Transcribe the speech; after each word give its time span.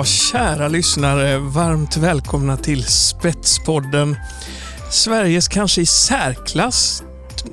Ja, 0.00 0.04
kära 0.04 0.68
lyssnare, 0.68 1.38
varmt 1.38 1.96
välkomna 1.96 2.56
till 2.56 2.84
Spetspodden. 2.84 4.16
Sveriges 4.90 5.48
kanske 5.48 5.80
i 5.80 5.86
särklass 5.86 7.02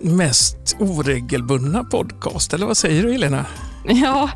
mest 0.02 0.76
oregelbundna 0.80 1.84
podcast, 1.84 2.54
eller 2.54 2.66
vad 2.66 2.78
säger 2.78 3.04
du 3.04 3.12
Helena? 3.12 3.46
Ja, 3.86 4.30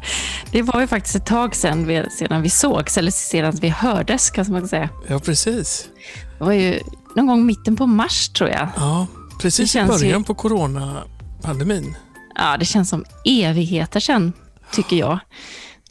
det 0.51 0.61
var 0.61 0.81
ju 0.81 0.87
faktiskt 0.87 1.15
ett 1.15 1.25
tag 1.25 1.55
sedan 1.55 1.87
vi, 1.87 2.05
sedan 2.19 2.41
vi 2.41 2.49
sågs, 2.49 2.97
eller 2.97 3.11
sedan 3.11 3.57
vi 3.61 3.69
hördes 3.69 4.29
kan 4.29 4.51
man 4.51 4.67
säga. 4.67 4.89
Ja, 5.07 5.19
precis. 5.19 5.87
Det 6.37 6.43
var 6.43 6.53
ju 6.53 6.79
någon 7.15 7.27
gång 7.27 7.45
mitten 7.45 7.75
på 7.75 7.87
mars 7.87 8.29
tror 8.29 8.49
jag. 8.49 8.67
Ja, 8.75 9.07
precis 9.39 9.75
i 9.75 9.83
början 9.83 10.19
ju... 10.19 10.25
på 10.25 10.35
coronapandemin. 10.35 11.95
Ja, 12.35 12.57
det 12.57 12.65
känns 12.65 12.89
som 12.89 13.05
evigheter 13.25 13.99
sedan, 13.99 14.33
tycker 14.71 14.95
jag. 14.95 15.19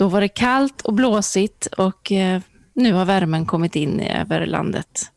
Då 0.01 0.09
var 0.09 0.21
det 0.21 0.29
kallt 0.29 0.81
och 0.81 0.95
blåsigt 0.95 1.67
och 1.67 2.13
eh, 2.13 2.41
nu 2.75 2.93
har 2.93 3.05
värmen 3.05 3.47
kommit 3.47 3.77
in 3.77 4.01
över 4.01 4.47
landet. 4.47 5.11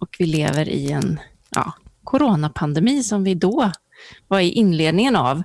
Och 0.00 0.16
vi 0.18 0.26
lever 0.26 0.68
i 0.68 0.90
en 0.90 1.20
ja, 1.50 1.72
coronapandemi 2.04 3.02
som 3.02 3.24
vi 3.24 3.34
då 3.34 3.72
var 4.28 4.40
i 4.40 4.50
inledningen 4.50 5.16
av. 5.16 5.42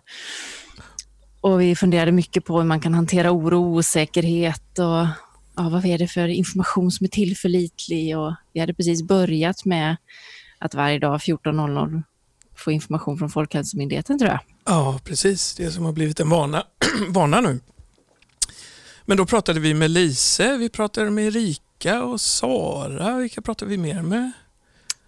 Och 1.41 1.61
vi 1.61 1.75
funderade 1.75 2.11
mycket 2.11 2.45
på 2.45 2.57
hur 2.57 2.65
man 2.65 2.79
kan 2.79 2.93
hantera 2.93 3.31
oro 3.31 3.63
och 3.63 3.77
osäkerhet 3.77 4.79
och 4.79 5.07
ja, 5.55 5.69
vad 5.69 5.85
är 5.85 5.97
det 5.97 6.07
för 6.07 6.27
information 6.27 6.91
som 6.91 7.03
är 7.03 7.09
tillförlitlig. 7.09 8.17
Och 8.17 8.33
vi 8.53 8.59
hade 8.59 8.73
precis 8.73 9.03
börjat 9.03 9.65
med 9.65 9.97
att 10.59 10.73
varje 10.73 10.99
dag 10.99 11.17
14.00 11.17 12.03
få 12.55 12.71
information 12.71 13.17
från 13.17 13.29
Folkhälsomyndigheten 13.29 14.19
tror 14.19 14.31
jag. 14.31 14.39
Ja, 14.65 14.99
precis. 15.03 15.55
Det 15.55 15.71
som 15.71 15.85
har 15.85 15.91
blivit 15.91 16.19
en 16.19 16.29
vana, 16.29 16.63
vana 17.09 17.41
nu. 17.41 17.59
Men 19.05 19.17
då 19.17 19.25
pratade 19.25 19.59
vi 19.59 19.73
med 19.73 19.91
Lise, 19.91 20.57
vi 20.57 20.69
pratade 20.69 21.11
med 21.11 21.27
Erika 21.27 22.03
och 22.03 22.21
Sara. 22.21 23.17
Vilka 23.17 23.41
pratade 23.41 23.71
vi 23.71 23.77
mer 23.77 24.01
med? 24.01 24.31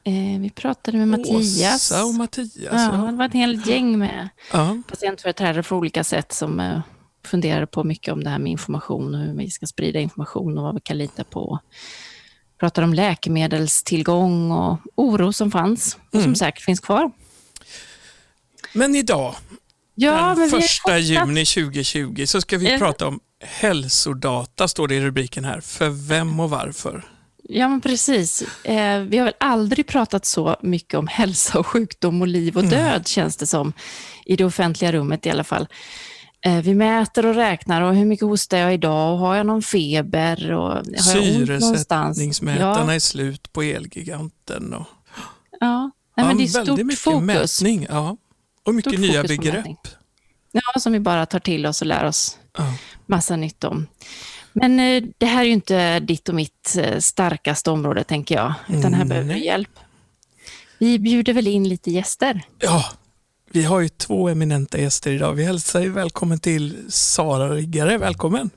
Eh, 0.03 0.41
vi 0.41 0.51
pratade 0.55 0.97
med 0.97 1.07
Mattias. 1.07 1.91
Åsa 1.91 2.05
och 2.05 2.13
Mattias. 2.13 2.55
Ja, 2.55 2.69
ja. 2.71 3.11
Det 3.11 3.17
var 3.17 3.25
ett 3.25 3.33
helt 3.33 3.67
gäng 3.67 3.99
med 3.99 4.29
ja. 4.53 4.81
patientföreträdare 4.87 5.63
på 5.63 5.75
olika 5.75 6.03
sätt 6.03 6.33
som 6.33 6.59
eh, 6.59 6.79
funderade 7.25 7.67
på 7.67 7.83
mycket 7.83 8.13
om 8.13 8.23
det 8.23 8.29
här 8.29 8.39
med 8.39 8.51
information 8.51 9.15
och 9.15 9.21
hur 9.21 9.33
vi 9.33 9.51
ska 9.51 9.65
sprida 9.65 9.99
information 9.99 10.57
och 10.57 10.63
vad 10.63 10.75
vi 10.75 10.81
kan 10.81 10.97
lita 10.97 11.23
på. 11.23 11.59
Pratade 12.59 12.85
om 12.85 12.93
läkemedelstillgång 12.93 14.51
och 14.51 14.77
oro 14.95 15.33
som 15.33 15.51
fanns 15.51 15.97
och 16.07 16.15
mm. 16.15 16.23
som 16.23 16.35
säkert 16.35 16.63
finns 16.63 16.79
kvar. 16.79 17.11
Men 18.73 18.95
idag, 18.95 19.35
ja, 19.95 20.35
den 20.37 20.49
första 20.49 20.97
juni 20.97 21.45
2020, 21.45 22.25
så 22.25 22.41
ska 22.41 22.57
vi 22.57 22.71
ja. 22.71 22.77
prata 22.77 23.07
om 23.07 23.19
hälsodata, 23.43 24.67
står 24.67 24.87
det 24.87 24.95
i 24.95 25.01
rubriken 25.01 25.45
här. 25.45 25.61
För 25.61 25.89
vem 25.89 26.39
och 26.39 26.49
varför? 26.49 27.05
Ja, 27.49 27.67
men 27.67 27.81
precis. 27.81 28.43
Eh, 28.63 28.99
vi 28.99 29.17
har 29.17 29.25
väl 29.25 29.33
aldrig 29.39 29.87
pratat 29.87 30.25
så 30.25 30.55
mycket 30.61 30.99
om 30.99 31.07
hälsa 31.07 31.59
och 31.59 31.67
sjukdom 31.67 32.21
och 32.21 32.27
liv 32.27 32.57
och 32.57 32.63
mm. 32.63 32.71
död, 32.71 32.87
mm. 32.87 33.03
känns 33.03 33.37
det 33.37 33.47
som, 33.47 33.73
i 34.25 34.35
det 34.35 34.45
offentliga 34.45 34.91
rummet 34.91 35.25
i 35.25 35.29
alla 35.29 35.43
fall. 35.43 35.67
Eh, 36.41 36.61
vi 36.61 36.73
mäter 36.73 37.25
och 37.25 37.35
räknar 37.35 37.81
och 37.81 37.95
hur 37.95 38.05
mycket 38.05 38.27
hostar 38.27 38.57
jag 38.57 38.73
idag 38.73 39.13
och 39.13 39.19
har 39.19 39.35
jag 39.35 39.45
någon 39.45 39.61
feber? 39.61 40.51
Och 40.51 40.71
har 40.71 41.01
Syresättningsmätarna 41.01 42.91
ja. 42.91 42.93
är 42.93 42.99
slut 42.99 43.53
på 43.53 43.61
Elgiganten. 43.61 44.73
Och... 44.73 44.85
Ja, 45.59 45.91
Nej, 46.17 46.27
men 46.27 46.37
det 46.37 46.43
är 46.43 46.47
stort 46.47 46.99
fokus. 46.99 47.61
mätning. 47.61 47.87
Ja. 47.89 48.17
Och 48.65 48.75
mycket 48.75 48.99
nya 48.99 49.23
begrepp. 49.23 49.87
Ja, 50.51 50.79
som 50.79 50.93
vi 50.93 50.99
bara 50.99 51.25
tar 51.25 51.39
till 51.39 51.65
oss 51.65 51.81
och 51.81 51.87
lär 51.87 52.05
oss 52.05 52.39
ja. 52.57 52.73
massa 53.05 53.35
nytt 53.35 53.63
om. 53.63 53.87
Men 54.53 54.79
eh, 54.79 55.03
det 55.17 55.25
här 55.25 55.41
är 55.41 55.45
ju 55.45 55.51
inte 55.51 55.99
ditt 55.99 56.29
och 56.29 56.35
mitt 56.35 56.77
eh, 56.77 56.99
starkaste 56.99 57.71
område, 57.71 58.03
tänker 58.03 58.35
jag, 58.35 58.53
utan 58.67 58.93
här 58.93 59.01
mm, 59.01 59.09
behöver 59.09 59.33
vi 59.33 59.45
hjälp. 59.45 59.69
Vi 60.77 60.99
bjuder 60.99 61.33
väl 61.33 61.47
in 61.47 61.69
lite 61.69 61.91
gäster? 61.91 62.41
Ja, 62.59 62.85
vi 63.51 63.63
har 63.63 63.79
ju 63.79 63.89
två 63.89 64.29
eminenta 64.29 64.77
gäster 64.77 65.11
idag. 65.11 65.33
Vi 65.33 65.43
hälsar 65.43 65.81
ju 65.81 65.89
välkommen 65.89 66.39
till 66.39 66.85
Sara 66.89 67.49
Riggare. 67.49 67.97
Välkommen! 67.97 68.49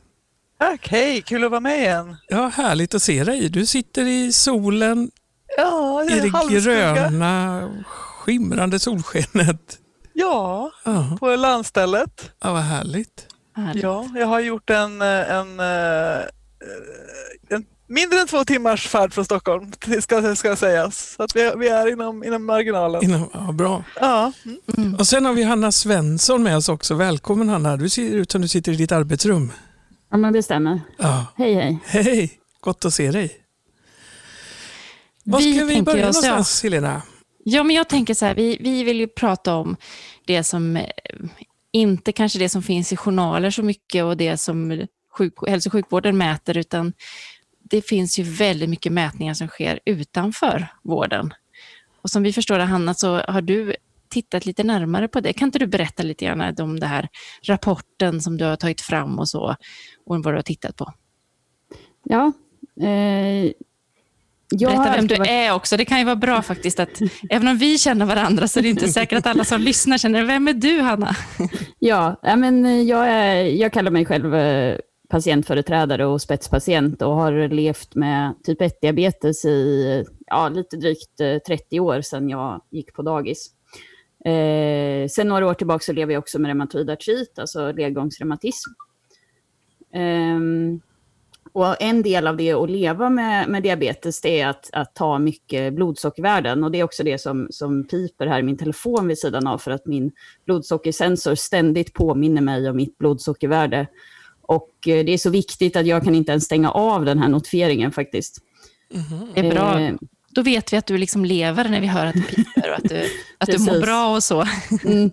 Tack, 0.58 0.88
hej! 0.88 1.22
Kul 1.22 1.44
att 1.44 1.50
vara 1.50 1.60
med 1.60 1.78
igen. 1.78 2.16
Ja, 2.28 2.48
härligt 2.48 2.94
att 2.94 3.02
se 3.02 3.24
dig. 3.24 3.48
Du 3.48 3.66
sitter 3.66 4.06
i 4.06 4.32
solen, 4.32 5.10
ja, 5.56 6.04
i 6.04 6.20
det 6.20 6.60
gröna, 6.60 7.68
skimrande 7.86 8.78
solskenet. 8.78 9.78
Ja, 10.20 10.70
uh 10.86 11.16
på 11.16 11.36
landstället. 11.36 12.30
Ja, 12.40 12.52
vad 12.52 12.62
härligt. 12.62 13.26
härligt. 13.56 13.82
Ja, 13.82 14.08
jag 14.14 14.26
har 14.26 14.40
gjort 14.40 14.70
en, 14.70 15.02
en, 15.02 15.60
en, 15.60 15.60
en 17.48 17.64
mindre 17.88 18.20
än 18.20 18.26
två 18.26 18.44
timmars 18.44 18.88
färd 18.88 19.12
från 19.12 19.24
Stockholm, 19.24 19.72
ska, 20.00 20.36
ska 20.36 20.56
sägas. 20.56 21.14
Så 21.16 21.22
att 21.22 21.36
vi, 21.36 21.52
vi 21.56 21.68
är 21.68 21.92
inom, 21.92 22.24
inom 22.24 22.46
marginalen. 22.46 23.04
Inom, 23.04 23.30
ja, 23.32 23.52
bra. 23.52 23.84
Ja. 24.00 24.32
Mm. 24.76 24.94
Och 24.94 25.06
sen 25.06 25.24
har 25.24 25.32
vi 25.32 25.42
Hanna 25.42 25.72
Svensson 25.72 26.42
med 26.42 26.56
oss 26.56 26.68
också. 26.68 26.94
Välkommen 26.94 27.48
Hanna. 27.48 27.76
Du 27.76 27.88
ser 27.88 28.02
ut 28.02 28.32
som 28.32 28.42
du 28.42 28.48
sitter 28.48 28.72
i 28.72 28.76
ditt 28.76 28.92
arbetsrum. 28.92 29.52
Ja, 30.10 30.16
men 30.16 30.32
det 30.32 30.42
stämmer. 30.42 30.80
Ja. 30.98 31.26
Hej, 31.36 31.54
hej. 31.54 31.78
Hej, 31.84 32.32
gott 32.60 32.84
att 32.84 32.94
se 32.94 33.10
dig. 33.10 33.36
Var 35.24 35.40
ska 35.40 35.64
vi 35.64 35.82
börja 35.82 36.06
någonstans, 36.06 36.62
Helena? 36.62 37.02
Ja, 37.50 37.62
men 37.62 37.76
jag 37.76 37.88
tänker 37.88 38.14
så 38.14 38.26
här, 38.26 38.34
vi, 38.34 38.56
vi 38.60 38.84
vill 38.84 39.00
ju 39.00 39.06
prata 39.06 39.54
om 39.54 39.76
det 40.26 40.44
som, 40.44 40.76
eh, 40.76 40.86
inte 41.72 42.12
kanske 42.12 42.38
det 42.38 42.48
som 42.48 42.62
finns 42.62 42.92
i 42.92 42.96
journaler 42.96 43.50
så 43.50 43.62
mycket 43.62 44.04
och 44.04 44.16
det 44.16 44.36
som 44.36 44.86
sjuk, 45.10 45.34
hälso 45.46 45.68
och 45.68 45.72
sjukvården 45.72 46.18
mäter, 46.18 46.58
utan 46.58 46.92
det 47.70 47.82
finns 47.82 48.18
ju 48.18 48.22
väldigt 48.22 48.68
mycket 48.68 48.92
mätningar 48.92 49.34
som 49.34 49.48
sker 49.48 49.80
utanför 49.84 50.68
vården. 50.82 51.34
Och 52.02 52.10
som 52.10 52.22
vi 52.22 52.32
förstår 52.32 52.58
det, 52.58 52.64
Hanna, 52.64 52.94
så 52.94 53.20
har 53.28 53.42
du 53.42 53.76
tittat 54.08 54.46
lite 54.46 54.64
närmare 54.64 55.08
på 55.08 55.20
det. 55.20 55.32
Kan 55.32 55.48
inte 55.48 55.58
du 55.58 55.66
berätta 55.66 56.02
lite 56.02 56.24
grann 56.24 56.54
om 56.58 56.80
den 56.80 56.88
här 56.88 57.08
rapporten 57.42 58.20
som 58.20 58.36
du 58.36 58.44
har 58.44 58.56
tagit 58.56 58.80
fram 58.80 59.18
och 59.18 59.28
så, 59.28 59.56
och 60.06 60.24
vad 60.24 60.34
du 60.34 60.38
har 60.38 60.42
tittat 60.42 60.76
på? 60.76 60.92
Ja, 62.04 62.32
eh, 62.80 63.52
jag 64.50 64.72
Berätta 64.72 64.96
vem 64.96 65.06
du 65.06 65.14
är 65.14 65.54
också. 65.54 65.76
Det 65.76 65.84
kan 65.84 65.98
ju 65.98 66.04
vara 66.04 66.16
bra 66.16 66.42
faktiskt 66.42 66.80
att 66.80 67.00
även 67.30 67.48
om 67.48 67.56
vi 67.56 67.78
känner 67.78 68.06
varandra 68.06 68.48
så 68.48 68.58
är 68.58 68.62
det 68.62 68.68
inte 68.68 68.88
säkert 68.88 69.18
att 69.18 69.26
alla 69.26 69.44
som 69.44 69.60
lyssnar 69.60 69.98
känner, 69.98 70.24
vem 70.24 70.48
är 70.48 70.52
du 70.52 70.80
Hanna? 70.80 71.16
Ja, 71.78 72.16
men 72.22 72.86
jag, 72.86 73.08
är, 73.08 73.34
jag 73.34 73.72
kallar 73.72 73.90
mig 73.90 74.06
själv 74.06 74.34
eh, 74.34 74.78
patientföreträdare 75.08 76.06
och 76.06 76.22
spetspatient 76.22 77.02
och 77.02 77.14
har 77.14 77.48
levt 77.48 77.94
med 77.94 78.34
typ 78.44 78.60
1-diabetes 78.60 79.46
i 79.46 80.04
ja, 80.26 80.48
lite 80.48 80.76
drygt 80.76 81.16
30 81.46 81.76
eh, 81.76 81.84
år 81.84 82.00
sedan 82.00 82.28
jag 82.28 82.62
gick 82.70 82.94
på 82.94 83.02
dagis. 83.02 83.50
Eh, 84.24 85.08
sen 85.08 85.28
några 85.28 85.46
år 85.46 85.54
tillbaka 85.54 85.82
så 85.82 85.92
lever 85.92 86.12
jag 86.12 86.20
också 86.20 86.38
med 86.38 86.48
reumatoid 86.48 86.90
artrit, 86.90 87.38
alltså 87.38 87.72
ledgångsreumatism. 87.72 88.70
Eh, 89.94 90.40
och 91.58 91.82
en 91.82 92.02
del 92.02 92.26
av 92.26 92.36
det 92.36 92.52
att 92.52 92.70
leva 92.70 93.10
med, 93.10 93.48
med 93.48 93.62
diabetes 93.62 94.20
det 94.20 94.40
är 94.40 94.48
att, 94.48 94.70
att 94.72 94.94
ta 94.94 95.18
mycket 95.18 95.74
blodsockervärden. 95.74 96.64
Och 96.64 96.70
det 96.70 96.80
är 96.80 96.84
också 96.84 97.02
det 97.02 97.18
som, 97.18 97.48
som 97.50 97.84
piper 97.84 98.26
här 98.26 98.38
i 98.38 98.42
min 98.42 98.56
telefon 98.56 99.08
vid 99.08 99.18
sidan 99.18 99.46
av 99.46 99.58
för 99.58 99.70
att 99.70 99.86
min 99.86 100.12
blodsockersensor 100.46 101.34
ständigt 101.34 101.92
påminner 101.92 102.42
mig 102.42 102.70
om 102.70 102.76
mitt 102.76 102.98
blodsockervärde. 102.98 103.86
Och 104.42 104.70
eh, 104.86 105.04
det 105.04 105.12
är 105.12 105.18
så 105.18 105.30
viktigt 105.30 105.76
att 105.76 105.86
jag 105.86 106.04
kan 106.04 106.14
inte 106.14 106.32
ens 106.32 106.44
stänga 106.44 106.70
av 106.70 107.04
den 107.04 107.18
här 107.18 107.28
notifieringen 107.28 107.92
faktiskt. 107.92 108.38
Mm, 108.94 109.28
det 109.34 109.40
är 109.40 109.50
bra. 109.50 109.80
Eh, 109.80 109.94
Då 110.30 110.42
vet 110.42 110.72
vi 110.72 110.76
att 110.76 110.86
du 110.86 110.98
liksom 110.98 111.24
lever 111.24 111.68
när 111.68 111.80
vi 111.80 111.86
hör 111.86 112.06
att 112.06 112.14
det 112.14 112.22
piper 112.22 112.70
och 112.70 112.76
att 112.76 112.88
du, 112.88 113.04
att 113.38 113.48
du 113.48 113.58
mår 113.58 113.80
bra 113.80 114.14
och 114.14 114.22
så. 114.22 114.44
Mm. 114.84 115.10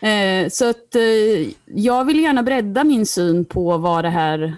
Eh, 0.00 0.48
så 0.48 0.70
att 0.70 0.94
eh, 0.94 1.52
jag 1.64 2.04
vill 2.04 2.20
gärna 2.20 2.42
bredda 2.42 2.84
min 2.84 3.06
syn 3.06 3.44
på 3.44 3.78
vad 3.78 4.04
det 4.04 4.10
här 4.10 4.56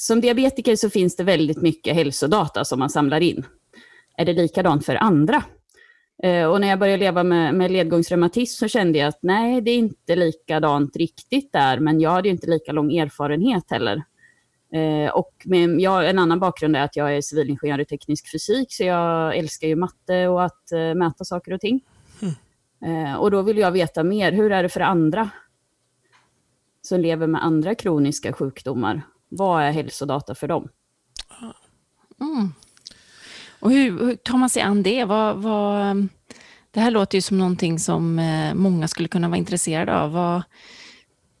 som 0.00 0.20
diabetiker 0.20 0.76
så 0.76 0.90
finns 0.90 1.16
det 1.16 1.24
väldigt 1.24 1.62
mycket 1.62 1.94
hälsodata 1.94 2.64
som 2.64 2.78
man 2.78 2.90
samlar 2.90 3.20
in. 3.20 3.44
Är 4.16 4.24
det 4.24 4.32
likadant 4.32 4.86
för 4.86 4.94
andra? 4.94 5.44
Eh, 6.22 6.44
och 6.44 6.60
när 6.60 6.68
jag 6.68 6.78
började 6.78 7.00
leva 7.00 7.22
med, 7.22 7.54
med 7.54 7.70
ledgångsreumatism 7.70 8.58
så 8.58 8.68
kände 8.68 8.98
jag 8.98 9.08
att 9.08 9.18
nej, 9.22 9.60
det 9.60 9.70
är 9.70 9.76
inte 9.76 10.16
likadant 10.16 10.96
riktigt 10.96 11.52
där, 11.52 11.80
men 11.80 12.00
jag 12.00 12.10
hade 12.10 12.28
inte 12.28 12.46
lika 12.46 12.72
lång 12.72 12.96
erfarenhet 12.96 13.70
heller. 13.70 14.02
Eh, 14.74 15.10
och 15.10 15.32
med, 15.44 15.80
jag, 15.80 16.10
en 16.10 16.18
annan 16.18 16.40
bakgrund 16.40 16.76
är 16.76 16.80
att 16.80 16.96
jag 16.96 17.16
är 17.16 17.20
civilingenjör 17.20 17.80
i 17.80 17.84
teknisk 17.84 18.30
fysik, 18.32 18.72
så 18.72 18.84
jag 18.84 19.36
älskar 19.36 19.68
ju 19.68 19.76
matte 19.76 20.28
och 20.28 20.44
att 20.44 20.64
uh, 20.74 20.94
mäta 20.94 21.24
saker 21.24 21.52
och 21.52 21.60
ting. 21.60 21.80
Mm. 22.82 23.18
Och 23.18 23.30
då 23.30 23.42
vill 23.42 23.58
jag 23.58 23.72
veta 23.72 24.04
mer, 24.04 24.32
hur 24.32 24.52
är 24.52 24.62
det 24.62 24.68
för 24.68 24.80
andra 24.80 25.30
som 26.82 27.00
lever 27.00 27.26
med 27.26 27.44
andra 27.44 27.74
kroniska 27.74 28.32
sjukdomar? 28.32 29.02
Vad 29.30 29.62
är 29.62 29.72
hälsodata 29.72 30.34
för 30.34 30.48
dem? 30.48 30.68
Mm. 32.20 32.52
Och 33.60 33.70
hur, 33.70 33.98
hur, 34.06 34.16
tar 34.16 34.38
man 34.38 34.50
sig 34.50 34.62
an 34.62 34.82
det? 34.82 35.04
Vad, 35.04 35.36
vad, 35.36 36.08
det 36.70 36.80
här 36.80 36.90
låter 36.90 37.18
ju 37.18 37.22
som 37.22 37.38
någonting 37.38 37.78
som 37.78 38.18
eh, 38.18 38.54
många 38.54 38.88
skulle 38.88 39.08
kunna 39.08 39.28
vara 39.28 39.38
intresserade 39.38 40.00
av. 40.00 40.12
Vad, 40.12 40.42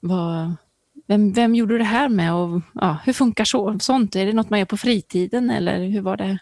vad, 0.00 0.54
vem, 1.06 1.32
vem 1.32 1.54
gjorde 1.54 1.74
du 1.74 1.78
det 1.78 1.84
här 1.84 2.08
med 2.08 2.34
och 2.34 2.60
ja, 2.74 2.96
hur 3.04 3.12
funkar 3.12 3.44
så, 3.44 3.78
sånt? 3.78 4.16
Är 4.16 4.26
det 4.26 4.32
något 4.32 4.50
man 4.50 4.58
gör 4.58 4.66
på 4.66 4.76
fritiden 4.76 5.50
eller 5.50 5.84
hur 5.84 6.00
var 6.00 6.16
det? 6.16 6.38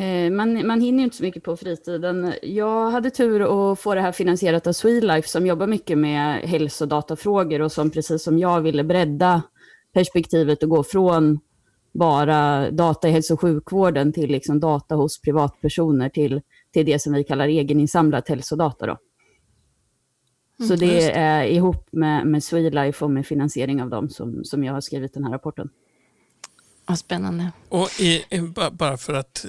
Eh, 0.00 0.30
man, 0.30 0.66
man 0.66 0.80
hinner 0.80 0.98
ju 0.98 1.04
inte 1.04 1.16
så 1.16 1.22
mycket 1.22 1.44
på 1.44 1.56
fritiden. 1.56 2.32
Jag 2.42 2.90
hade 2.90 3.10
tur 3.10 3.72
att 3.72 3.80
få 3.80 3.94
det 3.94 4.00
här 4.00 4.12
finansierat 4.12 4.66
av 4.66 4.72
Swelife 4.72 5.28
som 5.28 5.46
jobbar 5.46 5.66
mycket 5.66 5.98
med 5.98 6.40
hälsodatafrågor 6.40 7.60
och 7.60 7.72
som 7.72 7.90
precis 7.90 8.22
som 8.22 8.38
jag 8.38 8.60
ville 8.60 8.84
bredda 8.84 9.42
perspektivet 9.96 10.62
och 10.62 10.68
gå 10.68 10.84
från 10.84 11.38
bara 11.94 12.70
data 12.70 13.08
i 13.08 13.12
hälso 13.12 13.34
och 13.34 13.40
sjukvården 13.40 14.12
till 14.12 14.30
liksom 14.30 14.60
data 14.60 14.94
hos 14.94 15.20
privatpersoner 15.20 16.08
till, 16.08 16.40
till 16.72 16.86
det 16.86 16.98
som 16.98 17.12
vi 17.12 17.24
kallar 17.24 17.48
egeninsamlat 17.48 18.28
hälsodata. 18.28 18.86
Då. 18.86 18.98
Så 20.66 20.74
Mm, 20.74 20.78
det 20.78 21.10
är 21.12 21.44
ihop 21.44 21.88
med, 21.92 22.26
med 22.26 22.44
Swelife 22.44 23.04
och 23.04 23.10
med 23.10 23.26
finansiering 23.26 23.82
av 23.82 23.90
dem 23.90 24.08
som, 24.08 24.44
som 24.44 24.64
jag 24.64 24.72
har 24.72 24.80
skrivit 24.80 25.14
den 25.14 25.24
här 25.24 25.32
rapporten. 25.32 25.68
Vad 26.86 26.98
spännande. 26.98 27.52
Och 27.68 27.88
i, 28.00 28.24
i- 28.30 28.40
ba- 28.40 28.70
bara 28.70 28.96
för 28.96 29.14
att 29.14 29.46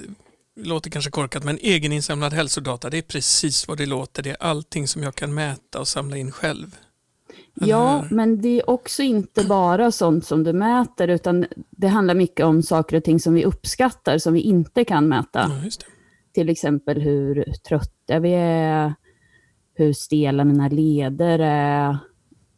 det 0.56 0.64
låter 0.68 0.90
kanske 0.90 1.10
korkat, 1.10 1.44
men 1.44 1.58
egeninsamlad 1.62 2.32
hälsodata, 2.32 2.90
det 2.90 2.98
är 2.98 3.02
precis 3.02 3.68
vad 3.68 3.78
det 3.78 3.86
låter. 3.86 4.22
Det 4.22 4.30
är 4.30 4.42
allting 4.42 4.88
som 4.88 5.02
jag 5.02 5.14
kan 5.14 5.34
mäta 5.34 5.80
och 5.80 5.88
samla 5.88 6.16
in 6.16 6.32
själv. 6.32 6.76
Ja, 7.60 8.04
men 8.10 8.40
det 8.40 8.48
är 8.48 8.70
också 8.70 9.02
inte 9.02 9.44
bara 9.44 9.92
sånt 9.92 10.26
som 10.26 10.44
du 10.44 10.52
mäter, 10.52 11.08
utan 11.08 11.46
det 11.70 11.88
handlar 11.88 12.14
mycket 12.14 12.46
om 12.46 12.62
saker 12.62 12.96
och 12.96 13.04
ting 13.04 13.20
som 13.20 13.34
vi 13.34 13.44
uppskattar, 13.44 14.18
som 14.18 14.32
vi 14.32 14.40
inte 14.40 14.84
kan 14.84 15.08
mäta. 15.08 15.46
Ja, 15.50 15.64
just 15.64 15.80
det. 15.80 15.86
Till 16.34 16.48
exempel 16.48 17.00
hur 17.00 17.44
trötta 17.68 18.18
vi 18.18 18.32
är, 18.34 18.94
hur 19.74 19.92
stela 19.92 20.44
mina 20.44 20.68
leder 20.68 21.38
är 21.38 21.98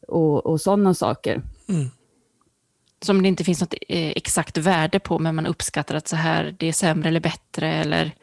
och, 0.08 0.46
och 0.46 0.60
sådana 0.60 0.94
saker. 0.94 1.42
Mm. 1.68 1.88
Som 3.02 3.22
det 3.22 3.28
inte 3.28 3.44
finns 3.44 3.60
något 3.60 3.74
eh, 3.88 4.10
exakt 4.10 4.56
värde 4.58 5.00
på, 5.00 5.18
men 5.18 5.34
man 5.34 5.46
uppskattar 5.46 5.94
att 5.94 6.08
så 6.08 6.16
här, 6.16 6.56
det 6.58 6.66
är 6.66 6.72
sämre 6.72 7.08
eller 7.08 7.20
bättre 7.20 7.72
eller 7.72 8.14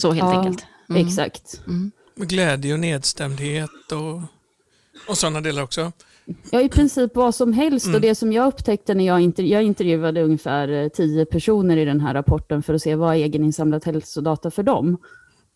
så 0.00 0.12
helt 0.12 0.24
Ja, 0.24 0.38
enkelt. 0.38 0.66
Mm. 0.90 1.06
Exakt. 1.06 1.60
Med 2.14 2.28
glädje 2.28 2.72
och 2.72 2.80
nedstämdhet 2.80 3.92
och, 3.92 4.22
och 5.08 5.18
sådana 5.18 5.40
delar 5.40 5.62
också. 5.62 5.92
Ja, 6.50 6.60
i 6.60 6.68
princip 6.68 7.16
vad 7.16 7.34
som 7.34 7.52
helst. 7.52 7.86
Mm. 7.86 7.94
Och 7.94 8.00
det 8.00 8.14
som 8.14 8.32
jag 8.32 8.46
upptäckte 8.46 8.94
när 8.94 9.06
jag, 9.06 9.20
inter 9.20 9.42
jag 9.42 9.62
intervjuade 9.62 10.22
ungefär 10.22 10.68
eh, 10.68 10.88
tio 10.88 11.24
personer 11.24 11.76
i 11.76 11.84
den 11.84 12.00
här 12.00 12.14
rapporten 12.14 12.62
för 12.62 12.74
att 12.74 12.82
se 12.82 12.94
vad 12.94 13.14
är 13.14 13.18
egeninsamlat 13.18 13.84
hälsodata 13.84 14.50
för 14.50 14.62
dem, 14.62 14.96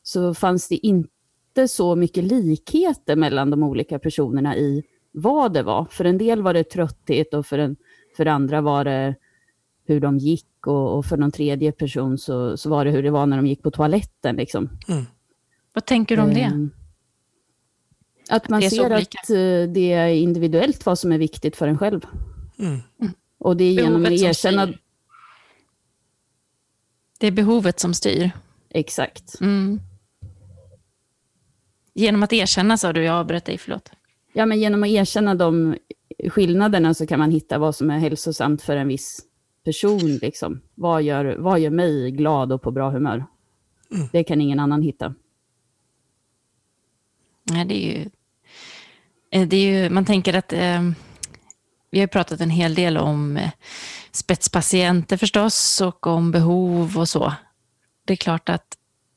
så 0.02 0.34
fanns 0.34 0.68
det 0.68 0.86
inte 0.86 1.68
så 1.68 1.96
mycket 1.96 2.24
likheter 2.24 3.16
mellan 3.16 3.50
de 3.50 3.62
olika 3.62 3.98
personerna 3.98 4.56
i 4.56 4.82
vad 5.12 5.52
det 5.52 5.62
var. 5.62 5.86
För 5.90 6.04
en 6.04 6.18
del 6.18 6.42
var 6.42 6.54
det 6.54 6.64
trötthet 6.64 7.34
och 7.34 7.46
för, 7.46 7.58
en, 7.58 7.76
för 8.16 8.26
andra 8.26 8.60
var 8.60 8.84
det 8.84 9.14
hur 9.86 10.00
de 10.00 10.18
gick 10.18 10.66
och, 10.66 10.98
och 10.98 11.06
för 11.06 11.16
någon 11.16 11.32
tredje 11.32 11.72
person 11.72 12.18
så, 12.18 12.56
så 12.56 12.70
var 12.70 12.84
det 12.84 12.90
hur 12.90 13.02
det 13.02 13.10
var 13.10 13.26
när 13.26 13.36
de 13.36 13.46
gick 13.46 13.62
på 13.62 13.70
toaletten. 13.70 14.36
Liksom. 14.36 14.68
Vad 15.72 15.84
tänker 15.84 16.16
du 16.16 16.22
om 16.22 16.34
det? 16.34 16.68
Att 18.28 18.48
man 18.48 18.60
det 18.60 18.70
ser 18.70 18.92
olika. 18.92 19.18
att 19.22 19.30
eh, 19.30 19.72
det 19.72 19.92
är 19.92 20.08
individuellt 20.08 20.86
vad 20.86 20.98
som 20.98 21.12
är 21.12 21.18
viktigt 21.18 21.56
för 21.56 21.68
en 21.68 21.78
själv. 21.78 22.06
Mm. 22.58 22.80
Och 23.38 23.56
det 23.56 23.64
är 23.64 23.72
genom 23.72 24.04
att 24.04 24.10
Behovet 24.10 24.36
som 24.36 24.48
erkänna... 24.50 24.72
Det 27.18 27.26
är 27.26 27.30
behovet 27.30 27.80
som 27.80 27.94
styr. 27.94 28.30
Exakt. 28.70 29.40
Mm. 29.40 29.80
Genom 31.94 32.22
att 32.22 32.32
erkänna, 32.32 32.76
sa 32.76 32.92
du, 32.92 33.04
jag 33.04 33.14
avbröt 33.14 33.44
dig, 33.44 33.58
förlåt. 33.58 33.90
Ja, 34.32 34.46
men 34.46 34.60
genom 34.60 34.82
att 34.82 34.88
erkänna 34.88 35.34
de 35.34 35.76
skillnaderna 36.28 36.94
så 36.94 37.06
kan 37.06 37.18
man 37.18 37.30
hitta 37.30 37.58
vad 37.58 37.74
som 37.74 37.90
är 37.90 37.98
hälsosamt 37.98 38.62
för 38.62 38.76
en 38.76 38.88
viss 38.88 39.22
person. 39.64 40.16
Liksom. 40.22 40.60
Vad, 40.74 41.02
gör, 41.02 41.36
vad 41.38 41.60
gör 41.60 41.70
mig 41.70 42.10
glad 42.10 42.52
och 42.52 42.62
på 42.62 42.70
bra 42.70 42.90
humör? 42.90 43.26
Mm. 43.94 44.08
Det 44.12 44.24
kan 44.24 44.40
ingen 44.40 44.60
annan 44.60 44.82
hitta. 44.82 45.14
Nej, 47.50 47.64
det 47.64 47.74
är 47.74 47.98
ju... 47.98 48.10
Eh, 49.36 49.48
det 49.48 49.56
är 49.56 49.82
ju 49.82 49.90
man 49.90 50.04
tänker 50.04 50.34
att... 50.34 50.52
Eh, 50.52 50.82
vi 51.90 52.00
har 52.00 52.06
pratat 52.06 52.40
en 52.40 52.50
hel 52.50 52.74
del 52.74 52.96
om 52.96 53.36
eh, 53.36 53.50
spetspatienter 54.12 55.16
förstås 55.16 55.80
och 55.80 56.06
om 56.06 56.30
behov 56.30 56.98
och 56.98 57.08
så. 57.08 57.32
Det 58.06 58.12
är 58.12 58.16
klart 58.16 58.48
att 58.48 58.66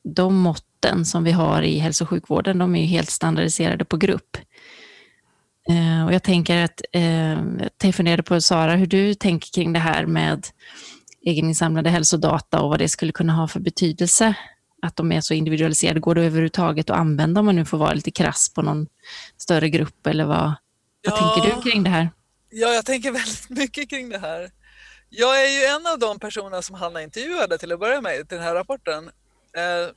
de 0.02 0.34
måtten 0.34 1.04
som 1.04 1.24
vi 1.24 1.32
har 1.32 1.62
i 1.62 1.78
hälso 1.78 2.04
och 2.04 2.08
sjukvården, 2.08 2.58
de 2.58 2.74
är 2.74 2.80
ju 2.80 2.86
helt 2.86 3.10
standardiserade 3.10 3.84
på 3.84 3.96
grupp. 3.96 4.36
Eh, 5.68 6.06
och 6.06 6.12
jag 6.12 6.22
tänker 6.22 6.64
att, 6.64 6.80
eh, 6.92 7.38
jag 7.82 7.94
funderade 7.94 8.22
på 8.22 8.40
Sara, 8.40 8.76
hur 8.76 8.86
du 8.86 9.14
tänker 9.14 9.52
kring 9.52 9.72
det 9.72 9.78
här 9.78 10.06
med 10.06 10.46
egeninsamlade 11.26 11.90
hälsodata 11.90 12.60
och 12.60 12.68
vad 12.68 12.78
det 12.78 12.88
skulle 12.88 13.12
kunna 13.12 13.32
ha 13.32 13.48
för 13.48 13.60
betydelse 13.60 14.34
att 14.82 14.96
de 14.96 15.12
är 15.12 15.20
så 15.20 15.34
individualiserade. 15.34 16.00
Går 16.00 16.14
det 16.14 16.20
överhuvudtaget 16.24 16.90
att 16.90 16.96
använda 16.96 17.40
om 17.40 17.46
man 17.46 17.56
nu 17.56 17.64
får 17.64 17.78
vara 17.78 17.92
lite 17.92 18.10
krass 18.10 18.52
på 18.54 18.62
någon 18.62 18.86
större 19.36 19.68
grupp 19.68 20.06
eller 20.06 20.24
vad, 20.24 20.54
vad 21.06 21.16
tänker 21.16 21.56
du 21.56 21.70
kring 21.70 21.82
det 21.84 21.90
här? 21.90 22.10
Ja, 22.50 22.68
jag 22.68 22.86
tänker 22.86 23.10
väldigt 23.20 23.50
mycket 23.50 23.90
kring 23.90 24.08
det 24.08 24.18
här. 24.18 24.50
Jag 25.10 25.44
är 25.44 25.48
ju 25.60 25.64
en 25.64 25.86
av 25.86 25.98
de 25.98 26.18
personerna 26.18 26.62
som 26.62 26.76
Hanna 26.76 27.02
intervjuade 27.02 27.58
till 27.58 27.72
att 27.72 27.80
börja 27.80 28.00
med 28.00 28.28
till 28.28 28.36
den 28.38 28.46
här 28.46 28.54
rapporten. 28.54 29.04
Eh, 29.56 29.94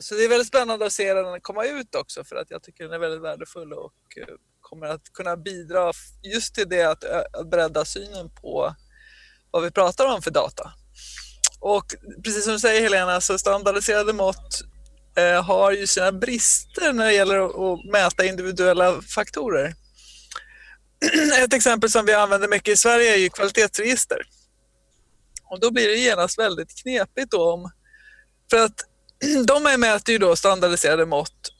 Så 0.00 0.14
det 0.14 0.24
är 0.24 0.28
väldigt 0.28 0.48
spännande 0.48 0.86
att 0.86 0.92
se 0.92 1.14
den 1.14 1.40
komma 1.40 1.64
ut 1.64 1.94
också 1.94 2.24
för 2.24 2.36
att 2.36 2.50
jag 2.50 2.62
tycker 2.62 2.84
den 2.84 2.92
är 2.92 2.98
väldigt 2.98 3.22
värdefull 3.22 3.72
och 3.72 3.92
eh, 4.20 4.34
kommer 4.60 4.86
att 4.86 5.12
kunna 5.12 5.36
bidra 5.36 5.92
just 6.22 6.54
till 6.54 6.68
det 6.68 6.82
att 6.82 7.04
bredda 7.50 7.84
synen 7.84 8.30
på 8.42 8.74
vad 9.50 9.62
vi 9.62 9.70
pratar 9.70 10.14
om 10.14 10.22
för 10.22 10.30
data. 10.30 10.72
Och 11.64 11.94
precis 12.24 12.44
som 12.44 12.52
du 12.52 12.58
säger 12.58 12.82
Helena, 12.82 13.20
så 13.20 13.38
standardiserade 13.38 14.12
mått 14.12 14.62
eh, 15.16 15.44
har 15.44 15.72
ju 15.72 15.86
sina 15.86 16.12
brister 16.12 16.92
när 16.92 17.04
det 17.04 17.12
gäller 17.12 17.38
att, 17.38 17.56
att 17.56 17.84
mäta 17.92 18.24
individuella 18.24 19.02
faktorer. 19.02 19.74
Ett 21.44 21.52
exempel 21.52 21.90
som 21.90 22.06
vi 22.06 22.14
använder 22.14 22.48
mycket 22.48 22.72
i 22.72 22.76
Sverige 22.76 23.14
är 23.14 23.16
ju 23.16 23.28
kvalitetsregister. 23.28 24.18
Och 25.50 25.60
då 25.60 25.70
blir 25.70 25.88
det 25.88 25.94
genast 25.94 26.38
väldigt 26.38 26.82
knepigt 26.82 27.30
då 27.30 27.52
om, 27.52 27.70
för 28.50 28.64
att 28.64 28.84
de 29.46 29.80
mäter 29.80 30.12
ju 30.12 30.18
då 30.18 30.36
standardiserade 30.36 31.06
mått. 31.06 31.50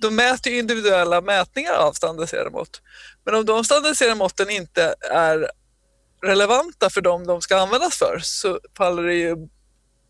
De 0.00 0.16
mäter 0.16 0.52
ju 0.52 0.58
individuella 0.58 1.20
mätningar 1.20 1.74
av 1.74 1.92
standardiserade 1.92 2.50
mått. 2.50 2.80
Men 3.24 3.34
om 3.34 3.44
de 3.44 3.64
standardiserade 3.64 4.14
måtten 4.14 4.50
inte 4.50 4.94
är 5.10 5.50
relevanta 6.26 6.90
för 6.90 7.00
dem 7.00 7.26
de 7.26 7.40
ska 7.40 7.56
användas 7.56 7.96
för 7.96 8.18
så 8.22 8.60
faller 8.76 9.02
det 9.02 9.14
ju 9.14 9.36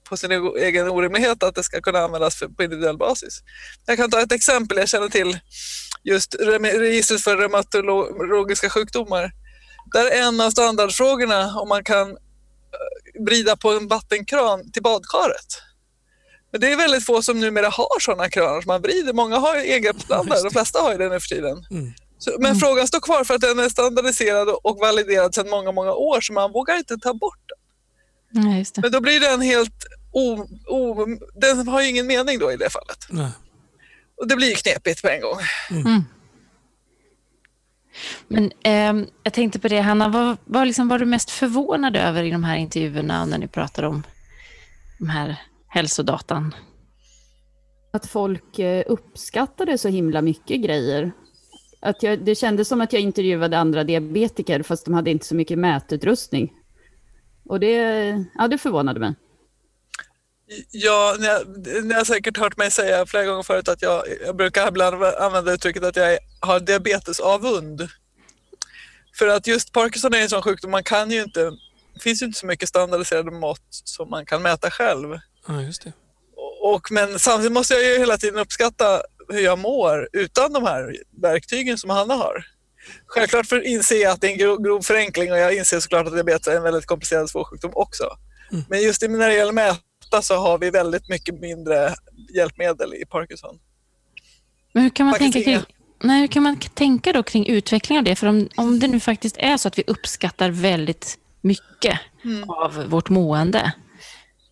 på 0.09 0.17
sin 0.17 0.33
egen 0.57 0.89
orimlighet 0.89 1.43
att 1.43 1.55
det 1.55 1.63
ska 1.63 1.81
kunna 1.81 1.99
användas 1.99 2.37
för, 2.37 2.49
på 2.49 2.63
individuell 2.63 2.99
basis. 2.99 3.43
Jag 3.87 3.97
kan 3.97 4.11
ta 4.11 4.21
ett 4.21 4.33
exempel. 4.33 4.79
Jag 4.79 4.89
känner 4.89 5.09
till 5.09 5.39
just 6.05 6.35
registret 6.61 7.21
för 7.21 7.37
reumatologiska 7.37 8.71
sjukdomar. 8.71 9.33
Där 9.93 10.07
är 10.07 10.23
en 10.23 10.41
av 10.41 10.51
standardfrågorna 10.51 11.61
om 11.61 11.69
man 11.69 11.85
kan 11.85 12.11
eh, 12.11 13.25
vrida 13.27 13.57
på 13.57 13.71
en 13.71 13.89
vattenkran 13.89 14.73
till 14.73 14.83
badkaret. 14.83 15.63
Men 16.53 16.61
det 16.61 16.73
är 16.73 16.77
väldigt 16.77 17.07
få 17.07 17.23
som 17.23 17.41
numera 17.41 17.69
har 17.69 18.01
sådana 18.01 18.29
kranar 18.29 18.61
som 18.61 18.69
man 18.69 18.83
vrider. 18.83 19.13
Många 19.13 19.39
har 19.39 19.57
ju 19.57 19.63
egen 19.63 20.01
standard, 20.01 20.39
de 20.45 20.51
flesta 20.51 20.79
har 20.79 20.93
ju 20.93 20.99
det 20.99 21.09
nu 21.09 21.21
för 21.21 21.29
tiden. 21.29 21.67
Mm. 21.71 21.93
Så, 22.23 22.37
men 22.41 22.57
frågan 22.57 22.87
står 22.87 23.01
kvar 23.01 23.25
för 23.25 23.35
att 23.35 23.41
den 23.41 23.59
är 23.59 23.69
standardiserad 23.69 24.49
och 24.49 24.79
validerad 24.79 25.35
sedan 25.35 25.51
många, 25.51 25.73
många 25.73 25.93
år 25.93 26.21
så 26.21 26.33
man 26.33 26.53
vågar 26.53 26.77
inte 26.77 26.99
ta 26.99 27.15
bort 27.15 27.41
den. 27.49 28.45
Nej, 28.45 28.59
just 28.59 28.75
det. 28.75 28.81
Men 28.81 28.93
då 28.93 29.01
blir 29.01 29.21
den 29.21 29.41
helt 29.41 29.85
o, 30.13 30.47
o, 30.67 31.07
den 31.35 31.69
har 31.69 31.83
ju 31.83 31.89
ingen 31.89 32.07
mening 32.07 32.39
då 32.39 32.53
i 32.53 32.57
det 32.57 32.71
fallet. 32.71 33.07
Nej. 33.11 33.31
Och 34.17 34.29
det 34.29 34.37
blir 34.37 34.49
ju 34.49 34.55
knepigt 34.55 35.03
på 35.03 35.09
en 35.09 35.21
gång. 35.21 35.39
Mm. 35.71 36.05
Men 38.29 38.53
ehm, 38.63 39.07
jag 39.23 39.33
tänkte 39.33 39.59
på 39.59 39.69
det, 39.69 39.81
Hanna, 39.81 40.09
vad, 40.09 40.37
vad 40.45 40.67
liksom 40.67 40.89
var 40.89 40.99
du 40.99 41.07
mest 41.07 41.31
förvånad 41.31 41.97
över 41.97 42.23
i 42.23 42.31
de 42.31 42.45
här 42.45 42.57
intervjuerna 42.57 43.25
när 43.25 43.39
ni 43.39 43.49
pratade 43.49 43.89
om 43.89 44.03
de 44.99 45.09
här 45.09 45.37
hälsodatan? 45.69 46.55
Att 47.93 48.07
folk 48.07 48.59
eh, 48.59 48.85
uppskattade 48.87 49.79
så 49.79 49.89
himla 49.89 50.23
mycket 50.23 50.61
grejer. 50.61 51.13
Att 51.83 52.03
jag, 52.03 52.25
det 52.25 52.35
kändes 52.35 52.69
som 52.69 52.81
att 52.81 52.93
jag 52.93 53.03
intervjuade 53.03 53.59
andra 53.59 53.85
diabetiker 53.85 54.63
fast 54.63 54.85
de 54.85 54.95
hade 54.95 55.11
inte 55.11 55.27
så 55.27 55.35
mycket 55.35 55.59
mätutrustning. 55.59 56.53
Och 57.45 57.61
det, 57.61 57.77
ja, 58.35 58.49
det 58.49 58.59
förvånade 58.59 59.01
mig. 59.01 59.15
Ja, 60.71 61.17
ni 61.19 61.27
har, 61.27 61.83
ni 61.83 61.95
har 61.95 62.05
säkert 62.05 62.39
hört 62.39 62.57
mig 62.57 62.71
säga 62.71 63.07
flera 63.07 63.25
gånger 63.25 63.43
förut 63.43 63.69
att 63.69 63.83
jag, 63.83 64.03
jag 64.27 64.37
brukar 64.37 64.69
ibland 64.69 65.05
använda 65.05 65.53
uttrycket 65.53 65.85
att 65.85 65.97
jag 65.97 66.19
har 66.41 66.61
diabetesavund. 66.61 67.89
För 69.19 69.29
att 69.29 69.47
just 69.47 69.73
Parkinson 69.73 70.15
är 70.15 70.23
en 70.23 70.29
sån 70.29 70.43
sjukdom, 70.43 70.71
man 70.71 70.85
kan 70.85 71.11
ju 71.11 71.23
inte, 71.23 71.51
det 71.95 72.01
finns 72.01 72.23
ju 72.23 72.27
inte 72.27 72.39
så 72.39 72.47
mycket 72.47 72.69
standardiserade 72.69 73.31
mått 73.31 73.67
som 73.71 74.11
man 74.11 74.27
kan 74.27 74.43
mäta 74.43 74.71
själv. 74.71 75.19
Ja, 75.49 75.63
just 75.63 75.85
det. 75.85 75.93
Och, 76.63 76.93
men 76.93 77.19
samtidigt 77.19 77.53
måste 77.53 77.75
jag 77.75 77.85
ju 77.85 77.99
hela 77.99 78.17
tiden 78.17 78.39
uppskatta 78.39 79.03
hur 79.33 79.41
jag 79.41 79.59
mår 79.59 80.09
utan 80.13 80.53
de 80.53 80.63
här 80.63 80.97
verktygen 81.23 81.79
som 81.79 81.91
Hanna 81.91 82.15
har. 82.15 82.45
Självklart 83.07 83.47
för 83.47 83.67
inser 83.67 84.03
jag 84.03 84.13
att 84.13 84.21
det 84.21 84.27
är 84.27 84.33
en 84.33 84.39
grov, 84.39 84.63
grov 84.63 84.81
förenkling 84.83 85.33
och 85.33 85.39
jag 85.39 85.57
inser 85.57 85.81
såklart 85.81 86.07
att 86.07 86.13
diabetes 86.13 86.47
är 86.47 86.57
en 86.57 86.63
väldigt 86.63 86.87
komplicerad 86.87 87.31
svår 87.31 87.45
sjukdom 87.45 87.71
också. 87.75 88.05
Mm. 88.53 88.65
Men 88.69 88.83
just 88.83 89.03
när 89.03 89.29
det 89.29 89.35
gäller 89.35 89.53
mäta 89.53 90.23
så 90.23 90.37
har 90.37 90.59
vi 90.59 90.71
väldigt 90.71 91.09
mycket 91.09 91.41
mindre 91.41 91.95
hjälpmedel 92.35 92.95
i 92.95 93.05
Parkinson. 93.07 93.59
Men 94.73 94.83
hur 94.83 94.91
kan 94.91 95.07
man, 95.07 95.13
Faktiskt 95.13 95.33
tänka 95.33 95.51
kring, 95.51 95.77
nej, 96.03 96.21
hur 96.21 96.27
kan 96.27 96.43
man 96.43 96.57
tänka 96.57 97.13
då 97.13 97.23
kring 97.23 97.47
utveckling 97.47 97.99
av 97.99 98.05
det? 98.05 98.17
För 98.17 98.27
om, 98.27 98.49
om 98.57 98.79
det 98.79 98.89
nu 98.89 99.01
faktiskt 99.01 99.37
är 99.39 99.57
så 99.57 99.69
att 99.69 99.79
vi 99.79 99.85
uppskattar 99.87 100.51
väldigt 100.51 101.19
mycket 101.41 102.01
Mm. 102.25 102.51
av 102.51 102.85
vårt 102.89 103.09
mående, 103.09 103.73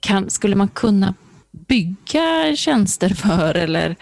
kan, 0.00 0.30
skulle 0.30 0.56
man 0.56 0.68
kunna 0.68 1.14
bygga 1.68 2.56
tjänster 2.56 3.08
för 3.08 3.54
eller 3.54 3.96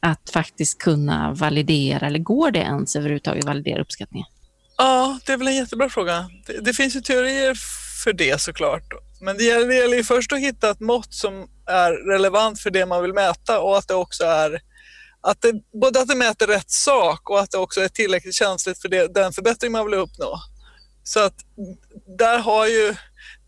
att 0.00 0.30
faktiskt 0.30 0.78
kunna 0.78 1.32
validera, 1.32 2.06
eller 2.06 2.18
går 2.18 2.50
det 2.50 2.58
ens 2.58 2.96
överhuvudtaget 2.96 3.44
validera 3.44 3.82
uppskattningen? 3.82 4.26
Ja, 4.76 5.18
det 5.26 5.32
är 5.32 5.36
väl 5.36 5.48
en 5.48 5.56
jättebra 5.56 5.88
fråga. 5.88 6.30
Det, 6.46 6.60
det 6.60 6.72
finns 6.72 6.96
ju 6.96 7.00
teorier 7.00 7.56
för 8.04 8.12
det 8.12 8.40
såklart. 8.40 8.84
Men 9.20 9.36
det 9.36 9.44
gäller, 9.44 9.66
det 9.66 9.74
gäller 9.74 9.96
ju 9.96 10.04
först 10.04 10.32
att 10.32 10.38
hitta 10.38 10.70
ett 10.70 10.80
mått 10.80 11.14
som 11.14 11.48
är 11.66 11.92
relevant 12.12 12.60
för 12.60 12.70
det 12.70 12.86
man 12.86 13.02
vill 13.02 13.12
mäta 13.12 13.60
och 13.60 13.78
att 13.78 13.88
det 13.88 13.94
också 13.94 14.24
är 14.24 14.60
att 15.22 15.42
det, 15.42 15.52
både 15.80 16.00
att 16.00 16.08
det 16.08 16.14
mäter 16.14 16.46
rätt 16.46 16.70
sak 16.70 17.30
och 17.30 17.40
att 17.40 17.50
det 17.50 17.58
också 17.58 17.80
är 17.80 17.88
tillräckligt 17.88 18.34
känsligt 18.34 18.82
för 18.82 18.88
det, 18.88 19.14
den 19.14 19.32
förbättring 19.32 19.72
man 19.72 19.84
vill 19.86 19.94
uppnå. 19.94 20.40
Så 21.02 21.20
att 21.20 21.34
där 22.18 22.38
har 22.38 22.66
ju 22.66 22.94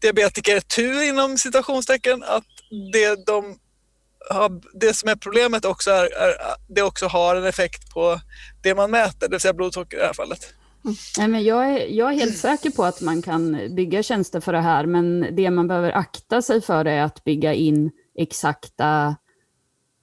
diabetiker 0.01 0.61
tur 0.61 1.03
inom 1.03 1.39
citationstecken 1.39 2.23
att 2.23 2.45
det, 2.93 3.27
de 3.27 3.59
det 4.75 4.95
som 4.95 5.09
är 5.09 5.17
problemet 5.17 5.64
också 5.64 5.91
är, 5.91 6.05
är 6.05 6.35
det 6.69 6.83
också 6.83 7.07
har 7.07 7.37
en 7.37 7.45
effekt 7.45 7.95
på 7.95 8.21
det 8.62 8.75
man 8.75 8.91
mäter, 8.91 9.29
det 9.29 9.31
vill 9.31 9.41
säga 9.41 9.55
blodsocker 9.55 9.97
i 9.97 10.00
det 10.00 10.07
här 10.07 10.12
fallet. 10.12 10.55
Nej, 11.19 11.29
men 11.29 11.45
jag, 11.45 11.64
är, 11.64 11.87
jag 11.87 12.12
är 12.12 12.17
helt 12.17 12.38
säker 12.38 12.71
på 12.71 12.85
att 12.85 13.00
man 13.00 13.23
kan 13.23 13.75
bygga 13.76 14.02
tjänster 14.02 14.41
för 14.41 14.52
det 14.52 14.61
här, 14.61 14.87
men 14.87 15.26
det 15.33 15.50
man 15.50 15.69
behöver 15.69 15.93
akta 15.93 16.43
sig 16.43 16.61
för 16.61 16.85
är 16.85 17.02
att 17.02 17.25
bygga 17.25 17.55
in 17.55 17.91
exakta 18.14 19.17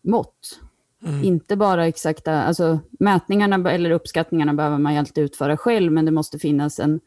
mått. 0.04 0.60
Mm. 1.04 1.24
Inte 1.24 1.56
bara 1.56 1.88
exakta, 1.88 2.44
alltså 2.44 2.80
mätningarna 3.00 3.72
eller 3.72 3.92
uppskattningarna 3.92 4.54
behöver 4.54 4.78
man 4.78 4.94
ju 4.94 5.00
alltid 5.00 5.24
utföra 5.24 5.58
själv, 5.58 5.92
men 5.92 6.06
det 6.06 6.12
måste 6.12 6.40
finnas 6.40 6.80
en 6.80 7.00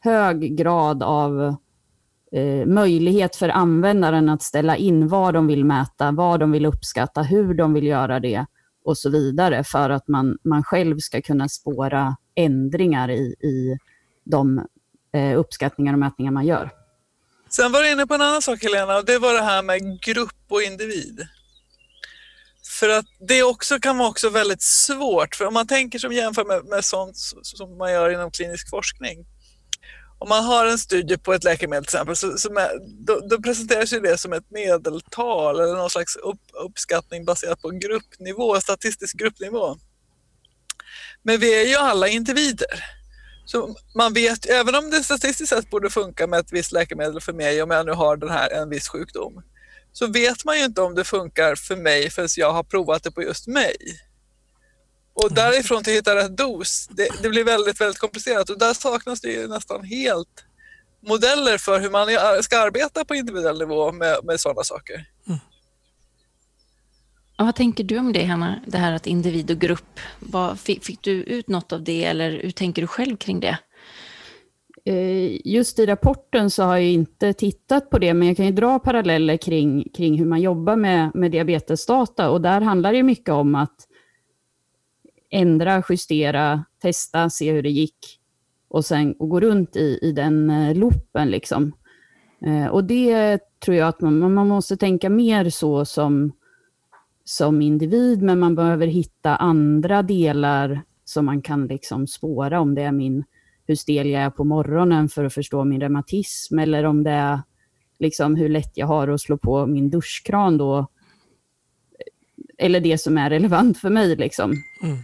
hög 0.00 0.56
grad 0.56 1.02
av 1.02 1.56
eh, 2.34 2.66
möjlighet 2.66 3.36
för 3.36 3.48
användaren 3.48 4.28
att 4.28 4.42
ställa 4.42 4.76
in 4.76 5.08
vad 5.08 5.34
de 5.34 5.46
vill 5.46 5.64
mäta, 5.64 6.12
vad 6.12 6.40
de 6.40 6.52
vill 6.52 6.66
uppskatta, 6.66 7.22
hur 7.22 7.54
de 7.54 7.74
vill 7.74 7.86
göra 7.86 8.20
det 8.20 8.46
och 8.84 8.98
så 8.98 9.10
vidare 9.10 9.64
för 9.64 9.90
att 9.90 10.08
man, 10.08 10.38
man 10.44 10.64
själv 10.64 10.98
ska 10.98 11.22
kunna 11.22 11.48
spåra 11.48 12.16
ändringar 12.34 13.10
i, 13.10 13.22
i 13.24 13.78
de 14.24 14.66
eh, 15.14 15.38
uppskattningar 15.38 15.92
och 15.92 15.98
mätningar 15.98 16.32
man 16.32 16.46
gör. 16.46 16.70
Sen 17.48 17.72
var 17.72 17.82
du 17.82 17.92
inne 17.92 18.06
på 18.06 18.14
en 18.14 18.22
annan 18.22 18.42
sak 18.42 18.62
Helena 18.62 18.96
och 18.96 19.04
det 19.04 19.18
var 19.18 19.34
det 19.34 19.42
här 19.42 19.62
med 19.62 20.00
grupp 20.02 20.44
och 20.48 20.62
individ. 20.62 21.26
För 22.80 22.88
att 22.88 23.06
det 23.28 23.42
också 23.42 23.78
kan 23.78 23.98
vara 23.98 24.08
också 24.08 24.28
väldigt 24.28 24.62
svårt, 24.62 25.34
för 25.34 25.44
om 25.44 25.54
man 25.54 25.66
tänker 25.66 25.98
som 25.98 26.12
jämför 26.12 26.44
med, 26.44 26.64
med 26.64 26.84
sånt 26.84 27.16
som 27.42 27.78
man 27.78 27.92
gör 27.92 28.10
inom 28.10 28.30
klinisk 28.30 28.70
forskning. 28.70 29.26
Om 30.24 30.28
man 30.28 30.44
har 30.44 30.66
en 30.66 30.78
studie 30.78 31.18
på 31.18 31.32
ett 31.32 31.44
läkemedel 31.44 31.84
till 31.84 31.96
exempel, 31.96 32.16
så, 32.16 32.38
som 32.38 32.56
är, 32.56 32.70
då, 33.06 33.20
då 33.30 33.42
presenteras 33.42 33.92
ju 33.92 34.00
det 34.00 34.18
som 34.18 34.32
ett 34.32 34.50
medeltal 34.50 35.60
eller 35.60 35.74
någon 35.74 35.90
slags 35.90 36.16
upp, 36.16 36.40
uppskattning 36.66 37.24
baserat 37.24 37.62
på 37.62 37.70
gruppnivå, 37.70 38.60
statistisk 38.60 39.16
gruppnivå. 39.16 39.76
Men 41.22 41.40
vi 41.40 41.62
är 41.62 41.68
ju 41.68 41.76
alla 41.76 42.08
individer. 42.08 42.84
Så 43.46 43.76
man 43.94 44.12
vet, 44.12 44.46
även 44.46 44.74
om 44.74 44.90
det 44.90 45.04
statistiskt 45.04 45.48
sett 45.48 45.70
borde 45.70 45.90
funka 45.90 46.26
med 46.26 46.40
ett 46.40 46.52
visst 46.52 46.72
läkemedel 46.72 47.20
för 47.20 47.32
mig 47.32 47.62
om 47.62 47.70
jag 47.70 47.86
nu 47.86 47.92
har 47.92 48.16
den 48.16 48.30
här, 48.30 48.50
en 48.50 48.68
viss 48.68 48.88
sjukdom, 48.88 49.42
så 49.92 50.06
vet 50.06 50.44
man 50.44 50.58
ju 50.58 50.64
inte 50.64 50.82
om 50.82 50.94
det 50.94 51.04
funkar 51.04 51.54
för 51.54 51.76
mig 51.76 52.10
förrän 52.10 52.28
jag 52.36 52.52
har 52.52 52.62
provat 52.62 53.02
det 53.02 53.10
på 53.10 53.22
just 53.22 53.46
mig. 53.46 53.76
Och 55.14 55.34
därifrån 55.34 55.82
till 55.82 55.92
att 55.92 55.98
hitta 55.98 56.16
rätt 56.16 56.36
dos, 56.36 56.88
det, 56.90 57.08
det 57.22 57.28
blir 57.28 57.44
väldigt, 57.44 57.80
väldigt 57.80 57.98
komplicerat 57.98 58.50
och 58.50 58.58
där 58.58 58.74
saknas 58.74 59.20
det 59.20 59.32
ju 59.32 59.48
nästan 59.48 59.84
helt 59.84 60.44
modeller 61.08 61.58
för 61.58 61.80
hur 61.80 61.90
man 61.90 62.08
ska 62.42 62.58
arbeta 62.58 63.04
på 63.04 63.14
individuell 63.14 63.58
nivå 63.58 63.92
med, 63.92 64.16
med 64.24 64.40
sådana 64.40 64.62
saker. 64.62 65.04
Ja, 67.36 67.44
vad 67.44 67.54
tänker 67.54 67.84
du 67.84 67.98
om 67.98 68.12
det, 68.12 68.24
Hanna? 68.24 68.60
Det 68.66 68.78
här 68.78 68.92
att 68.92 69.06
individ 69.06 69.50
och 69.50 69.58
grupp. 69.58 70.00
Vad, 70.20 70.60
fick, 70.60 70.84
fick 70.84 71.02
du 71.02 71.10
ut 71.10 71.48
något 71.48 71.72
av 71.72 71.84
det 71.84 72.04
eller 72.04 72.30
hur 72.42 72.50
tänker 72.50 72.82
du 72.82 72.88
själv 72.88 73.16
kring 73.16 73.40
det? 73.40 73.58
Eh, 74.86 75.46
Just 75.46 75.78
i 75.78 75.86
rapporten 75.86 76.50
så 76.50 76.62
har 76.62 76.76
jag 76.76 76.84
inte 76.84 77.32
tittat 77.32 77.90
på 77.90 77.98
det, 77.98 78.14
men 78.14 78.28
jag 78.28 78.36
kan 78.36 78.46
ju 78.46 78.52
dra 78.52 78.78
paralleller 78.78 79.36
kring, 79.36 79.88
kring 79.96 80.18
hur 80.18 80.26
man 80.26 80.40
jobbar 80.40 80.76
med, 80.76 81.10
med 81.14 81.30
diabetesdata. 81.30 82.30
Och 82.30 82.40
där 82.40 82.60
handlar 82.60 82.92
det 82.92 83.02
mycket 83.02 83.28
om 83.30 83.54
att 83.54 83.76
ändra, 85.34 85.82
justera, 85.88 86.64
testa, 86.82 87.30
se 87.30 87.52
hur 87.52 87.62
det 87.62 87.70
gick 87.70 88.20
och 88.68 88.84
sen 88.84 89.12
och 89.18 89.28
gå 89.28 89.40
runt 89.40 89.76
i, 89.76 89.98
i 90.02 90.12
den 90.12 90.50
eh, 90.50 90.74
loopen. 90.74 91.30
Liksom. 91.30 91.72
Eh, 92.46 92.66
Och 92.66 92.84
det 92.84 93.38
tror 93.64 93.76
jag 93.76 93.88
att 93.88 94.00
man, 94.00 94.34
man 94.34 94.48
måste 94.48 94.76
tänka 94.76 95.10
mer 95.10 95.50
så 95.50 95.84
som, 95.84 96.32
som 97.24 97.62
individ, 97.62 98.22
men 98.22 98.38
man 98.38 98.54
behöver 98.54 98.86
hitta 98.86 99.36
andra 99.36 100.02
delar 100.02 100.82
som 101.04 101.24
man 101.24 101.42
kan 101.42 101.66
liksom 101.66 102.06
spåra 102.06 102.60
om 102.60 102.74
det 102.74 102.82
är 102.82 102.92
min 102.92 103.24
hur 103.66 103.74
stel 103.74 104.10
jag 104.10 104.22
är 104.22 104.30
på 104.30 104.44
morgonen 104.44 105.08
för 105.08 105.24
att 105.24 105.34
förstå 105.34 105.64
min 105.64 105.80
reumatism 105.80 106.58
eller 106.58 106.84
om 106.84 107.02
det 107.02 107.10
är 107.10 107.40
liksom 107.98 108.36
hur 108.36 108.48
lätt 108.48 108.72
jag 108.74 108.86
har 108.86 109.08
att 109.08 109.20
slå 109.20 109.38
på 109.38 109.66
min 109.66 109.90
duschkran 109.90 110.58
då. 110.58 110.78
Eh, 110.78 110.86
eller 112.66 112.80
det 112.80 112.98
som 112.98 113.18
är 113.18 113.30
relevant 113.30 113.78
för 113.78 113.90
mig. 113.90 114.16
Liksom. 114.16 114.52
Mm. 114.82 114.96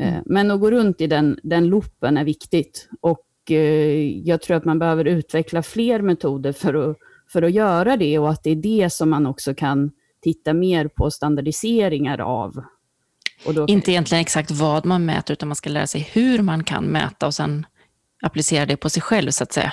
Eh, 0.00 0.20
Men 0.26 0.50
att 0.50 0.60
gå 0.60 0.70
runt 0.70 1.00
i 1.00 1.06
den, 1.06 1.38
den 1.42 1.66
loopen 1.66 2.16
är 2.16 2.24
viktigt. 2.24 2.88
Och 3.00 3.50
eh, 3.50 4.18
jag 4.18 4.42
tror 4.42 4.56
att 4.56 4.64
man 4.64 4.78
behöver 4.78 5.04
utveckla 5.04 5.62
fler 5.62 6.02
metoder 6.02 6.52
för 6.52 6.90
att, 6.90 6.96
för 7.32 7.42
att 7.42 7.52
göra 7.52 7.96
det 7.96 8.18
och 8.18 8.30
att 8.30 8.42
det 8.42 8.50
är 8.50 8.56
det 8.56 8.90
som 8.90 9.10
man 9.10 9.26
också 9.26 9.54
kan 9.54 9.90
titta 10.22 10.52
mer 10.54 10.88
på 10.88 11.10
standardiseringar 11.10 12.18
av. 12.18 12.64
Och 13.46 13.54
då, 13.54 13.66
Inte 13.68 13.90
egentligen 13.90 14.22
exakt 14.22 14.50
vad 14.50 14.86
man 14.86 15.04
mäter, 15.04 15.32
utan 15.32 15.48
man 15.48 15.56
ska 15.56 15.70
lära 15.70 15.86
sig 15.86 16.10
hur 16.12 16.42
man 16.42 16.64
kan 16.64 16.84
mäta 16.84 17.26
och 17.26 17.34
sen 17.34 17.66
applicera 18.22 18.66
det 18.66 18.76
på 18.76 18.90
sig 18.90 19.02
själv, 19.02 19.30
så 19.30 19.44
att 19.44 19.52
säga. 19.52 19.72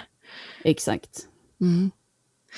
Exakt. 0.64 1.10
Mm. 1.62 1.92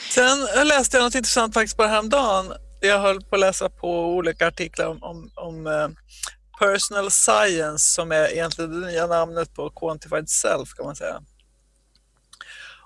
Sen 0.09 0.67
läste 0.67 0.97
jag 0.97 1.03
något 1.03 1.15
intressant 1.15 1.53
faktiskt 1.53 1.77
bara 1.77 1.88
häromdagen. 1.88 2.45
Jag 2.81 3.00
höll 3.00 3.21
på 3.21 3.36
att 3.36 3.39
läsa 3.39 3.69
på 3.69 4.15
olika 4.15 4.47
artiklar 4.47 4.88
om, 4.88 5.03
om, 5.03 5.31
om 5.36 5.67
eh, 5.67 5.88
personal 6.60 7.12
science 7.12 7.94
som 7.94 8.12
är 8.12 8.32
egentligen 8.32 8.82
det 8.82 8.88
nya 8.88 9.08
namnet 9.08 9.54
på 9.54 9.70
quantified 9.70 10.30
self 10.30 10.74
kan 10.74 10.86
man 10.86 10.96
säga. 10.96 11.22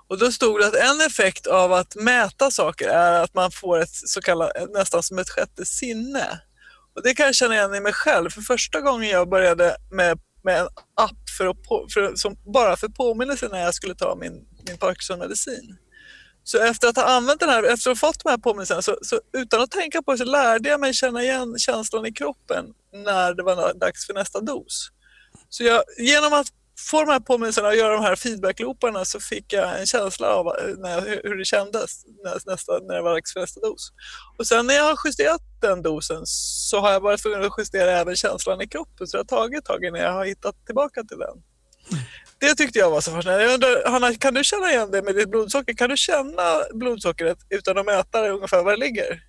Och 0.08 0.18
då 0.18 0.32
stod 0.32 0.60
det 0.60 0.66
att 0.66 0.74
en 0.74 1.00
effekt 1.00 1.46
av 1.46 1.72
att 1.72 1.96
mäta 1.96 2.50
saker 2.50 2.88
är 2.88 3.22
att 3.22 3.34
man 3.34 3.50
får 3.50 3.78
ett 3.78 3.90
så 3.90 4.20
kallat, 4.20 4.50
nästan 4.70 5.02
som 5.02 5.18
ett 5.18 5.30
sjätte 5.30 5.64
sinne. 5.64 6.40
Och 6.96 7.02
det 7.02 7.14
kan 7.14 7.26
jag 7.26 7.34
känna 7.34 7.54
igen 7.54 7.74
i 7.74 7.80
mig 7.80 7.92
själv. 7.92 8.30
För 8.30 8.40
första 8.40 8.80
gången 8.80 9.10
jag 9.10 9.28
började 9.28 9.76
med, 9.90 10.18
med 10.42 10.60
en 10.60 10.68
app 10.96 11.30
för 11.38 11.46
att 11.46 11.62
på, 11.62 11.86
för, 11.94 12.14
som, 12.14 12.36
bara 12.52 12.76
för 12.76 12.88
påminnelse 12.88 13.48
när 13.48 13.60
jag 13.60 13.74
skulle 13.74 13.94
ta 13.94 14.16
min, 14.16 14.46
min 14.68 14.78
Parkinson-medicin. 14.78 15.76
Så 16.44 16.58
efter 16.58 16.88
att 16.88 16.96
ha 16.96 17.04
använt 17.04 17.40
den 17.40 17.48
här, 17.48 17.62
efter 17.62 17.90
att 17.90 18.00
ha 18.00 18.08
fått 18.08 18.24
de 18.24 18.30
här 18.30 18.38
påminnelserna, 18.38 18.82
så, 18.82 18.98
så 19.02 19.20
utan 19.32 19.60
att 19.60 19.70
tänka 19.70 20.02
på 20.02 20.12
det 20.12 20.18
så 20.18 20.24
lärde 20.24 20.68
jag 20.68 20.80
mig 20.80 20.94
känna 20.94 21.22
igen 21.22 21.58
känslan 21.58 22.06
i 22.06 22.12
kroppen 22.12 22.66
när 22.92 23.34
det 23.34 23.42
var 23.42 23.74
dags 23.74 24.06
för 24.06 24.14
nästa 24.14 24.40
dos. 24.40 24.88
Så 25.48 25.64
jag, 25.64 25.82
genom 25.98 26.32
att 26.32 26.46
få 26.90 27.04
de 27.04 27.12
här 27.12 27.20
påminnelserna 27.20 27.68
och 27.68 27.76
göra 27.76 27.94
de 27.94 28.02
här 28.02 28.16
feedbacklooparna 28.16 29.04
så 29.04 29.20
fick 29.20 29.52
jag 29.52 29.80
en 29.80 29.86
känsla 29.86 30.28
av 30.28 30.46
eh, 30.46 30.76
när, 30.78 31.00
hur 31.00 31.36
det 31.38 31.44
kändes 31.44 32.04
när, 32.24 32.50
nästa, 32.50 32.78
när 32.78 32.94
det 32.94 33.02
var 33.02 33.12
dags 33.12 33.32
för 33.32 33.40
nästa 33.40 33.60
dos. 33.60 33.92
Och 34.38 34.46
sen 34.46 34.66
när 34.66 34.74
jag 34.74 34.84
har 34.84 34.98
justerat 35.04 35.40
den 35.60 35.82
dosen 35.82 36.22
så 36.24 36.80
har 36.80 36.92
jag 36.92 37.00
varit 37.00 37.22
tvungen 37.22 37.42
att 37.42 37.52
justera 37.58 37.90
även 37.90 38.16
känslan 38.16 38.60
i 38.60 38.68
kroppen 38.68 39.06
så 39.06 39.16
det 39.16 39.20
har 39.20 39.40
tagit 39.40 39.58
ett 39.58 39.64
tag 39.64 39.84
innan 39.84 40.00
jag 40.00 40.12
har 40.12 40.24
hittat 40.24 40.66
tillbaka 40.66 41.04
till 41.04 41.18
den. 41.18 41.42
Det 42.38 42.54
tyckte 42.54 42.78
jag 42.78 42.90
var 42.90 43.00
så 43.00 43.10
fascinerande. 43.10 43.44
Jag 43.44 43.54
undrar, 43.54 43.90
Hanna, 43.90 44.14
kan 44.14 44.34
du 44.34 44.44
känna 44.44 44.70
igen 44.70 44.90
det 44.90 45.02
med 45.02 45.14
ditt 45.14 45.30
blodsocker? 45.30 45.74
Kan 45.74 45.90
du 45.90 45.96
känna 45.96 46.42
blodsockret 46.74 47.38
utan 47.50 47.78
att 47.78 47.86
mäta 47.86 48.22
det 48.22 48.28
ungefär 48.30 48.62
var 48.64 48.70
det 48.70 48.76
ligger? 48.78 49.22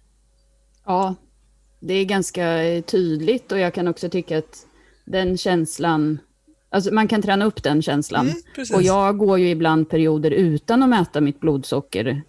Ja, 0.86 1.16
det 1.80 1.94
är 1.94 2.06
ganska 2.06 2.44
tydligt 2.86 3.52
och 3.52 3.60
jag 3.60 3.74
kan 3.74 3.88
också 3.88 4.10
tycka 4.10 4.38
att 4.38 4.66
den 5.06 5.38
känslan, 5.38 6.20
alltså 6.72 6.94
man 6.94 7.08
kan 7.08 7.22
träna 7.22 7.46
upp 7.46 7.64
den 7.64 7.82
känslan. 7.82 8.30
Mm, 8.30 8.66
och 8.74 8.82
jag 8.84 9.18
går 9.18 9.40
ju 9.40 9.50
ibland 9.50 9.90
perioder 9.90 10.32
utan 10.32 10.84
att 10.84 10.90
mäta 10.90 11.22
mitt 11.22 11.40
blodsocker 11.40 12.22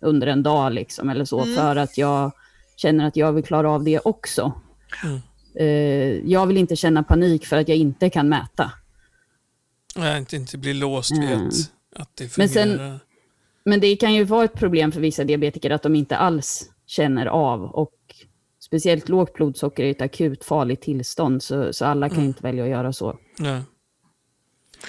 under 0.00 0.26
en 0.26 0.42
dag 0.42 0.72
liksom, 0.72 1.08
eller 1.10 1.24
så, 1.24 1.42
Mm. 1.42 1.56
för 1.56 1.76
att 1.76 1.98
jag 1.98 2.32
känner 2.76 3.06
att 3.06 3.16
jag 3.16 3.32
vill 3.32 3.44
klara 3.44 3.70
av 3.70 3.84
det 3.84 4.00
också. 4.04 4.52
Mm. 5.04 5.20
Eh, 5.54 6.30
jag 6.32 6.46
vill 6.46 6.56
inte 6.56 6.76
känna 6.76 7.02
panik 7.02 7.46
för 7.46 7.56
att 7.56 7.68
jag 7.68 7.78
inte 7.78 8.10
kan 8.10 8.28
mäta. 8.28 8.70
Nej, 9.96 10.18
inte, 10.18 10.36
inte 10.36 10.58
bli 10.58 10.74
låst 10.74 11.12
vid 11.12 11.22
Mm. 11.32 11.46
att, 11.48 11.54
att 12.00 12.16
det 12.16 12.36
Men 12.36 12.48
sen- 12.48 12.68
fungerar. 12.68 13.00
Men 13.64 13.80
det 13.80 13.96
kan 13.96 14.14
ju 14.14 14.24
vara 14.24 14.44
ett 14.44 14.54
problem 14.54 14.92
för 14.92 15.00
vissa 15.00 15.24
diabetiker 15.24 15.70
att 15.70 15.82
de 15.82 15.94
inte 15.94 16.16
alls 16.16 16.70
känner 16.86 17.26
av. 17.26 17.62
Och 17.62 17.92
speciellt 18.60 19.08
lågt 19.08 19.34
blodsocker 19.34 19.84
är 19.84 19.90
ett 19.90 20.00
akut 20.00 20.44
farligt 20.44 20.82
tillstånd, 20.82 21.42
så, 21.42 21.72
så 21.72 21.84
alla 21.84 22.08
kan 22.08 22.16
Mm. 22.18 22.28
inte 22.28 22.42
välja 22.42 22.64
att 22.64 22.70
göra 22.70 22.92
så. 22.92 23.18
Nej. 23.38 23.62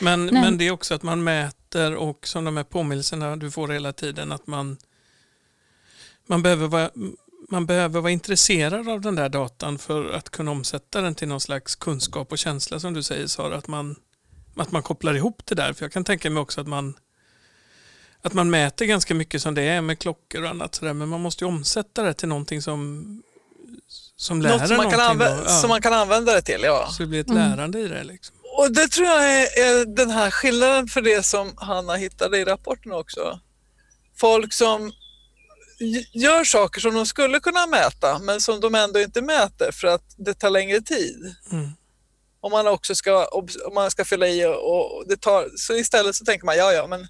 Men, 0.01 0.25
Nej. 0.25 0.41
men 0.41 0.57
det 0.57 0.67
är 0.67 0.71
också 0.71 0.93
att 0.93 1.03
man 1.03 1.23
mäter 1.23 1.95
och 1.95 2.27
som 2.27 2.45
de 2.45 2.57
här 2.57 2.63
påminnelserna 2.63 3.35
du 3.35 3.51
får 3.51 3.67
hela 3.67 3.93
tiden 3.93 4.31
att 4.31 4.47
man, 4.47 4.77
man, 6.27 6.41
behöver 6.43 6.67
vara, 6.67 6.89
man 7.49 7.65
behöver 7.65 8.01
vara 8.01 8.11
intresserad 8.11 8.89
av 8.89 9.01
den 9.01 9.15
där 9.15 9.29
datan 9.29 9.77
för 9.77 10.09
att 10.13 10.29
kunna 10.29 10.51
omsätta 10.51 11.01
den 11.01 11.15
till 11.15 11.27
någon 11.27 11.41
slags 11.41 11.75
kunskap 11.75 12.31
och 12.31 12.37
känsla 12.37 12.79
som 12.79 12.93
du 12.93 13.03
säger 13.03 13.27
Sara. 13.27 13.55
Att 13.55 13.67
man, 13.67 13.95
att 14.57 14.71
man 14.71 14.83
kopplar 14.83 15.13
ihop 15.13 15.41
det 15.45 15.55
där. 15.55 15.73
För 15.73 15.85
jag 15.85 15.91
kan 15.91 16.03
tänka 16.03 16.29
mig 16.29 16.41
också 16.41 16.61
att 16.61 16.67
man 16.67 16.93
att 18.25 18.33
man 18.33 18.49
mäter 18.49 18.85
ganska 18.85 19.13
mycket 19.15 19.41
som 19.41 19.55
det 19.55 19.61
är 19.61 19.81
med 19.81 19.99
klockor 19.99 20.43
och 20.43 20.49
annat 20.49 20.75
sådär, 20.75 20.93
men 20.93 21.09
man 21.09 21.21
måste 21.21 21.43
ju 21.43 21.47
omsätta 21.47 22.03
det 22.03 22.13
till 22.13 22.27
någonting 22.27 22.61
som, 22.61 23.03
som 24.15 24.41
lär 24.41 24.49
Något 24.59 24.67
som 24.67 24.77
man, 24.77 24.89
kan 24.91 24.99
någonting 24.99 25.27
anvä- 25.27 25.43
då. 25.43 25.49
som 25.49 25.69
man 25.69 25.81
kan 25.81 25.93
använda 25.93 26.33
det 26.33 26.41
till, 26.41 26.61
ja. 26.63 26.89
Så 26.91 27.03
det 27.03 27.07
blir 27.07 27.19
ett 27.21 27.29
Mm. 27.29 27.49
lärande 27.49 27.79
i 27.79 27.87
det. 27.87 28.03
Liksom. 28.03 28.35
Och 28.57 28.71
det 28.71 28.87
tror 28.87 29.07
jag 29.07 29.23
är, 29.31 29.41
är 29.63 29.85
den 29.85 30.09
här 30.09 30.31
skillnaden 30.31 30.87
för 30.87 31.01
det 31.01 31.23
som 31.25 31.51
Hanna 31.57 31.95
hittade 31.95 32.37
i 32.37 32.45
rapporten 32.45 32.91
också. 32.91 33.39
Folk 34.17 34.53
som 34.53 34.91
gör 36.13 36.43
saker 36.43 36.81
som 36.81 36.93
de 36.93 37.05
skulle 37.05 37.39
kunna 37.39 37.67
mäta 37.67 38.19
men 38.19 38.41
som 38.41 38.59
de 38.59 38.75
ändå 38.75 38.99
inte 38.99 39.21
mäter 39.21 39.71
för 39.71 39.87
att 39.87 40.03
det 40.17 40.33
tar 40.33 40.49
längre 40.49 40.81
tid. 40.81 41.35
Mm. 41.51 41.69
Om 42.43 42.51
man 42.51 42.67
också 42.67 42.95
ska, 42.95 43.25
om 43.25 43.73
man 43.73 43.91
ska 43.91 44.05
fylla 44.05 44.27
i 44.27 44.45
och 44.45 44.97
och 44.97 45.07
det 45.07 45.21
tar, 45.21 45.49
så 45.57 45.73
istället 45.73 46.15
så 46.15 46.25
tänker 46.25 46.45
man 46.45 46.57
ja 46.57 46.73
ja 46.73 46.87
men 46.87 47.07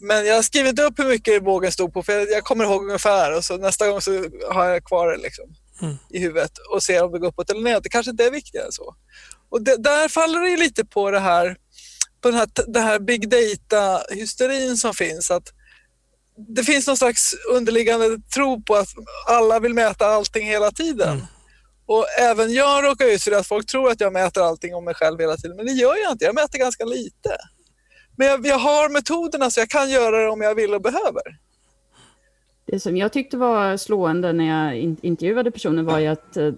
men 0.00 0.26
jag 0.26 0.34
har 0.34 0.42
skrivit 0.42 0.80
upp 0.80 0.98
hur 0.98 1.08
mycket 1.08 1.44
bågen 1.44 1.72
stod 1.72 1.92
på 1.92 2.02
för 2.02 2.12
jag, 2.12 2.30
jag 2.30 2.44
kommer 2.44 2.64
ihåg 2.64 2.84
ungefär 2.84 3.36
och 3.36 3.44
så 3.44 3.56
nästa 3.56 3.88
gång 3.88 4.00
så 4.00 4.24
har 4.50 4.64
jag 4.68 4.84
kvar 4.84 5.08
det 5.12 5.16
liksom 5.16 5.54
Mm. 5.82 5.96
i 6.10 6.18
huvudet 6.18 6.52
och 6.70 6.82
ser 6.82 7.04
om 7.04 7.12
det 7.12 7.18
går 7.18 7.28
uppåt 7.28 7.50
eller 7.50 7.60
neråt. 7.60 7.82
Det 7.82 7.88
kanske 7.88 8.10
inte 8.10 8.24
är 8.24 8.30
viktigare 8.30 8.66
än 8.66 8.72
så. 8.72 8.94
Och 9.50 9.62
det, 9.62 9.76
där 9.76 10.08
faller 10.08 10.40
det 10.40 10.56
lite 10.56 10.84
på 10.84 11.10
det 11.10 11.20
här, 11.20 11.56
på 12.20 12.28
den 12.30 12.38
här, 12.38 12.48
den 12.66 12.82
här 12.82 12.98
big 12.98 13.28
data-hysterin 13.28 14.76
som 14.76 14.94
finns. 14.94 15.30
Att 15.30 15.52
det 16.54 16.64
finns 16.64 16.86
någon 16.86 16.96
slags 16.96 17.34
underliggande 17.50 18.18
tro 18.34 18.62
på 18.62 18.74
att 18.74 18.88
alla 19.26 19.60
vill 19.60 19.74
mäta 19.74 20.06
allting 20.06 20.46
hela 20.46 20.70
tiden. 20.70 21.08
Mm. 21.08 21.26
Och 21.86 22.06
även 22.20 22.52
jag 22.52 22.84
råkar 22.84 23.14
ut 23.14 23.22
för 23.22 23.32
att 23.32 23.46
folk 23.46 23.66
tror 23.66 23.90
att 23.90 24.00
jag 24.00 24.12
mäter 24.12 24.42
allting 24.42 24.74
om 24.74 24.84
mig 24.84 24.94
själv 24.94 25.20
hela 25.20 25.36
tiden. 25.36 25.56
Men 25.56 25.66
det 25.66 25.72
gör 25.72 26.02
jag 26.04 26.12
inte. 26.12 26.24
Jag 26.24 26.34
mäter 26.34 26.58
ganska 26.58 26.84
lite. 26.84 27.36
Men 28.16 28.26
jag, 28.26 28.46
jag 28.46 28.58
har 28.58 28.88
metoderna 28.92 29.50
så 29.50 29.60
jag 29.60 29.68
kan 29.68 29.90
göra 29.90 30.22
det 30.22 30.28
om 30.28 30.40
jag 30.40 30.54
vill 30.54 30.74
och 30.74 30.82
behöver. 30.82 31.22
Det 32.66 32.80
som 32.80 32.96
jag 32.96 33.12
tyckte 33.12 33.36
var 33.36 33.76
slående 33.76 34.32
när 34.32 34.66
jag 34.66 34.78
in- 34.78 34.96
intervjuade 35.02 35.50
personer 35.50 35.82
var 35.82 35.98
ju 35.98 36.06
att 36.06 36.36
eh, 36.36 36.52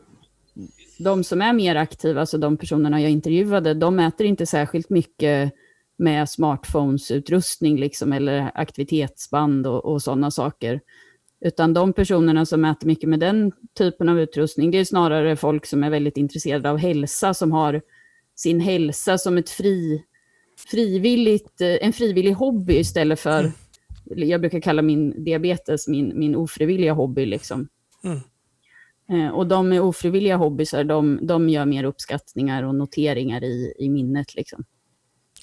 de 0.99 1.25
som 1.25 1.43
är 1.43 1.53
mer 1.53 1.77
aktiva, 1.77 2.21
alltså 2.21 2.39
de 2.39 2.57
personerna 2.57 3.01
jag 3.01 3.11
intervjuade, 3.11 3.75
de 3.75 3.97
mäter 3.97 4.27
inte 4.27 4.47
särskilt 4.47 4.91
mycket 4.91 5.53
med 5.99 6.29
smartphones-utrustning 6.29 7.79
liksom, 7.79 8.13
eller 8.13 8.51
aktivitetsband 8.55 9.67
och, 9.67 9.85
och 9.85 10.03
sådana 10.03 10.31
saker. 10.31 10.81
Utan 11.45 11.75
de 11.75 11.93
personerna 11.93 12.47
som 12.47 12.61
mäter 12.61 12.87
mycket 12.87 13.09
med 13.09 13.21
den 13.21 13.53
typen 13.79 14.09
av 14.09 14.21
utrustning, 14.21 14.71
det 14.71 14.79
är 14.79 14.85
snarare 14.85 15.37
folk 15.37 15.67
som 15.67 15.85
är 15.85 15.91
väldigt 15.91 16.17
intresserade 16.17 16.71
av 16.71 16.79
hälsa, 16.79 17.35
som 17.35 17.53
har 17.53 17.83
sin 18.35 18.61
hälsa 18.61 19.19
som 19.19 19.39
ett 19.39 19.51
fri, 19.51 20.05
frivilligt, 20.71 21.61
eh, 21.61 21.77
en 21.81 21.93
frivillig 21.93 22.33
hobby 22.33 22.75
istället 22.75 23.21
för 23.21 23.53
jag 24.05 24.41
brukar 24.41 24.61
kalla 24.61 24.83
min 24.83 25.25
diabetes 25.25 25.89
min, 25.89 26.19
min 26.19 26.37
ofrivilliga 26.37 26.93
hobby. 26.93 27.27
Liksom. 27.27 27.69
Mm. 28.05 28.21
Eh, 29.09 29.33
och 29.33 29.47
de 29.47 29.69
med 29.69 29.81
ofrivilliga 29.81 30.37
hobbysar, 30.37 30.85
de, 30.85 31.27
de 31.27 31.49
gör 31.49 31.67
mer 31.67 31.85
uppskattningar 31.85 32.63
och 32.63 32.75
noteringar 32.75 33.45
i, 33.45 33.75
i 33.79 33.89
minnet. 33.89 34.35
Liksom. 34.35 34.65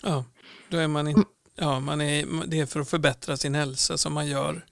Ja, 0.04 0.26
då 0.70 0.78
är 0.78 0.88
man 0.88 1.08
inte, 1.08 1.24
ja, 1.56 1.80
man 1.80 2.02
är, 2.02 2.48
det 2.48 2.60
är 2.60 2.66
för 2.66 2.80
att 2.80 2.90
förbättra 2.90 3.38
sin 3.38 3.56
hälsa 3.56 3.98
som 3.98 4.14
man 4.14 4.28
gör 4.28 4.66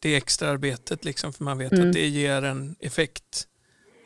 det 0.00 0.16
extra 0.16 0.50
arbetet 0.50 1.04
liksom, 1.04 1.32
för 1.32 1.44
man 1.44 1.58
vet 1.58 1.72
Mm. 1.72 1.88
att 1.88 1.92
det 1.92 2.08
ger 2.08 2.42
en 2.42 2.76
effekt. 2.80 3.46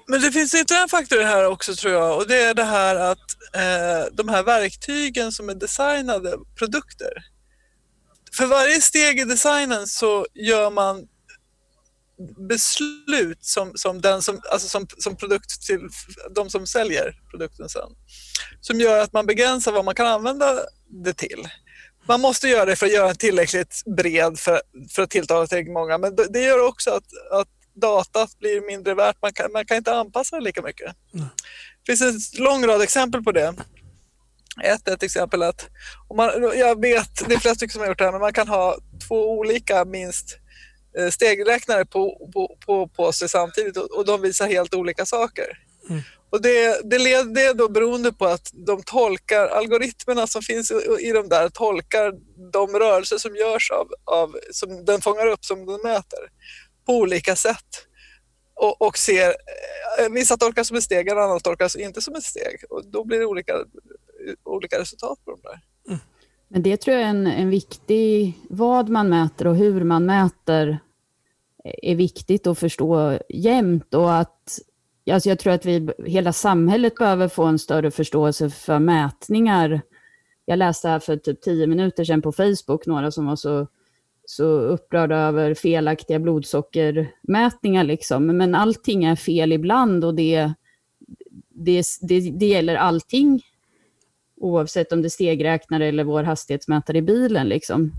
Men 0.08 0.20
det 0.20 0.32
finns 0.32 0.54
ytterligare 0.54 0.82
en 0.82 0.88
faktor 0.88 1.22
här 1.22 1.46
också 1.46 1.74
tror 1.74 1.92
jag 1.92 2.16
och 2.16 2.28
det 2.28 2.42
är 2.42 2.54
det 2.54 2.64
här 2.64 2.96
att 2.96 3.18
eh, 3.54 4.12
de 4.12 4.28
här 4.28 4.42
verktygen 4.42 5.32
som 5.32 5.48
är 5.48 5.54
designade 5.54 6.38
produkter. 6.58 7.12
För 8.36 8.46
varje 8.46 8.80
steg 8.80 9.20
i 9.20 9.24
designen 9.24 9.86
så 9.86 10.26
gör 10.34 10.70
man 10.70 11.08
beslut 12.48 13.44
som, 13.44 13.72
som, 13.74 14.00
den 14.00 14.22
som, 14.22 14.40
alltså 14.52 14.68
som, 14.68 14.86
som 14.98 15.16
produkt 15.16 15.66
till 15.66 15.88
de 16.34 16.50
som 16.50 16.66
säljer 16.66 17.20
produkten 17.30 17.68
sen. 17.68 17.88
Som 18.60 18.80
gör 18.80 19.02
att 19.02 19.12
man 19.12 19.26
begränsar 19.26 19.72
vad 19.72 19.84
man 19.84 19.94
kan 19.94 20.06
använda 20.06 20.60
det 21.04 21.14
till. 21.14 21.48
Man 22.08 22.20
måste 22.20 22.48
göra 22.48 22.64
det 22.64 22.76
för 22.76 22.86
att 22.86 22.92
göra 22.92 23.06
den 23.06 23.16
tillräckligt 23.16 23.82
bred 23.96 24.38
för, 24.38 24.60
för 24.90 25.02
att 25.02 25.10
tilltala 25.10 25.46
tillräckligt 25.46 25.74
många 25.74 25.98
men 25.98 26.16
det 26.30 26.40
gör 26.40 26.66
också 26.66 26.90
att, 26.90 27.04
att 27.40 27.48
datat 27.74 28.38
blir 28.38 28.66
mindre 28.66 28.94
värt. 28.94 29.16
Man 29.22 29.32
kan, 29.32 29.52
man 29.52 29.66
kan 29.66 29.76
inte 29.76 29.94
anpassa 29.94 30.36
det 30.36 30.42
lika 30.42 30.62
mycket. 30.62 30.94
Mm. 31.14 31.26
Det 31.86 31.96
finns 31.96 32.34
en 32.34 32.44
lång 32.44 32.66
rad 32.66 32.82
exempel 32.82 33.22
på 33.22 33.32
det. 33.32 33.54
Ett, 34.62 34.88
ett 34.88 35.02
exempel 35.02 35.42
att 35.42 35.68
om 36.08 36.16
man, 36.16 36.30
jag 36.58 36.80
vet, 36.80 37.28
det 37.28 37.34
är 37.34 37.38
flera 37.38 37.54
stycken 37.54 37.72
som 37.72 37.80
har 37.80 37.88
gjort 37.88 37.98
det 37.98 38.04
här, 38.04 38.12
men 38.12 38.20
man 38.20 38.32
kan 38.32 38.48
ha 38.48 38.78
två 39.08 39.38
olika 39.38 39.84
minst 39.84 40.38
eh, 40.98 41.10
stegräknare 41.10 41.84
på, 41.84 42.30
på, 42.32 42.56
på, 42.66 42.88
på 42.88 43.12
sig 43.12 43.28
samtidigt 43.28 43.76
och, 43.76 43.90
och 43.90 44.04
de 44.04 44.22
visar 44.22 44.48
helt 44.48 44.74
olika 44.74 45.06
saker. 45.06 45.58
Mm. 45.90 46.02
Och 46.34 46.42
det, 46.42 46.80
det, 46.90 46.98
led, 46.98 47.34
det 47.34 47.42
är 47.42 47.54
då 47.54 47.68
beroende 47.68 48.12
på 48.12 48.24
att 48.24 48.50
de 48.52 48.82
tolkar, 48.82 49.46
algoritmerna 49.46 50.26
som 50.26 50.42
finns 50.42 50.70
i, 50.70 50.74
i 51.08 51.12
de 51.12 51.28
där 51.28 51.48
tolkar 51.48 52.12
de 52.52 52.78
rörelser 52.78 53.18
som 53.18 53.36
görs 53.36 53.70
av, 53.70 53.88
av, 54.04 54.36
som 54.50 54.84
den 54.84 55.00
fångar 55.00 55.26
upp, 55.26 55.44
som 55.44 55.66
den 55.66 55.80
mäter, 55.82 56.18
på 56.86 56.96
olika 56.96 57.36
sätt. 57.36 57.86
Och, 58.54 58.82
och 58.82 58.98
ser, 58.98 59.28
eh, 60.00 60.08
vissa 60.10 60.36
tolkar 60.36 60.62
som 60.62 60.76
ett 60.76 60.84
steg, 60.84 61.10
andra 61.10 61.40
tolkar 61.40 61.80
inte 61.80 62.02
som 62.02 62.14
ett 62.14 62.24
steg. 62.24 62.64
Och 62.70 62.86
då 62.86 63.04
blir 63.04 63.18
det 63.18 63.26
olika, 63.26 63.54
olika 64.44 64.80
resultat 64.80 65.18
på 65.24 65.30
de 65.30 65.40
där. 65.42 65.60
Men 66.48 66.62
det 66.62 66.76
tror 66.76 66.96
jag 66.96 67.04
är 67.04 67.10
en, 67.10 67.26
en 67.26 67.50
viktig, 67.50 68.38
vad 68.50 68.88
man 68.88 69.08
mäter 69.08 69.46
och 69.46 69.56
hur 69.56 69.84
man 69.84 70.06
mäter 70.06 70.78
är 71.64 71.94
viktigt 71.94 72.46
att 72.46 72.58
förstå 72.58 73.18
jämt 73.28 73.94
och 73.94 74.14
att 74.14 74.58
alltså 75.12 75.28
jag 75.28 75.38
tror 75.38 75.52
att 75.52 75.66
vi, 75.66 75.90
hela 76.06 76.32
samhället 76.32 76.94
behöver 76.94 77.28
få 77.28 77.44
en 77.44 77.58
större 77.58 77.90
förståelse 77.90 78.50
för 78.50 78.78
mätningar. 78.78 79.80
Jag 80.44 80.58
läste 80.58 80.88
här 80.88 80.98
för 80.98 81.16
typ 81.16 81.40
tio 81.40 81.66
minuter 81.66 82.04
sedan 82.04 82.22
på 82.22 82.32
Facebook, 82.32 82.86
några 82.86 83.10
som 83.10 83.26
var 83.26 83.36
så, 83.36 83.66
så 84.24 84.44
upprörda 84.44 85.16
över 85.16 85.54
felaktiga 85.54 86.18
blodsockermätningar. 86.18 87.84
Liksom. 87.84 88.26
Men 88.26 88.54
allting 88.54 89.04
är 89.04 89.16
fel 89.16 89.52
ibland 89.52 90.04
och 90.04 90.14
det, 90.14 90.52
det, 91.48 91.84
det, 92.00 92.20
det 92.20 92.46
gäller 92.46 92.76
allting 92.76 93.42
oavsett 94.36 94.92
om 94.92 95.02
det 95.02 95.08
är 95.08 95.10
stegräknare 95.10 95.86
eller 95.86 96.04
vår 96.04 96.22
hastighetsmätare 96.22 96.98
i 96.98 97.02
bilen. 97.02 97.48
Liksom. 97.48 97.92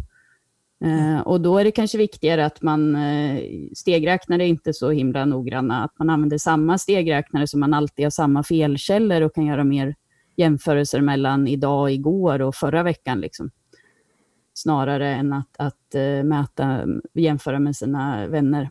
Eh, 0.83 1.19
och 1.19 1.41
då 1.41 1.57
är 1.57 1.63
det 1.63 1.71
kanske 1.71 1.97
viktigare 1.97 2.45
att 2.45 2.61
man 2.61 2.95
eh, 2.95 3.41
stegräknare 3.75 4.43
är 4.43 4.47
inte 4.47 4.73
så 4.73 4.91
himla 4.91 5.25
noggranna, 5.25 5.83
att 5.83 5.99
man 5.99 6.09
använder 6.09 6.37
samma 6.37 6.77
stegräknare 6.77 7.47
så 7.47 7.57
man 7.57 7.73
alltid 7.73 8.05
har 8.05 8.09
samma 8.09 8.43
felkällor 8.43 9.21
och 9.21 9.35
kan 9.35 9.45
göra 9.45 9.63
mer 9.63 9.95
jämförelser 10.35 11.01
mellan 11.01 11.47
idag 11.47 11.91
igår 11.91 12.41
och 12.41 12.55
förra 12.55 12.83
veckan. 12.83 13.21
Liksom. 13.21 13.51
Snarare 14.53 15.09
än 15.09 15.33
att, 15.33 15.49
att 15.57 15.95
eh, 15.95 16.23
mäta, 16.23 16.85
jämföra 17.13 17.59
med 17.59 17.75
sina 17.75 18.27
vänner. 18.27 18.69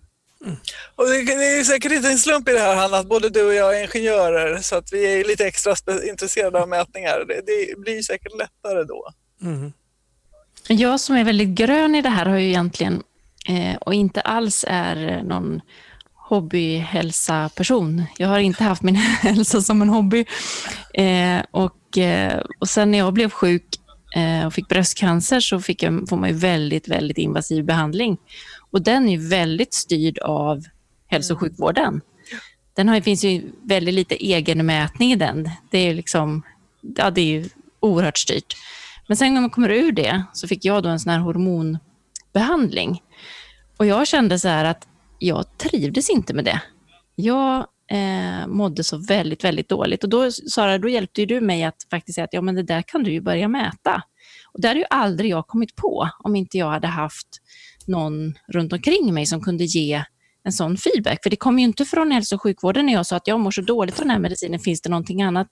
Och 0.95 1.05
det, 1.05 1.33
är 1.33 1.65
säkert 1.65 1.93
inte 1.93 2.09
en 2.09 2.19
slump 2.19 2.49
i 2.49 2.53
det 2.53 2.59
här 2.59 2.77
Hanna, 2.77 2.97
att 2.97 3.09
både 3.09 3.29
du 3.31 3.47
och 3.47 3.55
jag 3.55 3.79
är 3.79 3.83
ingenjörer 3.83 4.59
så 4.59 4.77
att 4.77 4.93
vi 4.93 5.21
är 5.21 5.25
lite 5.25 5.47
extra 5.47 5.75
intresserade 6.09 6.63
av 6.63 6.69
mätningar. 6.69 7.25
Det, 7.29 7.43
det 7.47 7.81
blir 7.81 8.03
säkert 8.03 8.39
lättare 8.39 8.85
då. 8.85 9.13
Mm. 9.43 9.73
Jag 10.69 11.01
som 11.01 11.17
är 11.17 11.25
väldigt 11.25 11.49
grön 11.49 11.95
i 11.95 12.03
det 12.03 12.09
här 12.09 12.27
har 12.27 12.39
ju 12.39 12.49
egentligen, 12.49 13.03
eh, 13.49 13.77
och 13.77 13.95
inte 13.95 14.21
alls 14.21 14.65
är 14.69 15.23
någon 15.23 15.61
hobbyhälsa-person. 16.29 18.03
Jag 18.19 18.29
har 18.29 18.39
inte 18.39 18.65
haft 18.65 18.83
min 18.83 18.97
hälsa 19.23 19.61
som 19.61 19.83
en 19.83 19.89
hobby. 19.89 20.25
Eh, 20.95 21.43
och, 21.51 21.99
eh, 21.99 22.43
och 22.59 22.69
sen 22.69 22.91
när 22.91 22.99
jag 22.99 23.13
blev 23.13 23.31
sjuk 23.31 23.65
eh, 24.17 24.47
och 24.47 24.55
fick 24.55 24.69
bröstcancer 24.69 25.41
så 25.41 25.61
fick 25.61 25.83
jag, 25.83 26.09
får 26.09 26.17
man 26.17 26.29
ju 26.29 26.35
väldigt, 26.35 26.89
väldigt 26.89 27.19
invasiv 27.19 27.65
behandling. 27.65 28.17
Och 28.71 28.83
den 28.83 29.09
är 29.09 29.29
väldigt 29.31 29.75
styrd 29.75 30.19
av 30.19 30.63
hälso 31.07 31.35
och 31.35 31.41
sjukvården. 31.41 32.01
Den 32.75 32.89
har, 32.89 33.01
finns 33.01 33.25
ju 33.25 33.43
väldigt 33.63 33.95
lite 33.95 34.25
egenmätning 34.27 35.13
i 35.13 35.17
den. 35.17 35.51
Det 35.71 35.79
är 35.79 35.95
liksom, 35.95 36.43
ja, 36.97 37.11
det 37.11 37.37
är 37.37 37.47
oerhört 37.81 38.19
styrt. 38.19 38.57
Men 39.09 39.17
sen 39.17 39.35
när 39.35 39.41
man 39.41 39.51
kommer 39.51 39.71
ur 39.71 39.93
det 39.93 40.25
så 40.33 40.49
fick 40.49 40.65
jag 40.65 40.83
då 40.83 40.89
en 40.89 41.01
sån 41.01 41.13
här 41.13 41.21
hormonbehandling. 41.21 43.03
Och 43.77 43.87
jag 43.87 44.07
kände 44.07 44.39
så 44.39 44.49
här 44.49 44.65
att 44.65 44.89
jag 45.19 45.59
trivdes 45.59 46.11
inte 46.11 46.35
med 46.35 46.45
det. 46.45 46.63
Jag 47.15 47.67
eh, 47.91 48.47
mådde 48.47 48.85
så 48.85 48.97
väldigt, 48.97 49.45
väldigt 49.45 49.69
dåligt. 49.69 50.05
Och 50.05 50.11
då, 50.11 50.31
Sara, 50.33 50.79
då 50.79 50.89
hjälpte 50.89 51.21
ju 51.21 51.27
du 51.27 51.41
mig 51.41 51.65
att 51.65 51.87
faktiskt 51.91 52.15
säga 52.15 52.25
att 52.25 52.33
ja, 52.33 52.41
men 52.41 52.55
det 52.55 52.63
där 52.63 52.83
kan 52.83 53.03
du 53.03 53.13
ju 53.13 53.21
börja 53.21 53.49
mäta. 53.49 54.03
Och 54.53 54.61
det 54.61 54.69
hade 54.69 54.81
ju 54.81 54.87
aldrig 54.91 55.31
jag 55.31 55.47
kommit 55.47 55.77
på 55.77 56.09
om 56.19 56.37
inte 56.37 56.59
jag 56.59 56.71
hade 56.71 56.87
haft 56.87 57.29
någon 57.87 58.35
runt 58.49 58.73
omkring 58.73 59.15
mig 59.15 59.27
som 59.27 59.41
kunde 59.41 59.65
ge 59.65 60.05
en 60.45 60.53
sån 60.53 60.77
feedback. 60.77 61.23
För 61.23 61.31
det 61.31 61.37
kom 61.37 61.59
ju 61.59 61.65
inte 61.65 61.85
från 61.85 62.11
hälso 62.11 62.35
och 62.35 62.43
sjukvården 62.43 62.87
när 62.87 62.93
jag 62.93 63.07
sa 63.07 63.17
att 63.17 63.27
jag 63.27 63.41
mår 63.41 63.51
så 63.51 63.61
dåligt 63.61 63.95
av 63.95 64.01
den 64.01 64.11
här 64.11 64.19
medicinen, 64.19 64.61
finns 64.61 64.81
det 64.81 64.91
någonting 64.91 65.23
annat? 65.23 65.49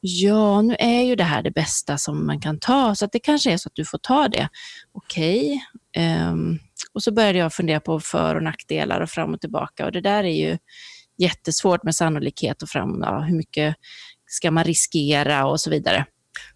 Ja, 0.00 0.62
nu 0.62 0.76
är 0.78 1.02
ju 1.02 1.16
det 1.16 1.24
här 1.24 1.42
det 1.42 1.50
bästa 1.50 1.98
som 1.98 2.26
man 2.26 2.40
kan 2.40 2.58
ta, 2.58 2.94
så 2.94 3.04
att 3.04 3.12
det 3.12 3.18
kanske 3.18 3.52
är 3.52 3.56
så 3.56 3.68
att 3.68 3.74
du 3.74 3.84
får 3.84 3.98
ta 3.98 4.28
det. 4.28 4.48
Okej. 4.92 5.62
Okay. 5.94 6.06
Um, 6.06 6.12
ehm, 6.12 6.58
och 6.92 7.02
så 7.02 7.12
började 7.12 7.38
jag 7.38 7.52
fundera 7.52 7.80
på 7.80 8.00
för 8.00 8.34
och 8.34 8.42
nackdelar 8.42 9.00
och 9.00 9.10
fram 9.10 9.34
och 9.34 9.40
tillbaka 9.40 9.86
och 9.86 9.92
det 9.92 10.00
där 10.00 10.24
är 10.24 10.36
ju 10.36 10.58
jättesvårt 11.18 11.82
med 11.82 11.94
sannolikhet 11.94 12.62
och 12.62 12.68
fram, 12.68 13.00
ja, 13.02 13.20
hur 13.20 13.36
mycket 13.36 13.76
ska 14.26 14.50
man 14.50 14.64
riskera 14.64 15.46
och 15.46 15.60
så 15.60 15.70
vidare. 15.70 16.04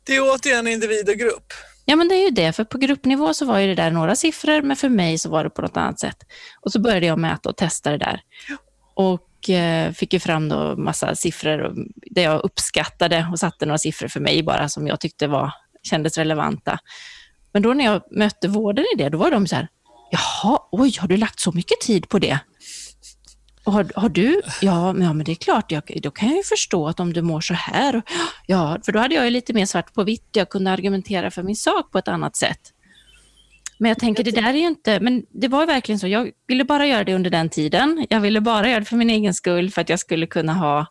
Det 0.04 0.16
är 0.16 0.35
återigen 0.35 0.66
individ 0.66 1.09
och 1.09 1.14
grupp. 1.14 1.52
Ja, 1.85 1.96
men 1.96 2.09
det 2.09 2.14
är 2.14 2.24
ju 2.24 2.30
det, 2.30 2.52
för 2.52 2.64
på 2.64 2.78
gruppnivå 2.78 3.35
så 3.35 3.44
var 3.44 3.59
ju 3.59 3.66
det 3.66 3.74
där 3.74 3.90
några 3.90 4.16
siffror, 4.16 4.62
men 4.62 4.76
för 4.76 4.88
mig 4.88 5.18
så 5.18 5.30
var 5.30 5.44
det 5.44 5.50
på 5.50 5.62
något 5.62 5.76
annat 5.76 6.00
sätt. 6.00 6.16
Och 6.61 6.72
så 6.72 6.80
började 6.80 7.07
jag 7.07 7.18
mäta 7.18 7.48
och 7.48 7.57
testa 7.57 7.90
det 7.90 7.98
där. 7.98 8.20
Och 8.94 9.20
Eh, 9.48 9.92
fick 9.92 10.12
ju 10.12 10.20
fram 10.20 10.48
då 10.48 10.76
massa 10.76 11.14
siffror 11.14 11.74
där 12.11 12.22
jag 12.22 12.44
uppskattade 12.44 13.28
och 13.33 13.38
satte 13.38 13.66
några 13.66 13.78
siffror 13.78 14.09
för 14.09 14.20
mig 14.20 14.42
bara 14.42 14.68
som 14.68 14.87
jag 14.87 15.00
tyckte 15.00 15.26
var, 15.26 15.52
kändes 15.83 16.18
relevanta. 16.18 16.78
Men 17.52 17.62
då 17.62 17.74
när 17.74 17.85
jag 17.85 18.02
mötte 18.11 18.48
vården 18.48 18.85
i 18.94 18.98
det, 18.98 19.09
då 19.09 19.18
var 19.18 19.30
de 19.30 19.46
så 19.46 19.57
här, 19.57 19.68
jaha, 20.11 20.59
oj, 20.70 20.96
har 20.98 21.09
du 21.09 21.16
lagt 21.16 21.40
så 21.40 21.52
mycket 21.52 21.80
tid 21.80 22.09
på 22.09 22.18
det? 22.18 22.38
Har, 23.64 23.90
har, 23.94 24.09
du? 24.09 24.42
Ja 24.61 24.92
men, 24.92 25.02
ja, 25.02 25.12
men 25.12 25.24
det 25.24 25.33
är 25.33 25.37
klart, 25.37 25.72
jag, 25.72 25.83
då 26.02 26.11
kan 26.11 26.28
jag 26.28 26.37
ju 26.37 26.42
förstå 26.42 26.88
att 26.88 27.00
om 27.00 27.12
du 27.12 27.22
mår 27.22 27.40
så 27.40 27.54
här. 27.54 28.02
Ja, 28.46 28.78
för 28.85 28.92
då 28.92 28.98
hade 28.98 29.14
jag 29.14 29.24
ju 29.24 29.30
lite 29.30 29.52
mer 29.52 29.66
svart 29.66 29.94
på 29.94 30.04
vitt. 30.04 30.28
Jag 30.33 30.48
kunde 30.48 30.70
argumentera 30.70 31.30
för 31.30 31.42
min 31.42 31.57
sak 31.57 31.92
på 31.92 31.98
ett 31.98 32.09
annat 32.09 32.37
sätt. 32.37 32.73
Men 33.78 33.88
jag 33.88 33.98
tänker, 33.98 34.24
det 34.24 34.30
där 34.30 34.48
är 34.48 34.58
ju 34.58 34.66
inte... 34.66 35.00
Men 35.00 35.26
det 35.30 35.48
var 35.48 35.66
verkligen 35.66 35.98
så. 35.98 36.06
Jag 36.06 36.30
ville 36.46 36.64
bara 36.64 36.87
göra 36.87 37.04
det 37.04 37.14
under 37.14 37.30
den 37.30 37.48
tiden. 37.48 38.06
Jag 38.10 38.20
ville 38.20 38.40
bara 38.40 38.68
göra 38.68 38.80
det 38.80 38.87
för 38.87 38.96
min 38.96 39.10
egen 39.10 39.34
skull, 39.34 39.70
för 39.70 39.80
att 39.80 39.88
jag 39.88 39.98
skulle 39.98 40.26
kunna 40.26 40.54
ha... 40.54 40.87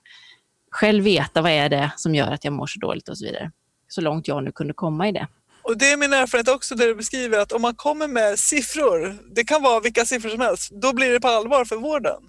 Själv 0.72 1.04
veta 1.04 1.42
vad 1.42 1.52
är 1.52 1.70
det 1.70 1.92
som 1.98 2.16
gör 2.16 2.32
att 2.32 2.44
jag 2.44 2.54
mår 2.54 2.68
så 2.68 2.80
dåligt 2.80 3.10
och 3.10 3.18
så 3.18 3.26
vidare. 3.26 3.52
Så 3.88 4.02
långt 4.02 4.28
jag 4.28 4.44
nu 4.44 4.52
kunde 4.52 4.74
komma 4.74 5.10
i 5.10 5.12
det. 5.12 5.28
Och 5.64 5.78
Det 5.78 5.92
är 5.92 5.98
min 5.98 6.14
erfarenhet 6.14 6.56
också 6.56 6.76
där 6.76 6.88
du 6.88 6.96
beskriver 6.96 7.40
att 7.40 7.52
om 7.52 7.62
man 7.62 7.76
kommer 7.76 8.08
med 8.08 8.40
siffror, 8.40 9.18
det 9.36 9.44
kan 9.44 9.64
vara 9.64 9.80
vilka 9.80 10.06
siffror 10.06 10.30
som 10.30 10.40
helst, 10.40 10.72
då 10.72 10.94
blir 10.94 11.12
det 11.12 11.20
på 11.20 11.28
allvar 11.28 11.66
för 11.66 11.76
vården. 11.76 12.22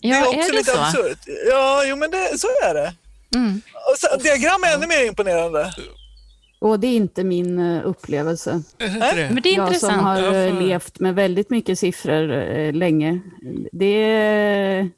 Ja, 0.00 0.20
det 0.20 0.20
är 0.20 0.28
också 0.28 0.38
är 0.38 0.52
det 0.52 0.58
lite 0.58 0.70
så? 0.70 0.80
absurt. 0.80 1.18
Ja, 1.48 1.84
jo 1.86 1.96
men 1.96 2.10
det, 2.10 2.38
så 2.38 2.46
är 2.64 2.74
det. 2.74 2.94
Mm. 3.34 3.60
Och 3.90 3.98
så, 3.98 4.16
diagram 4.16 4.64
är 4.64 4.74
ännu 4.74 4.86
mer 4.86 5.06
imponerande. 5.06 5.74
Och 6.58 6.80
det 6.80 6.86
är 6.86 6.96
inte 6.96 7.24
min 7.24 7.58
uh, 7.58 7.86
upplevelse. 7.86 8.62
Äh? 8.78 8.88
Men 9.14 9.42
det 9.42 9.48
är 9.48 9.56
jag 9.56 9.66
intressant. 9.66 9.94
som 9.94 10.04
har 10.04 10.34
uh, 10.34 10.60
levt 10.60 11.00
med 11.00 11.14
väldigt 11.14 11.50
mycket 11.50 11.78
siffror 11.78 12.30
uh, 12.30 12.72
länge. 12.72 13.20
Det 13.72 14.90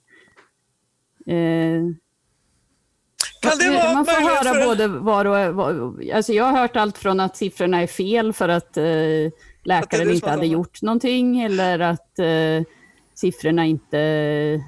kan 3.41 3.59
det 3.59 3.71
vara 3.71 3.95
man 3.95 4.05
får 4.07 4.13
höra 4.13 4.55
för... 4.55 4.67
både 4.67 4.89
var 4.89 5.25
och 5.25 5.55
var, 5.55 5.95
alltså 6.15 6.33
Jag 6.33 6.45
har 6.45 6.61
hört 6.61 6.77
allt 6.77 6.99
från 6.99 7.21
att 7.21 7.37
siffrorna 7.37 7.83
är 7.83 7.87
fel 7.87 8.33
för 8.33 8.49
att 8.49 8.77
läkaren 9.65 10.09
att 10.09 10.15
inte 10.15 10.31
hade 10.31 10.47
gjort 10.47 10.83
någonting 10.83 11.41
eller 11.41 11.79
att 11.79 12.19
siffrorna 13.15 13.67
inte... 13.67 14.63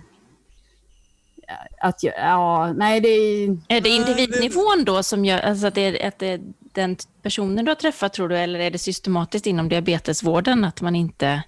Att, 1.81 2.03
ja, 2.03 2.73
nej 2.73 3.01
det 3.01 3.09
är... 3.09 3.59
Är 3.69 3.81
det 3.81 3.89
individnivån 3.89 4.85
då 4.85 5.03
som 5.03 5.25
gör, 5.25 5.39
alltså 5.39 5.67
att 5.67 5.75
det 5.75 6.03
att 6.03 6.19
det 6.19 6.41
den 6.73 6.97
personen 7.23 7.65
du 7.65 7.71
har 7.71 7.77
träffat 7.77 8.13
tror 8.13 8.29
du, 8.29 8.37
eller 8.37 8.61
är 8.61 8.71
det 8.71 8.79
systematiskt 8.79 9.47
inom 9.47 9.69
diabetesvården 9.69 10.65
att 10.65 10.81
man 10.81 10.97
inte 10.97 11.43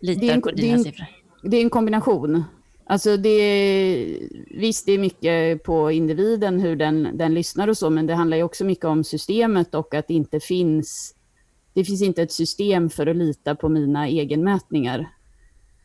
litar 0.00 0.34
en, 0.34 0.42
på 0.42 0.50
dina 0.50 0.76
det 0.76 0.82
siffror? 0.82 1.06
Det 1.42 1.56
är 1.56 1.60
en 1.60 1.70
kombination. 1.70 2.44
Alltså 2.84 3.16
det, 3.16 4.18
visst, 4.50 4.86
det 4.86 4.92
är 4.92 4.98
mycket 4.98 5.62
på 5.62 5.90
individen 5.90 6.60
hur 6.60 6.76
den, 6.76 7.08
den 7.14 7.34
lyssnar 7.34 7.68
och 7.68 7.76
så, 7.76 7.90
men 7.90 8.06
det 8.06 8.14
handlar 8.14 8.36
ju 8.36 8.42
också 8.42 8.64
mycket 8.64 8.84
om 8.84 9.04
systemet 9.04 9.74
och 9.74 9.94
att 9.94 10.08
det 10.08 10.14
inte 10.14 10.40
finns, 10.40 11.14
det 11.74 11.84
finns 11.84 12.02
inte 12.02 12.22
ett 12.22 12.32
system 12.32 12.90
för 12.90 13.06
att 13.06 13.16
lita 13.16 13.54
på 13.54 13.68
mina 13.68 14.08
egenmätningar. 14.08 15.10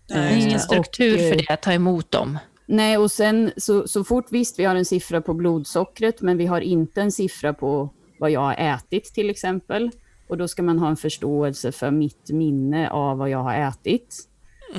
Det 0.07 0.13
är 0.13 0.37
ingen 0.37 0.59
struktur 0.59 1.13
och, 1.13 1.19
för 1.19 1.35
det, 1.35 1.53
att 1.53 1.61
ta 1.61 1.73
emot 1.73 2.11
dem. 2.11 2.37
Nej, 2.65 2.97
och 2.97 3.11
sen 3.11 3.51
så, 3.57 3.87
så 3.87 4.03
fort 4.03 4.25
visst, 4.31 4.59
vi 4.59 4.63
har 4.63 4.75
en 4.75 4.85
siffra 4.85 5.21
på 5.21 5.33
blodsockret, 5.33 6.21
men 6.21 6.37
vi 6.37 6.45
har 6.45 6.61
inte 6.61 7.01
en 7.01 7.11
siffra 7.11 7.53
på 7.53 7.89
vad 8.19 8.31
jag 8.31 8.39
har 8.39 8.55
ätit 8.55 9.05
till 9.05 9.29
exempel. 9.29 9.91
Och 10.27 10.37
då 10.37 10.47
ska 10.47 10.63
man 10.63 10.79
ha 10.79 10.89
en 10.89 10.97
förståelse 10.97 11.71
för 11.71 11.91
mitt 11.91 12.29
minne 12.29 12.89
av 12.89 13.17
vad 13.17 13.29
jag 13.29 13.43
har 13.43 13.55
ätit. 13.55 14.15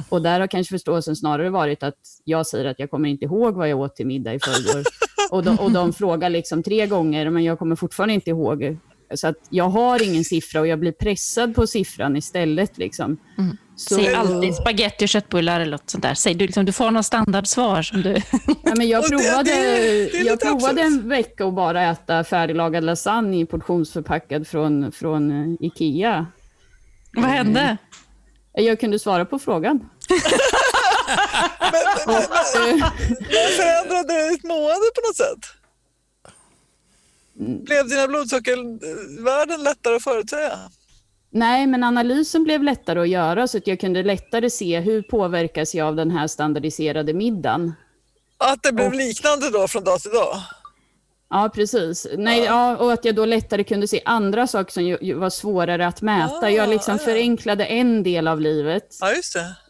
Och 0.09 0.23
där 0.23 0.41
har 0.41 0.47
kanske 0.47 0.75
förståelsen 0.75 1.17
snarare 1.17 1.51
varit 1.51 1.83
att 1.83 1.99
jag 2.25 2.47
säger 2.47 2.65
att 2.65 2.79
jag 2.79 2.91
kommer 2.91 3.09
inte 3.09 3.25
ihåg 3.25 3.55
vad 3.55 3.69
jag 3.69 3.81
åt 3.81 3.97
till 3.97 4.07
middag 4.07 4.35
i 4.35 4.39
förrgår. 4.41 4.85
Och 5.31 5.45
de, 5.45 5.59
och 5.59 5.71
de 5.71 5.93
frågar 5.93 6.31
liksom 6.31 6.63
tre 6.63 6.87
gånger, 6.87 7.31
men 7.31 7.45
jag 7.45 7.59
kommer 7.59 7.77
fortfarande 7.77 8.15
inte 8.15 8.31
ihåg. 8.31 8.79
Så 9.15 9.29
att 9.29 9.37
jag 9.51 9.69
har 9.69 10.03
ingen 10.03 10.25
siffra 10.25 10.61
och 10.61 10.67
jag 10.67 10.79
blir 10.79 10.93
pressad 10.93 11.55
på 11.55 11.67
siffran 11.67 12.17
istället. 12.17 12.79
Liksom. 12.79 13.17
Mm. 13.39 13.57
Så... 13.77 13.95
Säg 13.95 14.15
alltid 14.15 14.55
spagetti 14.55 15.05
och 15.05 15.09
köttbullar 15.09 15.61
eller 15.61 15.73
något 15.73 15.91
sånt 15.91 16.03
där. 16.03 16.15
Säg, 16.15 16.35
du, 16.35 16.47
liksom, 16.47 16.65
du 16.65 16.73
får 16.73 16.91
något 16.91 17.07
standardsvar 17.07 17.83
som 17.83 18.03
du... 18.03 18.23
ja, 18.65 18.75
men 18.77 18.89
jag 18.89 19.05
provade, 19.09 19.43
det, 19.43 20.13
det 20.13 20.19
jag 20.19 20.41
provade 20.41 20.81
en 20.81 21.09
vecka 21.09 21.47
att 21.47 21.55
bara 21.55 21.83
äta 21.83 22.25
färdiglagad 22.25 22.85
lasagne 22.85 23.47
portionsförpackad 23.47 24.47
från, 24.47 24.93
från 24.93 25.57
Ikea. 25.61 26.27
Vad 27.13 27.25
hände? 27.25 27.77
Eh, 28.59 28.65
jag 28.65 28.81
kunde 28.81 28.99
svara 28.99 29.25
på 29.25 29.39
frågan. 29.39 29.77
men, 31.61 31.71
men, 32.07 32.23
men, 32.55 32.79
men 33.19 33.49
förändrade 33.57 34.23
det 34.23 34.31
ditt 34.31 34.45
mående 34.45 34.87
på 34.95 35.01
något 35.09 35.17
sätt? 35.17 35.66
Blev 37.39 37.89
dina 37.89 38.09
blodsockervärden 38.09 39.63
lättare 39.63 39.97
att 39.97 40.03
förutsäga? 40.03 40.59
Nej, 41.31 41.67
men 41.67 41.85
analysen 41.85 42.45
blev 42.45 42.63
lättare 42.63 43.01
att 43.01 43.09
göra 43.09 43.49
så 43.49 43.59
att 43.59 43.67
jag 43.67 43.81
kunde 43.81 44.03
lättare 44.03 44.51
se 44.51 44.81
hur 44.81 45.03
påverkas 45.03 45.75
jag 45.75 45.87
av 45.87 45.97
den 45.97 46.11
här 46.11 46.27
standardiserade 46.27 47.15
middagen. 47.15 47.73
Att 48.39 48.63
det 48.63 48.73
blev 48.73 48.87
och, 48.87 48.95
liknande 48.95 49.51
då 49.51 49.69
från 49.69 49.85
dag 49.85 50.01
till 50.01 50.11
dag? 50.11 50.37
Ja, 51.31 51.51
precis. 51.55 52.07
Nej, 52.17 52.39
ja. 52.39 52.45
ja. 52.45 52.77
och 52.77 52.93
att 52.93 53.05
jag 53.05 53.15
då 53.15 53.25
lättare 53.25 53.65
kunde 53.65 53.89
se 53.89 54.01
andra 54.05 54.47
saker 54.47 54.73
som 54.73 54.85
ju, 54.85 54.99
ju 55.01 55.15
var 55.15 55.31
svårare 55.31 55.87
att 55.87 56.03
mäta. 56.03 56.39
Ja, 56.43 56.51
jag 56.51 56.69
liksom 56.69 56.97
ja. 57.01 57.05
förenklade 57.05 57.65
en 57.65 58.03
del 58.03 58.29
av 58.29 58.41
livet 58.41 58.89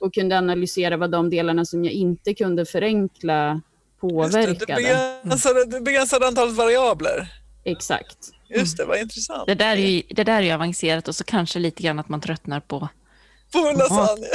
och 0.01 0.15
kunde 0.15 0.39
analysera 0.39 0.97
vad 0.97 1.11
de 1.11 1.31
delarna 1.31 1.65
som 1.65 1.85
jag 1.85 1.93
inte 1.93 2.35
kunde 2.35 2.67
förenkla 2.67 3.61
påverkade. 4.01 4.49
Just 4.49 4.67
det, 4.67 4.67
du, 4.67 4.83
begränsade, 4.83 5.65
du 5.65 5.81
begränsade 5.81 6.27
antalet 6.27 6.55
variabler. 6.55 7.29
Exakt. 7.67 8.17
Just 8.49 8.77
det, 8.77 8.85
vad 8.85 8.99
intressant. 8.99 9.47
Det 9.47 9.55
där, 9.55 9.77
är 9.77 9.87
ju, 9.87 10.03
det 10.11 10.25
där 10.25 10.37
är 10.37 10.43
ju 10.43 10.53
avancerat 10.53 11.09
och 11.09 11.17
så 11.17 11.25
kanske 11.25 11.59
lite 11.59 11.83
grann 11.83 11.99
att 11.99 12.09
man 12.09 12.21
tröttnar 12.21 12.61
på 12.61 12.89
på 13.53 13.73
lasagne. 13.79 14.27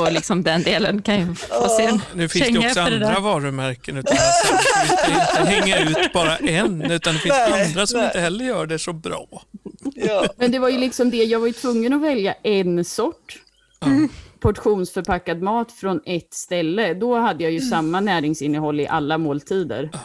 Och 0.00 0.12
liksom 0.12 0.42
den 0.42 0.62
delen 0.62 1.02
kan 1.02 1.20
ju 1.20 1.34
få 1.34 1.46
ja. 1.50 1.68
se 1.68 1.84
en 1.84 2.00
Nu 2.14 2.28
finns 2.28 2.48
det 2.48 2.58
också 2.58 2.80
andra 2.80 3.14
det 3.14 3.20
varumärken 3.20 3.96
utan 3.96 4.16
att 4.16 4.90
inte 4.90 5.50
hänga 5.50 5.78
ut 5.78 6.12
bara 6.12 6.36
en, 6.36 6.90
utan 6.90 7.14
det 7.14 7.20
finns 7.20 7.34
nej, 7.34 7.66
andra 7.66 7.86
som 7.86 8.00
nej. 8.00 8.06
inte 8.06 8.20
heller 8.20 8.44
gör 8.44 8.66
det 8.66 8.78
så 8.78 8.92
bra. 8.92 9.26
Ja. 9.94 10.26
Men 10.36 10.52
det 10.52 10.58
var 10.58 10.68
ju 10.68 10.78
liksom 10.78 11.10
det, 11.10 11.24
jag 11.24 11.40
var 11.40 11.46
ju 11.46 11.52
tvungen 11.52 11.92
att 11.92 12.02
välja 12.02 12.34
en 12.42 12.84
sort. 12.84 13.38
Mm 13.84 14.08
portionsförpackad 14.46 15.42
mat 15.42 15.72
från 15.72 16.00
ett 16.04 16.34
ställe, 16.34 16.94
då 16.94 17.16
hade 17.16 17.44
jag 17.44 17.52
ju 17.52 17.58
mm. 17.58 17.70
samma 17.70 18.00
näringsinnehåll 18.00 18.80
i 18.80 18.86
alla 18.86 19.18
måltider. 19.18 19.90
Ja, 19.92 20.00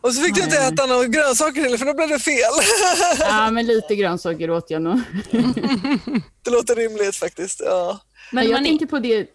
och 0.00 0.14
så 0.14 0.22
fick 0.22 0.34
du 0.34 0.42
inte 0.42 0.56
äta 0.56 0.86
några 0.86 1.06
grönsaker 1.06 1.60
heller, 1.60 1.76
för 1.76 1.86
då 1.86 1.94
blev 1.94 2.08
det 2.08 2.18
fel. 2.18 2.52
ja, 3.18 3.50
men 3.50 3.66
lite 3.66 3.96
grönsaker 3.96 4.50
åt 4.50 4.70
jag 4.70 4.82
nog. 4.82 5.00
det 6.44 6.50
låter 6.50 6.74
rimligt 6.74 7.16
faktiskt. 7.16 7.62
Ja. 7.64 8.00
Men 8.32 8.48
jag 8.48 8.64
tänker 8.64 8.86
på 8.86 8.98
det, 8.98 9.26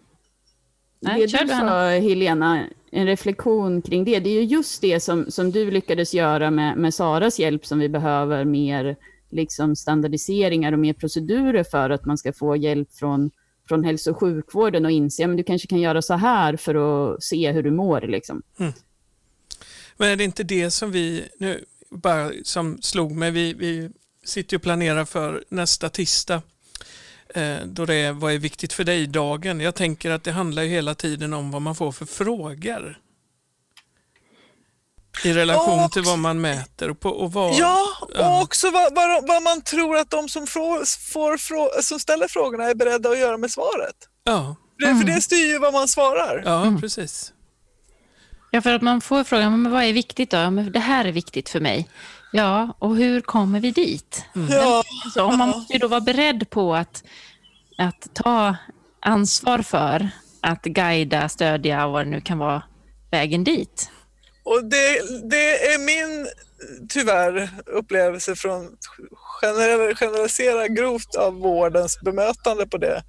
Nej, 1.00 1.26
det 1.26 1.42
du 1.42 1.48
sa, 1.48 1.88
Helena, 1.88 2.66
en 2.92 3.06
reflektion 3.06 3.82
kring 3.82 4.04
det. 4.04 4.20
Det 4.20 4.30
är 4.30 4.34
ju 4.34 4.44
just 4.44 4.80
det 4.80 5.00
som, 5.00 5.30
som 5.30 5.50
du 5.50 5.70
lyckades 5.70 6.14
göra 6.14 6.50
med, 6.50 6.76
med 6.76 6.94
Saras 6.94 7.38
hjälp 7.38 7.66
som 7.66 7.78
vi 7.78 7.88
behöver 7.88 8.44
mer 8.44 8.96
liksom 9.30 9.76
standardiseringar 9.76 10.72
och 10.72 10.78
mer 10.78 10.92
procedurer 10.92 11.64
för 11.64 11.90
att 11.90 12.04
man 12.04 12.18
ska 12.18 12.32
få 12.32 12.56
hjälp 12.56 12.92
från 12.92 13.30
från 13.70 13.84
hälso 13.84 14.10
och 14.10 14.18
sjukvården 14.20 14.84
och 14.84 14.90
inse 14.90 15.24
att 15.24 15.36
du 15.36 15.42
kanske 15.42 15.68
kan 15.68 15.80
göra 15.80 16.02
så 16.02 16.14
här 16.14 16.56
för 16.56 16.74
att 16.74 17.22
se 17.22 17.52
hur 17.52 17.62
du 17.62 17.70
mår. 17.70 18.00
Liksom. 18.00 18.42
Mm. 18.58 18.72
Men 19.96 20.08
är 20.08 20.16
det 20.16 20.24
inte 20.24 20.42
det 20.42 20.70
som 20.70 20.90
vi, 20.90 21.28
nu 21.38 21.64
bara 21.90 22.30
som 22.44 22.82
slog 22.82 23.12
mig, 23.12 23.30
vi, 23.30 23.54
vi 23.54 23.90
sitter 24.24 24.56
och 24.56 24.62
planerar 24.62 25.04
för 25.04 25.44
nästa 25.48 25.88
tisdag. 25.88 26.42
Eh, 27.34 27.56
då 27.66 27.86
det 27.86 27.94
är 27.94 28.12
vad 28.12 28.32
är 28.32 28.38
viktigt 28.38 28.72
för 28.72 28.84
dig-dagen. 28.84 29.60
Jag 29.60 29.74
tänker 29.74 30.10
att 30.10 30.24
det 30.24 30.32
handlar 30.32 30.62
ju 30.62 30.68
hela 30.68 30.94
tiden 30.94 31.32
om 31.32 31.50
vad 31.50 31.62
man 31.62 31.74
får 31.74 31.92
för 31.92 32.06
frågor. 32.06 32.98
I 35.24 35.32
relation 35.32 35.84
Och- 35.84 35.92
till 35.92 36.02
vad 36.02 36.18
man 36.18 36.40
mäter 36.40 36.90
och, 36.90 37.00
på, 37.00 37.08
och 37.10 37.32
vad... 37.32 37.54
Ja, 37.54 37.78
och 38.00 38.10
Ja. 38.14 38.42
också 38.42 38.70
vad, 38.70 38.94
vad, 38.94 39.28
vad 39.28 39.42
man 39.42 39.60
tror 39.62 39.96
att 39.96 40.10
de 40.10 40.28
som, 40.28 40.46
får, 40.46 41.36
frå, 41.36 41.70
som 41.82 41.98
ställer 42.00 42.28
frågorna 42.28 42.64
är 42.64 42.74
beredda 42.74 43.08
att 43.10 43.18
göra 43.18 43.36
med 43.38 43.50
svaret. 43.50 43.94
Ja, 44.24 44.56
För 44.82 44.88
det, 44.94 45.00
för 45.00 45.06
det 45.06 45.20
styr 45.20 45.46
ju 45.46 45.58
vad 45.58 45.72
man 45.72 45.88
svarar. 45.88 46.42
ja 46.44 46.76
precis. 46.80 47.32
Ja, 48.50 48.60
för 48.60 48.74
att 48.74 48.82
man 48.82 49.00
får 49.00 49.24
frågan, 49.24 49.62
men 49.62 49.72
vad 49.72 49.84
är 49.84 49.92
viktigt 49.92 50.30
då? 50.30 50.36
Ja, 50.36 50.50
Men 50.50 50.72
det 50.72 50.78
här 50.78 51.04
är 51.04 51.12
viktigt 51.12 51.48
för 51.48 51.60
mig. 51.60 51.88
Ja, 52.32 52.76
och 52.78 52.96
hur 52.96 53.20
kommer 53.20 53.60
vi 53.60 53.70
dit? 53.70 54.24
Ja, 54.50 54.82
Så 55.14 55.24
om 55.24 55.38
man 55.38 55.48
måste 55.48 55.72
ju 55.72 55.78
då 55.78 55.88
vara 55.88 56.00
beredd 56.00 56.50
på 56.50 56.74
att, 56.74 57.02
att 57.78 58.14
ta 58.14 58.56
ansvar 59.02 59.58
för 59.62 60.10
att 60.40 60.62
guida, 60.62 61.28
stödja 61.28 61.86
och 61.86 61.92
vad 61.92 62.06
det 62.06 62.10
nu 62.10 62.20
kan 62.20 62.38
vara 62.38 62.62
vägen 63.10 63.44
dit. 63.44 63.90
Och 64.50 64.64
det, 64.64 65.02
det 65.30 65.72
är 65.72 65.78
min, 65.78 66.28
tyvärr, 66.88 67.50
upplevelse 67.66 68.36
från 68.36 68.76
generell, 69.40 69.94
generalisera 69.94 70.68
grovt 70.68 71.14
av 71.14 71.34
vårdens 71.34 72.00
bemötande 72.00 72.66
på 72.66 72.78
det, 72.78 73.02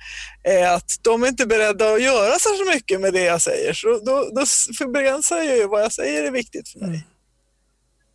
är 0.43 0.73
att 0.75 0.91
de 1.01 1.23
är 1.23 1.27
inte 1.27 1.45
beredda 1.45 1.93
att 1.93 2.01
göra 2.01 2.39
så 2.39 2.65
mycket 2.73 3.01
med 3.01 3.13
det 3.13 3.23
jag 3.23 3.41
säger. 3.41 3.73
Så 3.73 3.87
då, 3.87 4.29
då 4.33 4.87
begränsar 4.87 5.37
jag 5.37 5.57
ju 5.57 5.67
vad 5.67 5.81
jag 5.81 5.91
säger 5.91 6.23
är 6.23 6.31
viktigt 6.31 6.69
för 6.69 6.79
mig. 6.79 7.07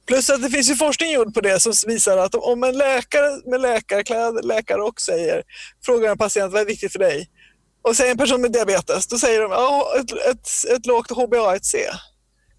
Plus 0.07 0.31
att 0.31 0.43
det 0.43 0.51
finns 0.51 0.71
ju 0.71 0.77
forskning 0.77 1.13
gjord 1.13 1.35
på 1.35 1.41
det 1.41 1.61
som 1.61 1.73
visar 1.87 2.19
att 2.19 2.35
om 2.35 2.65
en 2.65 2.79
läkare 2.79 3.41
med 3.51 3.61
läkarkläder, 3.61 4.43
läkare 4.43 4.83
och 4.83 5.01
säger, 5.01 5.43
frågar 5.85 6.11
en 6.11 6.19
patient 6.19 6.53
vad 6.53 6.63
är 6.63 6.67
viktigt 6.67 6.93
för 6.93 6.99
dig? 6.99 7.31
Och 7.83 7.97
säger 7.97 8.11
en 8.11 8.19
person 8.19 8.41
med 8.41 8.53
diabetes, 8.53 9.07
då 9.07 9.19
säger 9.19 9.41
de 9.41 9.51
ja, 9.51 9.93
ett, 10.01 10.13
ett, 10.13 10.49
ett 10.77 10.87
lågt 10.87 11.11
HbA1c. 11.11 11.77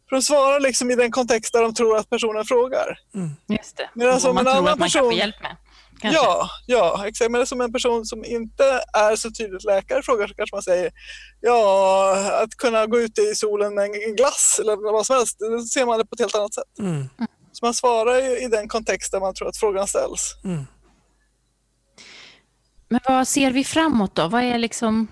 För 0.09 0.15
de 0.15 0.21
svarar 0.21 0.59
liksom 0.59 0.91
i 0.91 0.95
den 0.95 1.11
kontext 1.11 1.53
där 1.53 1.61
de 1.61 1.73
tror 1.73 1.97
att 1.97 2.09
personen 2.09 2.45
frågar. 2.45 2.99
Just 3.47 3.77
det. 3.77 3.89
Medan 3.93 4.19
som 4.19 4.35
man 4.35 4.47
en 4.47 4.53
tror 4.53 4.57
annan 4.57 4.73
att 4.73 4.79
man 4.79 4.89
kan 4.89 5.01
person- 5.01 5.11
få 5.11 5.17
hjälp 5.17 5.41
med. 5.41 5.55
Kanske. 6.01 6.21
Ja, 6.21 6.49
ja, 6.67 7.07
exakt. 7.07 7.31
Men 7.31 7.47
som 7.47 7.61
en 7.61 7.73
person 7.73 8.05
som 8.05 8.25
inte 8.25 8.63
är 8.93 9.15
så 9.15 9.31
tydligt 9.31 9.63
läkare 9.63 10.01
frågar 10.03 10.27
så 10.27 10.33
kanske 10.33 10.55
man 10.55 10.63
säger 10.63 10.91
ja, 11.41 12.41
att 12.43 12.55
kunna 12.55 12.85
gå 12.85 12.99
ute 12.99 13.21
i 13.21 13.35
solen 13.35 13.75
med 13.75 13.83
en 13.85 14.15
glass 14.15 14.59
eller 14.61 14.91
vad 14.93 15.05
som 15.05 15.15
helst, 15.15 15.39
då 15.39 15.59
ser 15.59 15.85
man 15.85 15.99
det 15.99 16.05
på 16.05 16.13
ett 16.13 16.19
helt 16.19 16.35
annat 16.35 16.53
sätt. 16.53 16.79
Mm. 16.79 17.07
Så 17.51 17.65
man 17.65 17.73
svarar 17.73 18.15
ju 18.21 18.39
i 18.39 18.47
den 18.47 18.67
kontext 18.67 19.11
där 19.11 19.19
man 19.19 19.33
tror 19.33 19.47
att 19.47 19.57
frågan 19.57 19.87
ställs. 19.87 20.35
Men 22.89 22.99
vad 23.07 23.27
ser 23.27 23.51
vi 23.51 23.63
framåt 23.63 24.15
då? 24.15 24.27
Vad 24.27 24.43
är 24.43 24.57
liksom... 24.57 25.07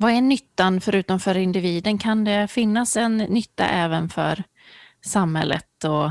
Vad 0.00 0.12
är 0.12 0.20
nyttan 0.20 0.80
förutom 0.80 1.20
för 1.20 1.36
individen? 1.36 1.98
Kan 1.98 2.24
det 2.24 2.48
finnas 2.48 2.96
en 2.96 3.16
nytta 3.16 3.64
även 3.64 4.08
för 4.08 4.42
samhället 5.06 5.84
och 5.84 6.10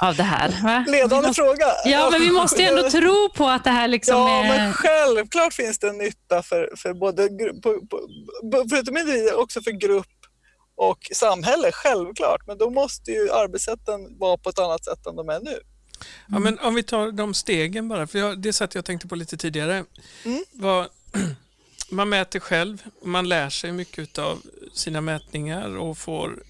av 0.06 0.16
det 0.16 0.22
här? 0.22 0.62
Va? 0.62 0.84
Ledande 0.88 1.28
måste, 1.28 1.42
fråga. 1.42 1.66
ja, 1.84 2.08
men 2.12 2.20
vi 2.20 2.30
måste 2.30 2.62
ju 2.62 2.68
ändå 2.68 2.90
tro 2.90 3.28
på 3.36 3.48
att 3.48 3.64
det 3.64 3.70
här 3.70 3.88
liksom 3.88 4.16
Ja, 4.16 4.44
är... 4.44 4.48
men 4.48 4.72
självklart 4.72 5.54
finns 5.54 5.78
det 5.78 5.88
en 5.88 5.98
nytta 5.98 6.42
för, 6.42 6.70
för 6.76 6.94
både, 6.94 7.28
på, 7.62 7.86
på, 7.86 8.08
förutom 8.70 8.96
individer, 8.96 9.40
också 9.40 9.62
för 9.62 9.70
grupp 9.70 10.06
och 10.76 10.98
samhälle, 11.12 11.70
självklart. 11.72 12.46
Men 12.46 12.58
då 12.58 12.70
måste 12.70 13.10
ju 13.10 13.30
arbetssätten 13.30 14.18
vara 14.18 14.36
på 14.36 14.48
ett 14.48 14.58
annat 14.58 14.84
sätt 14.84 15.06
än 15.06 15.16
de 15.16 15.28
är 15.28 15.40
nu. 15.40 15.58
Ja, 16.28 16.38
men 16.38 16.58
om 16.58 16.74
vi 16.74 16.82
tar 16.82 17.12
de 17.12 17.34
stegen 17.34 17.88
bara, 17.88 18.06
för 18.06 18.18
jag, 18.18 18.38
det 18.38 18.52
satt 18.52 18.74
jag 18.74 18.84
tänkte 18.84 19.08
på 19.08 19.14
lite 19.14 19.36
tidigare. 19.36 19.84
Mm. 20.24 20.44
Vad, 20.52 20.86
man 21.90 22.08
mäter 22.08 22.40
själv, 22.40 22.82
man 23.02 23.28
lär 23.28 23.50
sig 23.50 23.72
mycket 23.72 24.18
av 24.18 24.42
sina 24.72 25.00
mätningar 25.00 25.76
och 25.76 25.98
får 25.98 26.42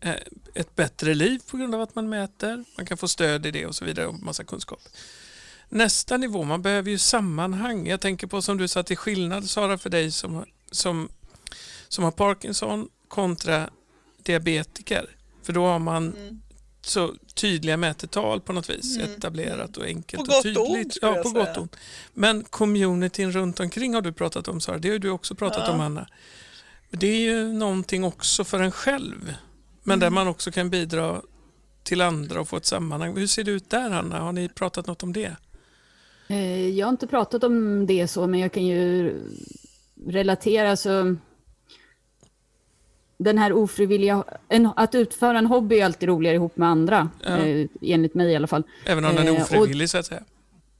eh, 0.00 0.14
ett 0.54 0.76
bättre 0.76 1.14
liv 1.14 1.40
på 1.50 1.56
grund 1.56 1.74
av 1.74 1.80
att 1.80 1.94
man 1.94 2.08
mäter. 2.08 2.64
Man 2.76 2.86
kan 2.86 2.96
få 2.96 3.08
stöd 3.08 3.46
i 3.46 3.50
det 3.50 3.66
och 3.66 3.74
så 3.74 3.84
vidare 3.84 4.06
och 4.06 4.22
massa 4.22 4.44
kunskap. 4.44 4.80
Nästa 5.68 6.16
nivå, 6.16 6.44
man 6.44 6.62
behöver 6.62 6.90
ju 6.90 6.98
sammanhang. 6.98 7.86
Jag 7.86 8.00
tänker 8.00 8.26
på 8.26 8.42
som 8.42 8.58
du 8.58 8.68
sa, 8.68 8.80
att 8.80 8.86
det 8.86 8.94
är 8.94 8.96
skillnad 8.96 9.50
Sara 9.50 9.78
för 9.78 9.90
dig 9.90 10.10
som, 10.10 10.44
som, 10.70 11.08
som 11.88 12.04
har 12.04 12.10
Parkinson 12.10 12.88
kontra 13.08 13.70
diabetiker. 14.22 15.16
För 15.42 15.52
då 15.52 15.66
har 15.66 15.78
man 15.78 16.14
Mm 16.16 16.40
så 16.82 17.14
tydliga 17.34 17.76
mätetal 17.76 18.40
på 18.40 18.52
något 18.52 18.70
vis. 18.70 18.98
Etablerat 18.98 19.76
och 19.76 19.84
enkelt 19.84 20.26
På 20.28 20.36
och 20.36 20.42
tydligt. 20.42 20.94
skulle 20.94 21.16
ja, 21.16 21.22
på 21.22 21.30
gott 21.30 21.56
och 21.56 21.62
ont. 21.62 21.76
Men 22.14 22.44
communityn 22.44 23.32
runt 23.32 23.60
omkring 23.60 23.94
har 23.94 24.02
du 24.02 24.12
pratat 24.12 24.48
om 24.48 24.60
Sara. 24.60 24.78
Det 24.78 24.90
har 24.90 24.98
du 24.98 25.10
också 25.10 25.34
pratat 25.34 25.62
Ja. 25.66 25.72
om 25.72 25.80
Anna. 25.80 26.06
Det 26.90 27.06
är 27.06 27.20
ju 27.20 27.52
någonting 27.52 28.04
också 28.04 28.44
för 28.44 28.60
en 28.60 28.72
själv. 28.72 29.34
Men 29.82 29.92
Mm. 29.94 30.00
där 30.00 30.10
man 30.10 30.28
också 30.28 30.50
kan 30.50 30.70
bidra 30.70 31.22
till 31.82 32.00
andra 32.00 32.40
och 32.40 32.48
få 32.48 32.56
ett 32.56 32.66
sammanhang. 32.66 33.16
Hur 33.16 33.26
ser 33.26 33.44
det 33.44 33.50
ut 33.50 33.70
där 33.70 33.90
Anna? 33.90 34.18
Har 34.18 34.32
ni 34.32 34.48
pratat 34.48 34.86
något 34.86 35.02
om 35.02 35.12
det? 35.12 35.36
Eh, 36.28 36.68
Jag 36.68 36.86
har 36.86 36.90
inte 36.90 37.06
pratat 37.06 37.44
om 37.44 37.86
det 37.86 38.08
så, 38.08 38.26
men 38.26 38.40
jag 38.40 38.52
kan 38.52 38.66
ju 38.66 39.14
relatera. 40.06 40.76
Så 40.76 41.16
den 43.18 43.38
här 43.38 43.52
ofrivilliga... 43.52 44.24
En, 44.48 44.68
att 44.76 44.94
utföra 44.94 45.38
en 45.38 45.46
hobby 45.46 45.80
är 45.80 45.84
alltid 45.84 46.08
roligare 46.08 46.34
ihop 46.36 46.56
med 46.56 46.68
andra, 46.68 47.08
Ja. 47.24 47.36
eh, 47.38 47.66
enligt 47.82 48.14
mig 48.14 48.32
i 48.32 48.36
alla 48.36 48.46
fall. 48.46 48.62
Även 48.86 49.04
om 49.04 49.14
den 49.14 49.28
Eh, 49.28 49.32
är 49.34 49.36
och- 49.36 49.42
ofrivillig 49.42 49.90
så 49.90 49.98
att 49.98 50.06
säga. 50.06 50.22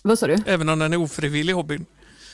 Vad 0.03 0.19
sa 0.19 0.27
du? 0.27 0.37
Även 0.47 0.69
om 0.69 0.79
den 0.79 0.93
är 0.93 0.97
ofrivillig 1.03 1.53
hobbyn. 1.53 1.87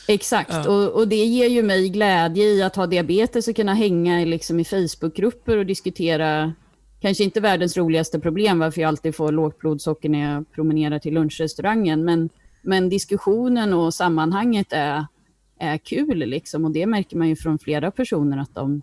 Exakt, 0.08 0.50
Ja. 0.52 0.68
och, 0.70 0.92
och 0.92 1.08
det 1.08 1.16
ger 1.24 1.48
ju 1.48 1.62
mig 1.62 1.88
glädje 1.88 2.44
i 2.44 2.62
att 2.62 2.76
ha 2.76 2.86
diabetes 2.86 3.48
och 3.48 3.56
kunna 3.56 3.74
hänga 3.74 4.22
i, 4.22 4.26
liksom, 4.26 4.60
i 4.60 4.64
Facebookgrupper 4.64 5.56
och 5.56 5.66
diskutera, 5.66 6.52
kanske 7.00 7.24
inte 7.24 7.40
världens 7.40 7.76
roligaste 7.76 8.20
problem, 8.20 8.58
varför 8.58 8.80
jag 8.80 8.88
alltid 8.88 9.14
får 9.14 9.32
lågt 9.32 9.58
blodsocker 9.58 10.08
när 10.08 10.34
jag 10.34 10.52
promenerar 10.52 10.98
till 10.98 11.14
lunchrestaurangen, 11.14 12.04
men, 12.04 12.28
men 12.62 12.88
diskussionen 12.88 13.74
och 13.74 13.94
sammanhanget 13.94 14.66
är, 14.72 15.06
är 15.58 15.78
kul, 15.78 16.18
liksom, 16.18 16.64
och 16.64 16.70
det 16.70 16.86
märker 16.86 17.16
man 17.16 17.28
ju 17.28 17.36
från 17.36 17.58
flera 17.58 17.90
personer 17.90 18.38
att 18.38 18.54
de, 18.54 18.82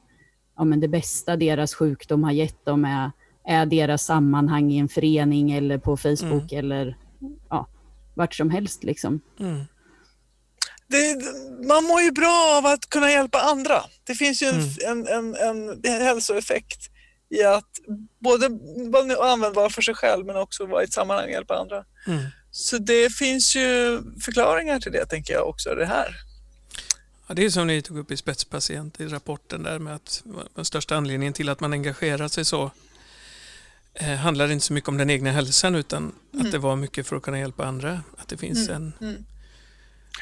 ja, 0.61 0.65
men 0.65 0.79
det 0.79 0.87
bästa 0.87 1.35
deras 1.35 1.73
sjukdom 1.73 2.23
har 2.23 2.31
gett 2.31 2.65
dem 2.65 2.85
är, 2.85 3.11
är 3.47 3.65
deras 3.65 4.05
sammanhang 4.05 4.71
i 4.71 4.77
en 4.77 4.89
förening 4.89 5.51
eller 5.51 5.77
på 5.77 5.97
Facebook 5.97 6.51
eller 6.51 6.97
ja, 7.49 7.67
vart 8.13 8.35
som 8.35 8.49
helst. 8.49 8.83
Liksom. 8.83 9.21
Mm. 9.39 9.61
Det, 10.87 11.23
man 11.67 11.83
mår 11.83 12.01
ju 12.01 12.11
bra 12.11 12.57
av 12.57 12.65
att 12.65 12.89
kunna 12.89 13.11
hjälpa 13.11 13.39
andra. 13.39 13.81
Det 14.03 14.15
finns 14.15 14.43
ju 14.43 14.47
en, 14.47 14.55
Mm. 14.55 15.07
en, 15.07 15.35
en, 15.35 15.81
en 15.83 16.01
hälsoeffekt 16.01 16.89
i 17.29 17.43
att 17.43 17.69
både 18.19 18.49
vara 18.91 19.31
användbar 19.31 19.69
för 19.69 19.81
sig 19.81 19.95
själv 19.95 20.25
men 20.25 20.35
också 20.35 20.65
vara 20.65 20.81
i 20.81 20.85
ett 20.85 20.93
sammanhang 20.93 21.25
och 21.25 21.31
hjälpa 21.31 21.55
andra. 21.55 21.83
Mm. 22.07 22.23
Så 22.51 22.77
det 22.77 23.13
finns 23.13 23.55
ju 23.55 24.01
förklaringar 24.25 24.79
till 24.79 24.91
det 24.91 25.05
tänker 25.05 25.33
jag 25.33 25.49
också, 25.49 25.75
det 25.75 25.85
här. 25.85 26.30
Ja, 27.31 27.35
det 27.35 27.45
är 27.45 27.49
som 27.49 27.67
ni 27.67 27.81
tog 27.81 27.97
upp 27.97 28.11
i 28.11 28.17
spetspatient 28.17 28.99
i 28.99 29.07
rapporten 29.07 29.63
där 29.63 29.79
med 29.79 29.95
att 29.95 30.23
den 30.55 30.65
största 30.65 30.95
anledningen 30.95 31.33
till 31.33 31.49
att 31.49 31.59
man 31.59 31.73
engagerar 31.73 32.27
sig 32.27 32.45
så 32.45 32.71
eh, 33.93 34.07
handlar 34.07 34.51
inte 34.51 34.65
så 34.65 34.73
mycket 34.73 34.87
om 34.87 34.97
den 34.97 35.09
egna 35.09 35.31
hälsan 35.31 35.75
utan 35.75 36.11
att 36.39 36.51
det 36.51 36.57
var 36.57 36.75
mycket 36.75 37.07
för 37.07 37.15
att 37.15 37.21
kunna 37.21 37.39
hjälpa 37.39 37.65
andra. 37.65 38.03
Att 38.17 38.27
det 38.27 38.37
finns 38.37 38.69
en 38.69 38.93
mm. 39.01 39.25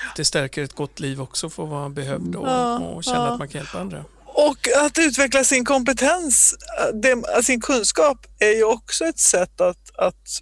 att 0.09 0.15
det 0.15 0.25
stärker 0.25 0.63
ett 0.63 0.73
gott 0.73 0.99
liv 0.99 1.21
också 1.21 1.49
för 1.49 1.63
att 1.63 1.69
vara 1.69 1.89
behövd 1.89 2.35
och, 2.35 2.47
Ja, 2.47 2.79
och 2.79 3.03
känna 3.03 3.17
ja. 3.17 3.27
att 3.33 3.39
man 3.39 3.47
kan 3.47 3.61
hjälpa 3.61 3.79
andra. 3.79 4.05
Och 4.25 4.67
att 4.85 4.97
utveckla 4.97 5.43
sin 5.43 5.65
kompetens, 5.65 6.55
det, 6.93 7.43
sin 7.43 7.61
kunskap 7.61 8.17
är 8.39 8.55
ju 8.55 8.63
också 8.63 9.05
ett 9.05 9.19
sätt 9.19 9.61
att, 9.61 9.97
att, 9.97 10.41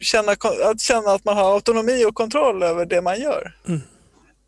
känna, 0.00 0.32
att 0.64 0.80
känna 0.80 1.10
att 1.10 1.24
man 1.24 1.36
har 1.36 1.54
autonomi 1.54 2.04
och 2.04 2.14
kontroll 2.14 2.62
över 2.62 2.86
det 2.86 3.02
man 3.02 3.20
gör. 3.20 3.56
Mm. 3.66 3.80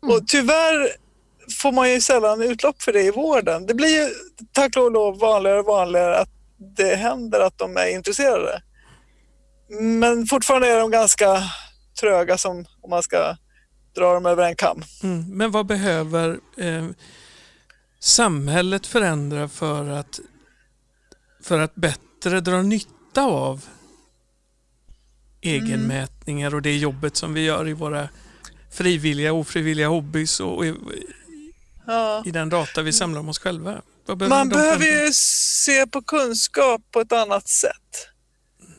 Och 0.01 0.27
tyvärr 0.27 1.06
får 1.61 1.71
man 1.71 1.91
ju 1.91 2.01
sällan 2.01 2.41
utlopp 2.41 2.81
för 2.81 2.93
det 2.93 3.03
i 3.03 3.11
vården. 3.11 3.65
Det 3.65 3.73
blir 3.73 3.87
ju 3.87 4.09
tack 4.51 4.77
och 4.77 4.91
lov 4.91 5.19
vanligare 5.19 5.59
och 5.59 5.65
vanligare 5.65 6.17
att 6.17 6.29
det 6.77 6.95
händer 6.95 7.39
att 7.39 7.57
de 7.57 7.77
är 7.77 7.95
intresserade. 7.95 8.61
Men 9.79 10.25
fortfarande 10.25 10.67
är 10.67 10.79
de 10.79 10.91
ganska 10.91 11.43
tröga 11.99 12.37
som 12.37 12.65
om 12.81 12.89
man 12.89 13.03
ska 13.03 13.35
dra 13.95 14.13
dem 14.13 14.25
över 14.25 14.43
en 14.43 14.55
kam. 14.55 14.83
Mm. 15.03 15.37
Men 15.37 15.51
vad 15.51 15.65
behöver 15.65 16.39
eh, 16.57 16.87
samhället 17.99 18.87
förändra 18.87 19.47
för 19.47 19.89
att, 19.89 20.19
för 21.43 21.59
att 21.59 21.75
bättre 21.75 22.39
dra 22.39 22.61
nytta 22.61 23.21
av 23.21 23.65
egenmätningar 25.41 26.55
och 26.55 26.61
det 26.61 26.77
jobbet 26.77 27.15
som 27.15 27.33
vi 27.33 27.45
gör 27.45 27.67
i 27.67 27.73
våra 27.73 28.09
frivilliga 28.71 29.33
och 29.33 29.39
ofrivilliga 29.39 29.87
hobbys 29.87 30.39
och 30.39 30.65
Ja. 31.87 32.23
i 32.25 32.31
den 32.31 32.49
data 32.49 32.81
vi 32.81 32.93
samlar 32.93 33.19
om 33.19 33.29
oss 33.29 33.39
själva? 33.39 33.81
Behöver 34.05 34.27
Man 34.27 34.49
behöver 34.49 34.85
ju 34.85 35.13
se 35.13 35.87
på 35.87 36.01
kunskap 36.01 36.81
på 36.91 36.99
ett 36.99 37.11
annat 37.11 37.47
sätt. 37.47 38.07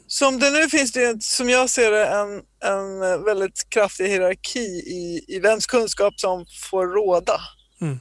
Som 0.07 0.39
det 0.39 0.51
nu 0.51 0.69
finns 0.69 0.93
det, 0.93 1.23
som 1.23 1.51
jag 1.51 1.71
ser 1.71 1.91
det, 1.91 2.07
en, 2.07 2.43
en 2.73 3.25
väldigt 3.25 3.67
kraftig 3.69 4.09
hierarki 4.09 4.69
i, 4.69 5.25
i 5.29 5.39
vems 5.39 5.67
kunskap 5.67 6.21
som 6.21 6.47
får 6.71 6.87
råda. 6.87 7.41
Mm. 7.81 7.99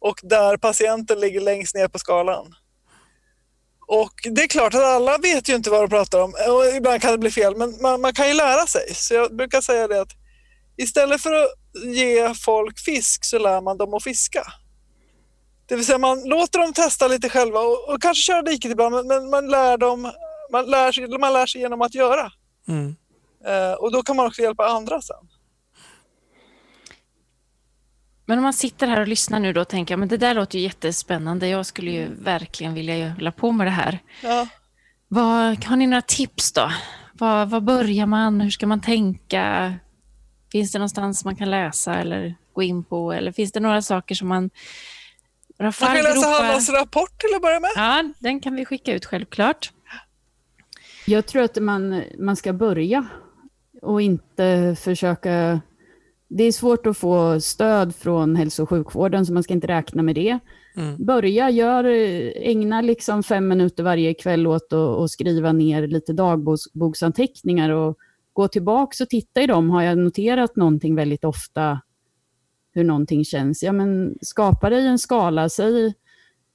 Och 0.00 0.20
där 0.22 0.56
patienten 0.56 1.20
ligger 1.20 1.40
längst 1.40 1.74
ner 1.74 1.88
på 1.88 1.98
skalan. 1.98 2.54
Och 3.86 4.12
det 4.30 4.42
är 4.42 4.48
klart 4.48 4.74
att 4.74 4.84
alla 4.84 5.18
vet 5.18 5.48
ju 5.48 5.54
inte 5.54 5.70
vad 5.70 5.82
de 5.82 5.88
pratar 5.88 6.20
om 6.20 6.34
och 6.48 6.76
ibland 6.76 7.02
kan 7.02 7.12
det 7.12 7.18
bli 7.18 7.30
fel, 7.30 7.56
men 7.56 7.82
man, 7.82 8.00
man 8.00 8.14
kan 8.14 8.28
ju 8.28 8.34
lära 8.34 8.66
sig. 8.66 8.94
Så 8.94 9.14
jag 9.14 9.36
brukar 9.36 9.60
säga 9.60 9.88
det 9.88 10.00
att 10.00 10.12
istället 10.76 11.22
för 11.22 11.32
att 11.32 11.59
ge 11.74 12.34
folk 12.34 12.78
fisk 12.78 13.24
så 13.24 13.38
lär 13.38 13.60
man 13.60 13.78
dem 13.78 13.94
att 13.94 14.04
fiska. 14.04 14.42
Det 15.66 15.76
vill 15.76 15.86
säga 15.86 15.98
man 15.98 16.22
låter 16.24 16.58
dem 16.58 16.72
testa 16.72 17.08
lite 17.08 17.28
själva 17.28 17.60
och, 17.60 17.88
och 17.88 18.02
kanske 18.02 18.22
köra 18.22 18.42
diket 18.42 18.72
ibland, 18.72 18.94
men, 18.94 19.06
men 19.06 19.30
man, 19.30 19.48
lär 19.50 19.78
dem, 19.78 20.12
man, 20.52 20.66
lär 20.66 20.92
sig, 20.92 21.18
man 21.18 21.32
lär 21.32 21.46
sig 21.46 21.60
genom 21.60 21.82
att 21.82 21.94
göra. 21.94 22.32
Mm. 22.68 22.96
Eh, 23.46 23.72
och 23.72 23.92
då 23.92 24.02
kan 24.02 24.16
man 24.16 24.26
också 24.26 24.42
hjälpa 24.42 24.66
andra 24.68 25.00
sen. 25.02 25.28
Men 28.26 28.38
om 28.38 28.42
man 28.42 28.52
sitter 28.52 28.86
här 28.86 29.00
och 29.00 29.08
lyssnar 29.08 29.40
nu 29.40 29.52
då 29.52 29.60
och 29.60 29.68
tänker 29.68 29.96
men 29.96 30.08
det 30.08 30.16
där 30.16 30.34
låter 30.34 30.58
ju 30.58 30.64
jättespännande. 30.64 31.48
Jag 31.48 31.66
skulle 31.66 31.90
ju 31.90 32.14
verkligen 32.14 32.74
vilja 32.74 33.08
hålla 33.08 33.32
på 33.32 33.52
med 33.52 33.66
det 33.66 33.70
här. 33.70 33.98
Ja. 34.22 34.46
Vad, 35.08 35.64
har 35.64 35.76
ni 35.76 35.86
några 35.86 36.02
tips 36.02 36.52
då? 36.52 36.72
Var 37.12 37.60
börjar 37.60 38.06
man? 38.06 38.40
Hur 38.40 38.50
ska 38.50 38.66
man 38.66 38.80
tänka? 38.80 39.74
Finns 40.52 40.72
det 40.72 40.78
någonstans 40.78 41.24
man 41.24 41.36
kan 41.36 41.50
läsa 41.50 41.94
eller 41.94 42.34
gå 42.52 42.62
in 42.62 42.84
på? 42.84 43.12
Eller 43.12 43.32
finns 43.32 43.52
det 43.52 43.60
några 43.60 43.82
saker 43.82 44.14
som 44.14 44.28
man... 44.28 44.50
Man 45.58 45.72
kan 45.72 45.82
läsa 45.82 45.86
fallgropar? 45.86 46.44
Hannas 46.44 46.70
rapport 46.70 47.18
till 47.18 47.34
att 47.36 47.42
börja 47.42 47.60
med. 47.60 47.70
Ja, 47.76 48.04
den 48.18 48.40
kan 48.40 48.54
vi 48.54 48.64
skicka 48.64 48.94
ut 48.94 49.04
självklart. 49.04 49.72
Jag 51.06 51.26
tror 51.26 51.42
att 51.42 51.62
man, 51.62 52.02
man 52.18 52.36
ska 52.36 52.52
börja 52.52 53.06
och 53.82 54.02
inte 54.02 54.76
försöka... 54.80 55.60
Det 56.28 56.44
är 56.44 56.52
svårt 56.52 56.86
att 56.86 56.98
få 56.98 57.40
stöd 57.40 57.94
från 57.96 58.36
hälso 58.36 58.62
och 58.62 58.68
sjukvården, 58.68 59.26
så 59.26 59.32
man 59.32 59.42
ska 59.42 59.52
inte 59.52 59.66
räkna 59.66 60.02
med 60.02 60.14
det. 60.14 60.38
Mm. 60.76 61.04
Börja, 61.04 61.50
gör, 61.50 61.84
ägna 62.36 62.80
liksom 62.80 63.22
fem 63.22 63.48
minuter 63.48 63.82
varje 63.82 64.14
kväll 64.14 64.46
åt 64.46 64.72
att 64.72 64.78
att 64.78 65.10
skriva 65.10 65.52
ner 65.52 65.86
lite 65.86 66.12
dagboksanteckningar 66.12 67.70
och 67.70 67.98
gå 68.32 68.48
tillbaka 68.48 69.04
och 69.04 69.08
titta 69.08 69.42
i 69.42 69.46
dem. 69.46 69.70
Har 69.70 69.82
jag 69.82 69.98
noterat 69.98 70.56
någonting 70.56 70.94
väldigt 70.94 71.24
ofta, 71.24 71.80
hur 72.72 72.84
någonting 72.84 73.24
känns? 73.24 73.62
Ja, 73.62 73.72
men 73.72 74.14
skapa 74.20 74.70
dig 74.70 74.86
en 74.86 74.98
skala. 74.98 75.48
Säg, 75.48 75.94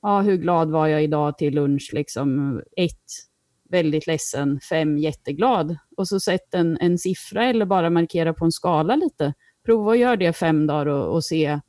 ja, 0.02 0.22
hur 0.22 0.38
glad 0.38 0.72
var 0.72 0.88
jag 0.88 1.04
idag 1.04 1.38
till 1.38 1.56
lunch? 1.56 1.90
Liksom, 1.94 2.62
ett, 2.78 3.06
väldigt 3.70 4.08
ledsen. 4.08 4.60
Fem, 4.70 4.98
jätteglad. 4.98 5.78
Och 5.98 6.08
så 6.08 6.20
sätt 6.20 6.54
en, 6.54 6.78
en 6.82 6.98
siffra 6.98 7.46
eller 7.46 7.66
bara 7.66 7.90
markera 7.90 8.34
på 8.34 8.46
en 8.46 8.52
skala 8.52 8.96
lite. 8.96 9.34
Prova 9.66 9.92
att 9.92 10.00
göra 10.00 10.16
det 10.16 10.34
fem 10.34 10.68
dagar 10.68 10.86
och, 10.86 11.14
och 11.14 11.24
se 11.24 11.60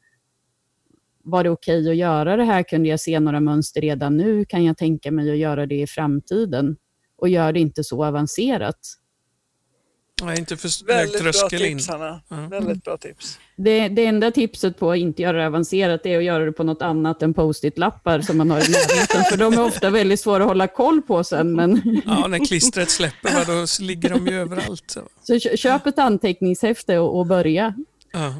var 1.27 1.45
det 1.45 1.51
okej 1.51 1.90
att 1.90 1.97
göra 1.97 2.37
det 2.37 2.45
här? 2.45 2.62
Kunde 2.62 2.88
jag 2.88 3.01
se 3.01 3.21
några 3.21 3.40
mönster 3.40 3.81
redan 3.81 4.16
nu? 4.16 4.45
Kan 4.45 4.64
jag 4.64 4.77
tänka 4.77 5.11
mig 5.11 5.31
att 5.31 5.37
göra 5.37 5.66
det 5.66 5.81
i 5.81 5.87
framtiden? 5.87 6.77
Och 7.16 7.29
gör 7.29 7.53
det 7.53 7.61
inte 7.61 7.85
så 7.85 8.05
avancerat. 8.05 8.79
Nej, 10.22 10.38
inte 10.38 10.57
för 10.57 10.85
Väldigt 10.87 11.22
bra 11.22 11.48
tips, 11.48 11.88
Hanna. 11.88 12.20
Ja. 12.29 12.37
Väldigt 12.50 12.85
bra 12.85 12.96
tips. 12.96 13.38
Det, 13.57 13.88
det 13.88 14.07
enda 14.07 14.31
tipset 14.31 14.79
på 14.79 14.90
att 14.90 14.98
inte 14.98 15.22
göra 15.22 15.37
det 15.38 15.46
avancerat 15.46 16.07
är 16.07 16.18
att 16.18 16.24
göra 16.24 16.44
det 16.44 16.52
på 16.52 16.62
något 16.64 16.83
annat 16.83 17.22
än 17.22 17.35
post-it-lappar 17.35 18.20
som 18.20 18.37
man 18.38 18.50
har 18.50 18.59
i 18.59 18.70
närheten. 18.70 19.24
För 19.24 19.37
de 19.37 19.52
är 19.55 19.64
ofta 19.64 19.90
väldigt 19.90 20.20
svåra 20.20 20.42
att 20.42 20.48
hålla 20.48 20.66
koll 20.68 21.02
på 21.02 21.24
sen. 21.24 21.52
Men 21.52 22.00
Ja, 22.07 22.26
när 22.26 22.46
klistret 22.46 22.90
släpper, 22.90 23.35
va, 23.35 23.44
då 23.46 23.85
ligger 23.85 24.09
de 24.11 24.26
ju 24.26 24.40
överallt. 24.40 24.85
Så. 24.90 25.00
så 25.22 25.40
kö- 25.40 25.57
köp 25.57 25.87
ett 25.87 25.98
anteckningshäfte 25.98 26.98
och, 26.98 27.18
och 27.18 27.26
börja. 27.26 27.74
Ja. 28.12 28.35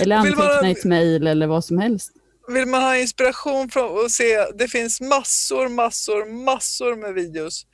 Eller 0.00 0.22
Vill 0.22 0.34
man- 0.36 0.46
anteckna 0.46 0.70
ett 0.70 0.84
mejl 0.84 1.26
eller 1.26 1.46
vad 1.46 1.64
som 1.64 1.78
helst. 1.78 2.12
Vill 2.48 2.66
man 2.66 2.82
ha 2.82 2.96
inspiration 2.96 3.68
från 3.70 4.04
att 4.04 4.10
se, 4.10 4.44
det 4.54 4.68
finns 4.68 5.00
massor, 5.00 5.68
massor, 5.68 6.44
massor 6.44 6.96
med 6.96 7.14
videos 7.14 7.66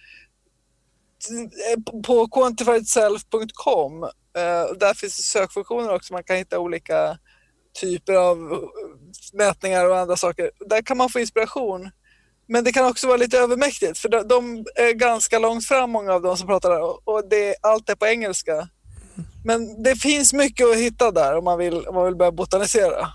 Eh, 1.30 2.02
på 2.02 2.28
quantifiedself.com. 2.28 4.02
Eh, 4.04 4.76
där 4.80 4.94
finns 4.94 5.14
sökfunktioner 5.30 5.94
också, 5.94 6.12
man 6.12 6.24
kan 6.24 6.36
hitta 6.36 6.58
olika 6.58 7.18
typer 7.80 8.12
av 8.14 8.38
eh, 8.52 8.58
mätningar 9.32 9.88
och 9.90 9.98
andra 9.98 10.16
saker. 10.16 10.50
Där 10.66 10.82
kan 10.82 10.96
man 10.96 11.08
få 11.10 11.20
inspiration. 11.20 11.90
Men 12.48 12.64
det 12.64 12.72
kan 12.72 12.86
också 12.86 13.06
vara 13.06 13.16
lite 13.16 13.38
övermäktigt 13.38 13.98
för 13.98 14.08
de- 14.08 14.64
är 14.74 14.92
ganska 14.92 15.38
långt 15.38 15.64
fram 15.66 15.90
många 15.90 16.12
av 16.12 16.22
dem 16.22 16.36
som 16.36 16.46
pratar 16.46 16.70
där 16.70 16.82
och- 16.82 17.08
och 17.08 17.28
det, 17.28 17.54
allt 17.62 17.88
är 17.90 17.94
på 17.94 18.06
engelska. 18.06 18.68
Men 19.44 19.82
det 19.82 19.96
finns 19.96 20.32
mycket 20.32 20.66
att 20.66 20.76
hitta 20.76 21.10
där 21.10 21.36
om 21.36 21.44
man 21.44 21.58
vill, 21.58 21.86
om 21.86 21.94
man 21.94 22.04
vill 22.04 22.16
börja 22.16 22.32
botanisera. 22.32 23.08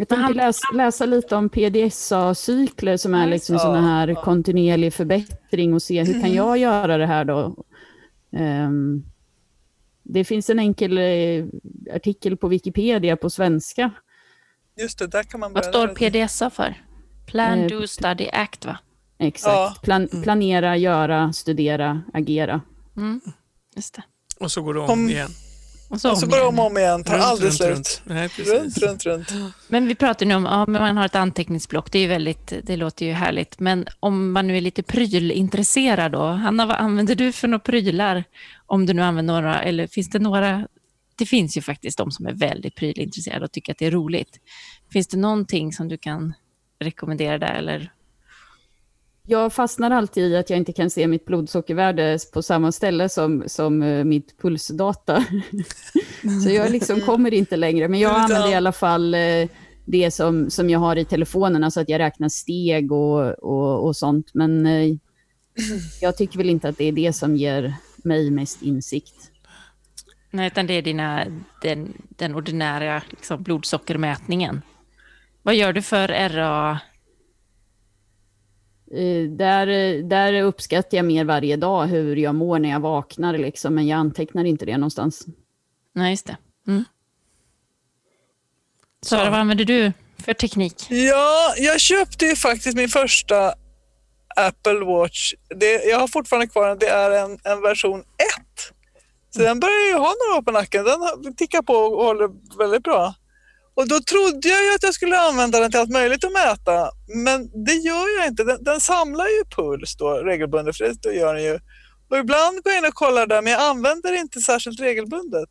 Jag 0.00 0.08
tänkte 0.08 0.22
han- 0.24 0.32
läsa, 0.32 0.60
läsa 0.74 1.06
lite 1.06 1.36
om 1.36 1.48
PDSA-cykler 1.48 2.96
som 2.96 3.14
är 3.14 3.26
liksom 3.26 3.54
Ja, 3.54 3.58
sådana 3.58 3.80
här 3.88 4.08
ja. 4.08 4.22
kontinuerlig 4.22 4.92
förbättring 4.94 5.74
och 5.74 5.82
se 5.82 6.02
hur 6.04 6.20
kan 6.20 6.32
jag 6.34 6.58
göra 6.58 6.96
det 6.98 7.06
här 7.06 7.24
då? 7.24 7.64
Ehm, 8.36 9.04
det 10.02 10.24
finns 10.24 10.50
en 10.50 10.58
enkel 10.58 10.98
eh, 10.98 11.44
artikel 11.94 12.36
på 12.36 12.48
Wikipedia 12.48 13.16
på 13.16 13.30
svenska. 13.30 13.90
Just 14.80 14.98
det, 14.98 15.06
där 15.06 15.22
kan 15.22 15.40
man 15.40 15.52
Vad 15.52 15.64
står 15.64 15.88
PDSA 15.88 16.50
för? 16.50 16.74
Plan, 17.26 17.58
Eh, 17.58 17.66
Do, 17.66 17.86
Study, 17.86 18.28
Act 18.32 18.64
va? 18.66 18.78
Exakt. 19.18 19.52
Ja. 19.54 19.74
Plan, 19.82 20.08
planera, 20.22 20.76
göra, 20.76 21.32
studera, 21.32 22.02
agera. 22.14 22.60
Mm. 22.96 23.20
Just 23.76 23.94
det. 23.94 24.02
Och 24.40 24.50
så 24.52 24.62
går 24.62 24.74
det 24.74 24.80
om 24.80 24.90
Om- 24.90 25.08
igen. 25.08 25.28
Och 25.90 26.00
så 26.00 26.10
Och 26.10 26.18
så 26.18 26.26
igen. 26.26 26.46
om 26.46 26.58
och 26.58 26.66
om 26.66 26.78
igen, 26.78 27.04
tar 27.04 27.14
Runt, 27.14 27.24
aldrig 27.24 27.46
runt, 27.46 27.56
slut. 27.56 27.70
runt. 27.70 28.02
Nej. 28.04 28.28
Runt, 28.38 28.78
runt, 28.78 29.06
runt. 29.06 29.28
Men 29.68 29.88
vi 29.88 29.94
pratar 29.94 30.26
nu 30.26 30.34
om 30.34 30.44
ja, 30.44 30.66
men 30.66 30.82
man 30.82 30.96
har 30.96 31.06
ett 31.06 31.14
anteckningsblock. 31.14 31.92
Det, 31.92 31.98
är 31.98 32.02
ju 32.02 32.08
väldigt, 32.08 32.52
det 32.62 32.76
låter 32.76 33.06
ju 33.06 33.12
härligt. 33.12 33.60
Men 33.60 33.86
om 34.00 34.32
man 34.32 34.46
nu 34.46 34.56
är 34.56 34.60
lite 34.60 34.82
prylintresserad 34.82 36.12
då. 36.12 36.26
Hanna, 36.26 36.66
vad 36.66 36.76
använder 36.76 37.14
du 37.14 37.32
för 37.32 37.48
några 37.48 37.58
prylar? 37.58 38.24
Om 38.66 38.86
du 38.86 38.92
nu 38.92 39.02
använder 39.02 39.34
några, 39.34 39.62
eller 39.62 39.86
finns 39.86 40.10
det 40.10 40.18
några? 40.18 40.68
Det 41.16 41.26
finns 41.26 41.56
ju 41.56 41.60
faktiskt 41.60 41.98
de 41.98 42.10
som 42.10 42.26
är 42.26 42.32
väldigt 42.32 42.74
prylintresserade 42.74 43.44
och 43.44 43.52
tycker 43.52 43.72
att 43.72 43.78
det 43.78 43.86
är 43.86 43.90
roligt. 43.90 44.38
Finns 44.92 45.08
det 45.08 45.16
någonting 45.16 45.72
som 45.72 45.88
du 45.88 45.98
kan 45.98 46.34
rekommendera 46.80 47.38
där? 47.38 47.54
Eller? 47.54 47.92
Jag 49.30 49.52
fastnar 49.52 49.90
alltid 49.90 50.24
i 50.24 50.36
att 50.36 50.50
jag 50.50 50.56
inte 50.56 50.72
kan 50.72 50.90
se 50.90 51.06
mitt 51.06 51.24
blodsockervärde 51.24 52.18
på 52.32 52.42
samma 52.42 52.72
ställe 52.72 53.08
som, 53.08 53.44
som 53.46 53.82
eh, 53.82 54.04
mitt 54.04 54.38
pulsdata. 54.42 55.24
Så 56.44 56.50
jag 56.50 56.70
liksom 56.70 57.00
kommer 57.00 57.34
inte 57.34 57.56
längre. 57.56 57.88
Men 57.88 58.00
jag 58.00 58.20
använder 58.20 58.50
i 58.50 58.54
alla 58.54 58.72
fall 58.72 59.14
eh, 59.14 59.48
det 59.84 60.10
som, 60.10 60.50
som 60.50 60.70
jag 60.70 60.78
har 60.78 60.96
i 60.96 61.04
telefonen, 61.04 61.64
alltså 61.64 61.80
att 61.80 61.88
jag 61.88 61.98
räknar 61.98 62.28
steg 62.28 62.92
och, 62.92 63.28
och, 63.28 63.86
och 63.86 63.96
sånt. 63.96 64.30
Men 64.34 64.66
eh, 64.66 64.96
jag 66.00 66.16
tycker 66.16 66.38
väl 66.38 66.50
inte 66.50 66.68
att 66.68 66.78
det 66.78 66.84
är 66.84 66.92
det 66.92 67.12
som 67.12 67.36
ger 67.36 67.74
mig 68.04 68.30
mest 68.30 68.62
insikt. 68.62 69.30
Nej, 70.30 70.46
utan 70.46 70.66
det 70.66 70.74
är 70.74 70.82
dina, 70.82 71.26
den, 71.62 71.92
den 72.08 72.34
ordinära 72.34 73.02
liksom, 73.10 73.42
blodsockermätningen. 73.42 74.62
Vad 75.42 75.54
gör 75.54 75.72
du 75.72 75.82
för 75.82 76.08
RA? 76.28 76.80
Eh, 78.94 79.30
Där, 79.30 79.66
där 80.02 80.42
uppskattar 80.42 80.96
jag 80.96 81.04
mer 81.04 81.24
varje 81.24 81.56
dag 81.56 81.86
hur 81.86 82.16
jag 82.16 82.34
mår 82.34 82.58
när 82.58 82.70
jag 82.70 82.80
vaknar, 82.80 83.38
liksom, 83.38 83.74
men 83.74 83.86
jag 83.86 83.96
antecknar 83.96 84.44
inte 84.44 84.66
det 84.66 84.76
någonstans. 84.78 85.26
Nej, 85.94 86.10
just 86.10 86.26
det. 86.26 86.36
Mm. 86.68 86.84
Sara, 89.02 89.30
vad 89.30 89.40
använder 89.40 89.64
du 89.64 89.92
för 90.24 90.32
teknik? 90.34 90.86
Ja, 90.88 91.54
jag 91.58 91.80
köpte 91.80 92.24
ju 92.26 92.36
faktiskt 92.36 92.76
min 92.76 92.88
första 92.88 93.54
Apple 94.36 94.84
Watch. 94.84 95.32
Det, 95.56 95.84
jag 95.84 95.98
har 95.98 96.08
fortfarande 96.08 96.46
kvar 96.46 96.68
den. 96.68 96.78
Det 96.78 96.88
är 96.88 97.10
en, 97.24 97.38
en 97.44 97.62
version 97.62 98.00
1. 98.00 98.06
Så 99.30 99.42
den 99.42 99.60
börjar 99.60 99.86
ju 99.88 99.92
ha 99.94 100.14
några 100.26 100.38
år 100.38 100.42
på 100.42 100.50
nacken. 100.50 100.84
Den 101.22 101.34
tickar 101.36 101.62
på 101.62 101.74
och 101.74 102.04
håller 102.04 102.30
väldigt 102.58 102.82
bra. 102.82 103.14
Och 103.80 103.88
då 103.88 104.00
trodde 104.00 104.48
jag 104.48 104.62
ju 104.64 104.74
att 104.74 104.82
jag 104.82 104.94
skulle 104.94 105.18
använda 105.20 105.60
den 105.60 105.70
till 105.70 105.80
allt 105.80 105.90
möjligt 105.90 106.24
att 106.24 106.32
mäta. 106.32 106.90
Men 107.24 107.64
det 107.64 107.72
gör 107.72 108.18
jag 108.18 108.26
inte. 108.26 108.44
Den, 108.44 108.64
den 108.64 108.80
samlar 108.80 109.26
ju 109.26 109.44
puls 109.56 109.96
då 109.96 110.10
regelbundet, 110.10 110.76
för 110.76 110.94
det 111.02 111.12
gör 111.14 111.34
den 111.34 111.44
ju. 111.44 111.58
Och 112.10 112.18
ibland 112.18 112.62
går 112.62 112.72
jag 112.72 112.78
in 112.78 112.84
och 112.84 112.94
kollar 112.94 113.26
där, 113.26 113.42
men 113.42 113.52
jag 113.52 113.62
använder 113.62 114.12
det 114.12 114.18
inte 114.18 114.40
särskilt 114.40 114.80
regelbundet. 114.80 115.48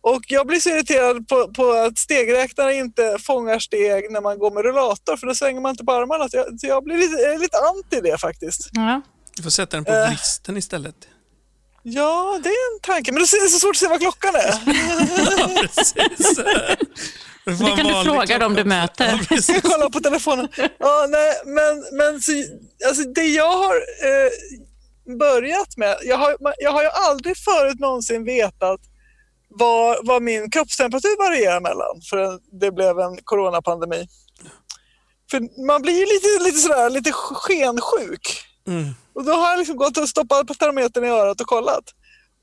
Och 0.00 0.22
jag 0.28 0.46
blir 0.46 0.60
så 0.60 0.68
irriterad 0.70 1.28
på, 1.28 1.52
på 1.52 1.72
att 1.72 1.98
stegräknaren 1.98 2.74
inte 2.78 3.16
fångar 3.26 3.58
steg 3.58 4.10
när 4.12 4.20
man 4.20 4.38
går 4.38 4.50
med 4.50 4.64
rullator, 4.64 5.16
för 5.16 5.26
då 5.26 5.34
svänger 5.34 5.60
man 5.60 5.70
inte 5.70 5.84
på 5.84 5.92
armarna. 5.92 6.28
Så 6.28 6.36
jag, 6.36 6.60
så 6.60 6.66
jag 6.66 6.84
blir 6.84 6.98
lite, 6.98 7.22
jag 7.22 7.34
är 7.34 7.38
lite 7.38 7.58
anti 7.58 8.00
det 8.10 8.18
faktiskt. 8.20 8.68
Ja. 8.72 9.02
Du 9.36 9.42
får 9.42 9.50
sätta 9.50 9.76
den 9.76 9.84
på 9.84 9.92
Eh. 9.92 10.08
vristen 10.08 10.56
istället. 10.56 10.96
Ja, 11.82 12.40
det 12.42 12.48
är 12.48 12.74
en 12.74 12.80
tanke, 12.80 13.12
men 13.12 13.18
då 13.18 13.24
är 13.24 13.44
det 13.44 13.48
så 13.50 13.58
svårt 13.58 13.70
att 13.70 13.76
se 13.76 13.88
vad 13.88 14.00
klockan 14.00 14.34
är. 14.34 14.54
Ja, 15.38 15.62
precis. 15.62 16.38
Det, 17.44 17.76
kan 17.76 17.86
du 17.86 18.04
fråga 18.04 18.38
dem 18.38 18.54
du 18.54 18.64
möter. 18.64 19.26
Ja, 19.30 19.60
kollar 19.62 19.90
på 19.90 20.00
telefonen. 20.00 20.48
Ja, 20.78 21.06
nej, 21.08 21.32
men 21.44 21.84
men 21.92 22.20
så, 22.20 22.32
alltså, 22.88 23.02
det 23.02 23.24
jag 23.24 23.52
har... 23.52 23.74
Eh, 23.76 24.30
börjat 25.18 25.76
med, 25.76 25.96
jag 26.02 26.18
har, 26.18 26.36
jag 26.58 26.72
har 26.72 26.82
ju 26.82 26.88
aldrig 26.88 27.36
förut 27.36 27.80
någonsin 27.80 28.24
vetat 28.24 28.80
vad, 29.48 30.06
vad 30.06 30.22
min 30.22 30.50
kroppstemperatur 30.50 31.18
varierar 31.18 31.60
mellan 31.60 32.00
förrän 32.10 32.40
det 32.60 32.72
blev 32.72 32.98
en 32.98 33.18
coronapandemi. 33.24 34.08
För 35.30 35.66
man 35.66 35.82
blir 35.82 35.98
ju 35.98 36.06
lite, 36.06 36.44
lite 36.44 36.58
sådär, 36.58 36.90
lite 36.90 37.12
skensjuk. 37.12 38.44
Mm. 38.66 38.94
Och 39.14 39.24
då 39.24 39.32
har 39.32 39.50
jag 39.50 39.58
liksom 39.58 39.76
gått 39.76 39.96
och 39.96 40.08
stoppat 40.08 40.46
på 40.46 40.54
termometern 40.54 41.04
i 41.04 41.08
örat 41.08 41.40
och 41.40 41.46
kollat. 41.46 41.84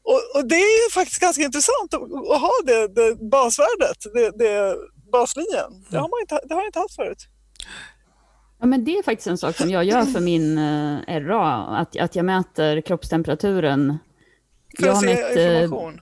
Och, 0.03 0.21
och 0.35 0.47
det 0.47 0.55
är 0.55 0.85
ju 0.85 0.91
faktiskt 0.91 1.21
ganska 1.21 1.43
intressant 1.43 1.93
att, 1.93 2.01
att 2.01 2.41
ha 2.41 2.51
det, 2.65 2.87
det 2.87 3.15
basvärdet, 3.29 3.97
det, 4.13 4.31
det 4.43 4.75
baslinjen. 5.11 5.85
Det 5.89 5.97
har, 5.97 6.09
man 6.09 6.21
inte, 6.21 6.39
det 6.47 6.53
har 6.53 6.61
jag 6.61 6.67
inte 6.67 6.79
haft 6.79 6.95
förut. 6.95 7.27
Ja, 8.59 8.65
men 8.65 8.83
det 8.85 8.97
är 8.97 9.03
faktiskt 9.03 9.27
en 9.27 9.37
sak 9.37 9.55
som 9.55 9.69
jag 9.69 9.83
gör 9.83 10.03
för 10.03 10.19
min 10.19 10.57
eh, 10.57 11.19
RA, 11.19 11.63
att, 11.77 11.97
att 11.99 12.15
jag 12.15 12.25
mäter 12.25 12.81
kroppstemperaturen. 12.81 13.97
För 14.79 14.85
jag 14.85 14.89
att 14.89 14.95
har 14.95 15.01
se 15.01 15.15
mätt, 15.15 15.37
eh, 15.37 15.63
information. 15.63 16.01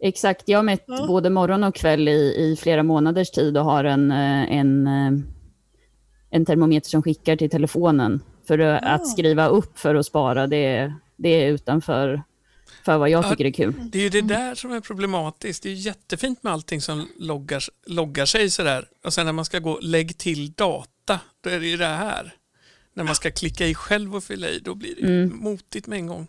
Exakt, 0.00 0.42
jag 0.48 0.58
har 0.58 0.62
mätt 0.62 0.84
Ja. 0.86 1.06
både 1.06 1.30
morgon 1.30 1.64
och 1.64 1.74
kväll 1.74 2.08
i, 2.08 2.34
i 2.52 2.56
flera 2.60 2.82
månaders 2.82 3.30
tid 3.30 3.56
och 3.58 3.64
har 3.64 3.84
en, 3.84 4.10
eh, 4.10 4.52
en, 4.56 4.86
eh, 4.86 5.12
en 6.30 6.44
termometer 6.44 6.88
som 6.90 7.02
skickar 7.02 7.36
till 7.36 7.50
telefonen. 7.50 8.22
För 8.48 8.58
att- 8.58 8.82
Ah. 8.82 8.86
att 8.88 9.08
skriva 9.08 9.46
upp 9.48 9.78
för 9.78 9.94
att 9.94 10.06
spara, 10.06 10.46
det, 10.46 10.94
det 11.16 11.28
är 11.28 11.48
utanför 11.52 12.22
för 12.84 12.98
vad 12.98 13.08
jag 13.10 13.24
Ja. 13.24 13.30
tycker 13.30 13.44
är 13.44 13.50
kul. 13.50 13.74
Det 13.92 13.98
är 13.98 14.02
ju 14.02 14.08
det 14.08 14.20
där 14.20 14.54
som 14.54 14.72
är 14.72 14.80
problematiskt. 14.80 15.62
Det 15.62 15.68
är 15.68 15.72
jättefint 15.74 16.42
med 16.42 16.52
allting 16.52 16.80
som 16.80 17.08
loggar, 17.18 17.62
loggar 17.86 18.26
sig 18.26 18.50
sådär. 18.50 18.88
Och 19.04 19.14
sen 19.14 19.26
när 19.26 19.32
man 19.32 19.44
ska 19.44 19.58
gå 19.58 19.78
lägg 19.82 20.18
till 20.18 20.52
data, 20.52 21.20
då 21.44 21.50
är 21.50 21.60
det 21.60 21.66
ju 21.66 21.76
det 21.76 21.86
här. 21.86 22.34
När 22.96 23.04
man 23.04 23.14
ska 23.14 23.30
klicka 23.30 23.66
i 23.66 23.74
själv 23.74 24.16
och 24.16 24.24
fylla 24.24 24.48
i, 24.48 24.58
då 24.58 24.74
blir 24.74 24.94
det 24.94 25.00
ju 25.00 25.26
motigt 25.26 25.86
med 25.86 25.96
en 25.98 26.06
gång. 26.06 26.26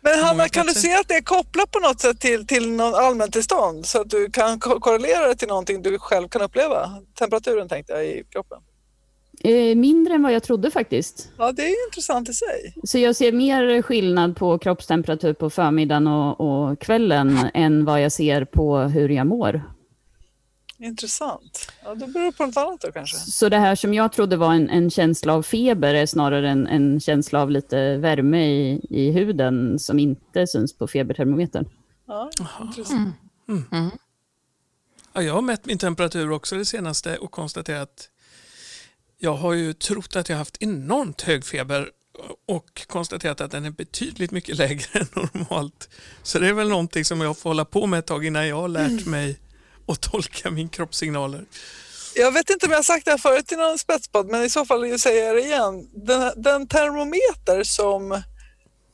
Men 0.00 0.18
Hanna, 0.24 0.48
kan 0.48 0.66
du 0.66 0.74
se 0.74 0.94
att 0.94 1.08
det 1.08 1.14
är 1.14 1.22
kopplat 1.22 1.70
på 1.70 1.78
något 1.78 2.00
sätt 2.00 2.20
till, 2.20 2.46
till 2.46 2.70
någon 2.70 2.94
allmäntillstånd 2.94 3.86
så 3.86 4.00
att 4.00 4.10
du 4.10 4.30
kan 4.30 4.60
ko- 4.60 4.80
korrelera 4.80 5.28
det 5.28 5.34
till 5.34 5.48
någonting 5.48 5.82
du 5.82 5.98
själv 5.98 6.28
kan 6.28 6.42
uppleva? 6.42 7.02
Temperaturen 7.18 7.68
tänkte 7.68 7.92
jag 7.92 8.04
i 8.06 8.24
kroppen. 8.30 8.58
Eh, 9.44 9.76
mindre 9.76 10.14
än 10.14 10.22
vad 10.22 10.32
jag 10.32 10.42
trodde 10.42 10.70
faktiskt. 10.70 11.32
Ja, 11.38 11.52
det 11.52 11.62
är 11.62 11.68
ju 11.68 11.84
intressant 11.88 12.28
i 12.28 12.32
sig. 12.32 12.74
Så 12.84 12.98
jag 12.98 13.16
ser 13.16 13.32
mer 13.32 13.82
skillnad 13.82 14.36
på 14.36 14.58
kroppstemperatur 14.58 15.32
på 15.32 15.50
förmiddagen 15.50 16.06
och, 16.06 16.40
och 16.40 16.80
kvällen 16.80 17.38
än 17.54 17.84
vad 17.84 18.02
jag 18.02 18.12
ser 18.12 18.44
på 18.44 18.78
hur 18.78 19.08
jag 19.08 19.26
mår. 19.26 19.62
Intressant. 20.78 21.72
Ja, 21.84 21.94
då 21.94 22.06
beror 22.06 22.24
det 22.24 22.32
på 22.32 22.46
något 22.46 22.56
annat 22.56 22.80
då 22.80 22.92
kanske. 22.92 23.16
Så 23.16 23.48
det 23.48 23.58
här 23.58 23.74
som 23.74 23.94
jag 23.94 24.12
trodde 24.12 24.36
var 24.36 24.54
en, 24.54 24.70
en 24.70 24.90
känsla 24.90 25.34
av 25.34 25.42
feber 25.42 25.94
är 25.94 26.06
snarare 26.06 26.50
en, 26.50 26.66
en 26.66 27.00
känsla 27.00 27.42
av 27.42 27.50
lite 27.50 27.96
värme 27.96 28.46
i, 28.46 28.86
i 28.90 29.10
huden 29.10 29.78
som 29.78 29.98
inte 29.98 30.46
syns 30.46 30.78
på 30.78 30.86
febertermometern. 30.86 31.68
Ja, 32.06 32.30
intressant. 32.62 33.14
Ja, 35.12 35.22
jag 35.22 35.34
har 35.34 35.42
mätt 35.42 35.66
min 35.66 35.78
temperatur 35.78 36.30
också 36.30 36.56
det 36.56 36.64
senaste 36.64 37.16
och 37.16 37.30
konstaterat 37.30 38.08
jag 39.22 39.34
har 39.34 39.52
ju 39.52 39.72
trott 39.72 40.16
att 40.16 40.28
jag 40.28 40.36
haft 40.36 40.56
enormt 40.60 41.22
hög 41.22 41.44
feber 41.44 41.88
och 42.48 42.86
konstaterat 42.86 43.40
att 43.40 43.50
den 43.50 43.64
är 43.64 43.70
betydligt 43.70 44.30
mycket 44.30 44.56
lägre 44.56 44.84
än 44.92 45.06
normalt. 45.12 45.88
Så 46.22 46.38
det 46.38 46.48
är 46.48 46.52
väl 46.52 46.68
någonting 46.68 47.04
som 47.04 47.20
jag 47.20 47.38
får 47.38 47.50
hålla 47.50 47.64
på 47.64 47.86
med 47.86 47.98
ett 47.98 48.06
tag 48.06 48.24
innan 48.24 48.48
jag 48.48 48.56
har 48.56 48.68
lärt 48.68 49.06
mig 49.06 49.38
att 49.88 50.00
tolka 50.00 50.50
min 50.50 50.68
kroppssignaler. 50.68 51.44
Jag 52.14 52.32
vet 52.32 52.50
inte 52.50 52.66
om 52.66 52.72
jag 52.72 52.78
har 52.78 52.82
sagt 52.82 53.04
det 53.04 53.10
här 53.10 53.18
förut 53.18 53.52
i 53.52 53.56
någon 53.56 53.78
spetspodd, 53.78 54.26
men 54.26 54.42
i 54.42 54.50
så 54.50 54.64
fall 54.64 54.98
säger 54.98 55.26
jag 55.26 55.36
det 55.36 55.42
igen. 55.42 55.88
Den, 55.94 56.32
den 56.36 56.66
termometer 56.66 57.62
som 57.64 58.22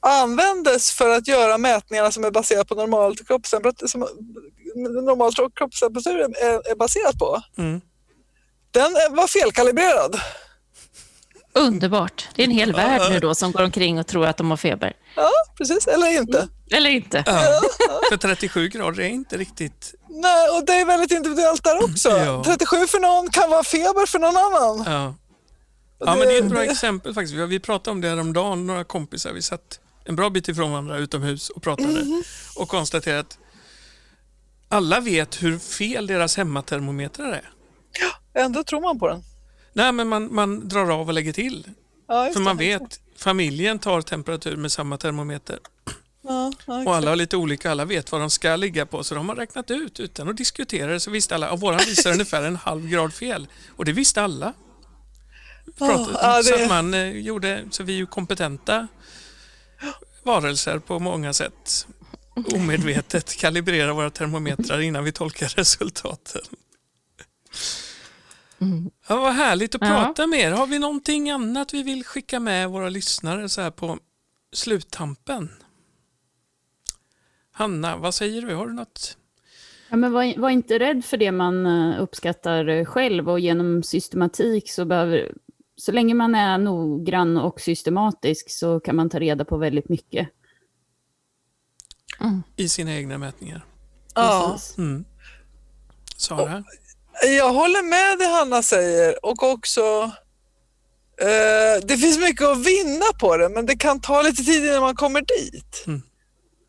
användes 0.01 0.91
för 0.91 1.17
att 1.17 1.29
göra 1.29 1.59
mätningarna 1.59 2.11
som 2.11 2.25
är 2.25 2.31
baserade 2.31 2.65
på 2.65 2.75
normalt 2.75 3.27
kroppstemperatur, 3.27 3.87
som 3.87 4.01
normalt 5.05 5.37
kroppstemperatur 5.55 6.21
är, 6.21 6.71
är 6.71 6.77
baserat 6.77 7.19
på, 7.19 7.43
Mm. 7.59 7.81
Den 8.71 8.93
var 9.11 9.27
felkalibrerad. 9.27 10.21
Underbart. 11.53 12.29
Det 12.35 12.43
är 12.43 12.45
en 12.45 12.51
hel 12.51 12.73
värld 12.73 13.03
nu 13.11 13.19
då 13.21 13.35
som 13.35 13.53
går 13.53 13.63
omkring 13.63 13.99
och 13.99 14.07
tror 14.07 14.27
att 14.27 14.37
de 14.37 14.51
har 14.51 14.57
feber. 14.57 14.93
Ja, 15.17 15.31
precis. 15.59 15.87
Eller 15.87 16.07
inte. 16.21 16.49
Eller 16.71 16.91
inte. 16.91 17.23
Ja, 17.27 17.61
för 18.11 18.17
37 18.17 18.69
grader 18.69 19.01
är 19.01 19.09
inte 19.09 19.37
riktigt... 19.37 19.95
Nej, 20.09 20.49
och 20.49 20.67
det 20.67 20.73
är 20.73 20.85
väldigt 20.85 21.11
individuellt 21.11 21.65
där 21.65 21.85
också. 21.85 22.09
Ja. 22.09 22.43
37 22.47 22.87
för 22.87 23.01
någon 23.01 23.31
kan 23.31 23.51
vara 23.51 23.65
feber 23.65 24.07
för 24.07 24.19
någon 24.19 24.37
annan. 24.37 24.85
Ja. 24.93 25.15
Ja, 25.99 26.17
men 26.17 26.29
det 26.29 26.35
är 26.39 26.43
ett 26.43 26.51
bra 26.51 26.65
exempel 26.65 27.15
faktiskt. 27.15 27.35
Vi- 27.35 27.61
pratade 27.61 27.91
om 27.91 28.01
det 28.01 28.09
häromdagen, 28.09 28.67
några 28.67 28.85
kompisar. 28.85 29.33
Vi 29.33 29.43
satt 29.43 29.81
en 30.05 30.17
bra 30.17 30.31
bit 30.31 30.49
ifrån 30.49 30.71
varandra 30.71 30.97
utomhus 30.99 31.51
och 31.51 31.63
pratade 31.63 32.05
och 32.57 32.69
konstaterade 32.69 33.21
att 33.21 33.39
alla 34.69 35.01
vet 35.01 35.43
hur 35.43 35.59
fel 35.59 36.07
deras 36.07 36.37
hemmatermometrar 36.37 37.33
är. 37.33 37.51
Ändå 38.39 38.65
tror 38.65 38.81
man 38.81 38.99
på 38.99 39.09
den. 39.09 39.23
Nej, 39.73 39.93
men 39.93 40.09
man, 40.09 40.35
man 40.35 40.69
drar 40.69 40.91
av 40.91 41.09
och 41.09 41.15
lägger 41.15 41.33
till. 41.33 41.69
Ja, 42.09 42.31
För 42.33 42.41
man 42.41 42.57
vet, 42.57 43.01
familjen 43.17 43.79
tar 43.79 44.03
temperatur 44.03 44.57
med 44.57 44.73
samma 44.73 44.97
termometer. 44.97 45.59
Ja, 46.23 46.53
ja, 46.67 46.85
Och 46.87 46.95
alla 46.97 47.11
har 47.11 47.17
lite 47.17 47.37
olika, 47.37 47.71
alla 47.71 47.85
vet 47.85 48.13
vad 48.13 48.21
de 48.21 48.31
ska 48.31 48.57
ligga 48.57 48.87
på. 48.87 49.05
Så 49.05 49.15
de 49.15 49.29
har 49.29 49.37
räknat 49.37 49.71
ut 49.71 50.01
utan 50.01 50.29
att 50.29 50.37
diskutera 50.37 50.93
det 50.93 51.01
så 51.01 51.11
visste 51.11 51.35
alla, 51.35 51.51
och 51.53 51.61
våran 51.61 51.79
visar 51.87 52.13
ungefär 52.13 52.43
en 52.43 52.57
halv 52.57 52.89
grad 52.89 53.15
fel. 53.15 53.47
Och 53.77 53.85
det 53.85 53.93
visste 53.93 54.23
alla. 54.23 54.53
Pratade, 55.79 56.19
ja, 56.23 56.37
det- 56.37 56.43
Så 56.45 56.55
att 56.63 56.69
man 56.69 56.95
eh, 56.95 57.11
gjorde, 57.11 57.65
så 57.71 57.83
vi 57.83 57.93
är 57.93 57.97
ju 57.97 58.07
kompetenta 58.07 58.89
varelser 60.23 60.79
på 60.79 60.99
många 60.99 61.33
sätt. 61.33 61.87
Omedvetet 62.55 63.37
kalibrerar 63.37 63.93
våra 63.93 64.11
termometrar 64.11 64.81
innan 64.81 65.05
vi 65.05 65.13
tolkar 65.13 65.49
resultaten. 65.57 66.43
Ja, 69.09 69.17
vad 69.21 69.33
härligt 69.33 69.75
att 69.75 69.81
Ja. 69.81 69.89
prata 69.89 70.27
med 70.27 70.41
er. 70.41 70.51
Har 70.51 70.67
vi 70.67 70.79
någonting 70.79 71.31
annat 71.31 71.75
vi 71.75 71.83
vill 71.83 72.05
skicka 72.05 72.41
med 72.41 72.71
våra 72.71 72.89
lyssnare 72.89 73.49
så 73.49 73.61
här 73.61 73.71
på 73.71 73.99
sluttampen? 74.53 75.51
Hanna, 77.53 77.97
vad 77.97 78.15
säger 78.15 78.43
du? 78.43 78.55
Har 78.55 78.67
du 78.67 78.73
något? 78.73 79.17
Ja, 79.91 79.97
men 79.97 80.13
var, 80.13 80.41
var 80.41 80.51
inte 80.51 80.79
rädd 80.79 81.05
för 81.05 81.17
det 81.17 81.33
man 81.33 81.67
eh, 81.67 82.03
uppskattar 82.03 82.85
själv 82.85 83.29
och 83.31 83.41
genom 83.41 83.83
systematik 83.83 84.71
så 84.73 84.85
behöver, 84.85 85.33
så 85.77 85.93
länge 85.93 86.15
man 86.15 86.35
är 86.35 86.59
noggrann 86.59 87.37
och 87.37 87.61
systematisk 87.61 88.51
så 88.51 88.81
kan 88.81 88.97
man 88.97 89.11
ta 89.11 89.19
reda 89.19 89.45
på 89.45 89.57
väldigt 89.57 89.89
mycket. 89.89 90.29
i 92.57 92.69
sina 92.69 92.95
egna 92.95 93.19
mätningar. 93.19 93.65
Ja. 94.15 94.59
Mm. 94.79 95.05
Sara? 96.17 96.65
Jag 97.23 97.53
håller 97.53 97.83
med 97.83 98.19
det 98.19 98.27
Hanna 98.27 98.63
säger 98.63 99.25
och 99.25 99.43
också 99.43 100.11
eh, 101.21 101.87
det 101.87 101.97
finns 101.97 102.19
mycket 102.19 102.47
att 102.47 102.67
vinna 102.67 103.05
på 103.21 103.37
det 103.37 103.49
men 103.49 103.67
det 103.67 103.77
kan 103.77 104.01
ta 104.01 104.23
lite 104.23 104.43
tid 104.43 104.65
innan 104.65 104.81
man 104.81 104.97
kommer 104.97 105.21
dit. 105.21 105.85
Mm. 105.87 106.03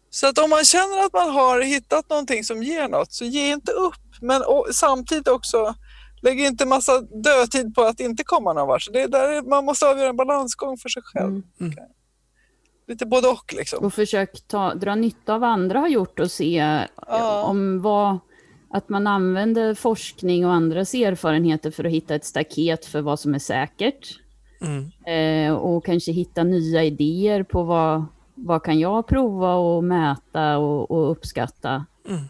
Så 0.10 0.28
att 0.28 0.38
om 0.38 0.50
man 0.50 0.66
känner 0.66 1.06
att 1.06 1.14
man 1.14 1.30
har 1.30 1.62
hittat 1.62 2.10
någonting 2.10 2.44
som 2.44 2.64
ger 2.64 2.88
något 2.88 3.14
så 3.14 3.26
ge 3.26 3.52
inte 3.52 3.72
upp. 3.72 3.96
Men 4.22 4.42
och, 4.42 4.68
samtidigt 4.72 5.28
också 5.28 5.76
lägg 6.22 6.40
inte 6.40 6.66
massa 6.66 7.02
dödtid 7.02 7.76
på 7.76 7.82
att 7.82 8.00
inte 8.00 8.24
komma 8.24 8.54
någon 8.54 8.68
vart. 8.68 8.82
Så 8.82 8.92
Det 8.92 9.02
är 9.02 9.08
där 9.08 9.42
man 9.50 9.66
måste 9.66 9.88
avgöra 9.88 10.10
en 10.10 10.16
balansgång 10.16 10.78
för 10.78 10.90
sig 10.90 11.02
själv. 11.06 11.28
Mm. 11.28 11.44
Mm. 11.60 11.74
Lite 12.88 13.06
både 13.06 13.28
och 13.28 13.54
liksom. 13.54 13.86
Och 13.86 13.94
försök 13.94 14.48
ta, 14.48 14.74
dra 14.74 14.96
nytta 14.96 15.34
av 15.34 15.40
vad 15.40 15.50
andra 15.50 15.80
har 15.80 15.88
gjort 15.88 16.20
och 16.20 16.32
se 16.32 16.86
Ja. 17.08 17.44
om 17.44 17.82
vad, 17.82 18.20
att 18.70 18.90
man 18.90 19.08
använder 19.08 19.74
forskning 19.74 20.46
och 20.46 20.54
andras 20.54 20.94
erfarenheter 20.94 21.72
för 21.72 21.84
att 21.84 21.92
hitta 21.92 22.16
ett 22.16 22.26
staket 22.26 22.86
för 22.86 23.02
vad 23.02 23.20
som 23.20 23.36
är 23.36 23.40
säkert. 23.40 24.20
Mm. 24.62 24.92
Eh, 25.06 25.54
och 25.54 25.86
kanske 25.86 26.12
hitta 26.12 26.44
nya 26.44 26.84
idéer 26.84 27.44
på 27.44 27.64
vad, 27.64 28.06
vad 28.36 28.64
kan 28.64 28.80
jag 28.80 29.08
prova 29.08 29.54
och 29.54 29.84
mäta 29.84 30.58
och, 30.58 30.92
och 30.92 31.12
uppskatta. 31.12 31.86
Mm. 32.08 32.22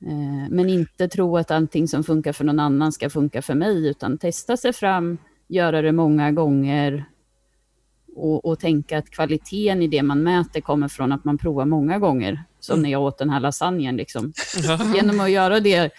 Eh, 0.00 0.50
men 0.50 0.68
inte 0.68 1.08
tro 1.08 1.36
att 1.36 1.50
allting 1.50 1.88
som 1.88 2.04
funkar 2.04 2.32
för 2.32 2.44
någon 2.44 2.60
annan 2.60 2.92
ska 2.92 3.10
funka 3.10 3.42
för 3.42 3.54
mig, 3.54 3.88
utan 3.88 4.18
testa 4.18 4.56
sig 4.56 4.72
fram, 4.72 5.18
göra 5.48 5.82
det 5.82 5.92
många 5.92 6.32
gånger 6.32 7.04
och, 8.16 8.44
och 8.44 8.58
tänka 8.58 8.98
att 8.98 9.10
kvaliteten 9.10 9.82
i 9.82 9.86
det 9.86 10.02
man 10.02 10.22
mäter 10.22 10.60
kommer 10.60 10.88
från 10.88 11.12
att 11.12 11.24
man 11.24 11.38
provar 11.38 11.64
många 11.64 11.98
gånger. 11.98 12.44
Som 12.64 12.82
när 12.82 12.90
jag 12.90 13.02
åt 13.02 13.18
den 13.18 13.30
här 13.30 13.40
lasagnen. 13.40 13.96
Liksom. 13.96 14.32
Genom 14.94 15.20
att 15.20 15.30
göra 15.30 15.60
det 15.60 15.90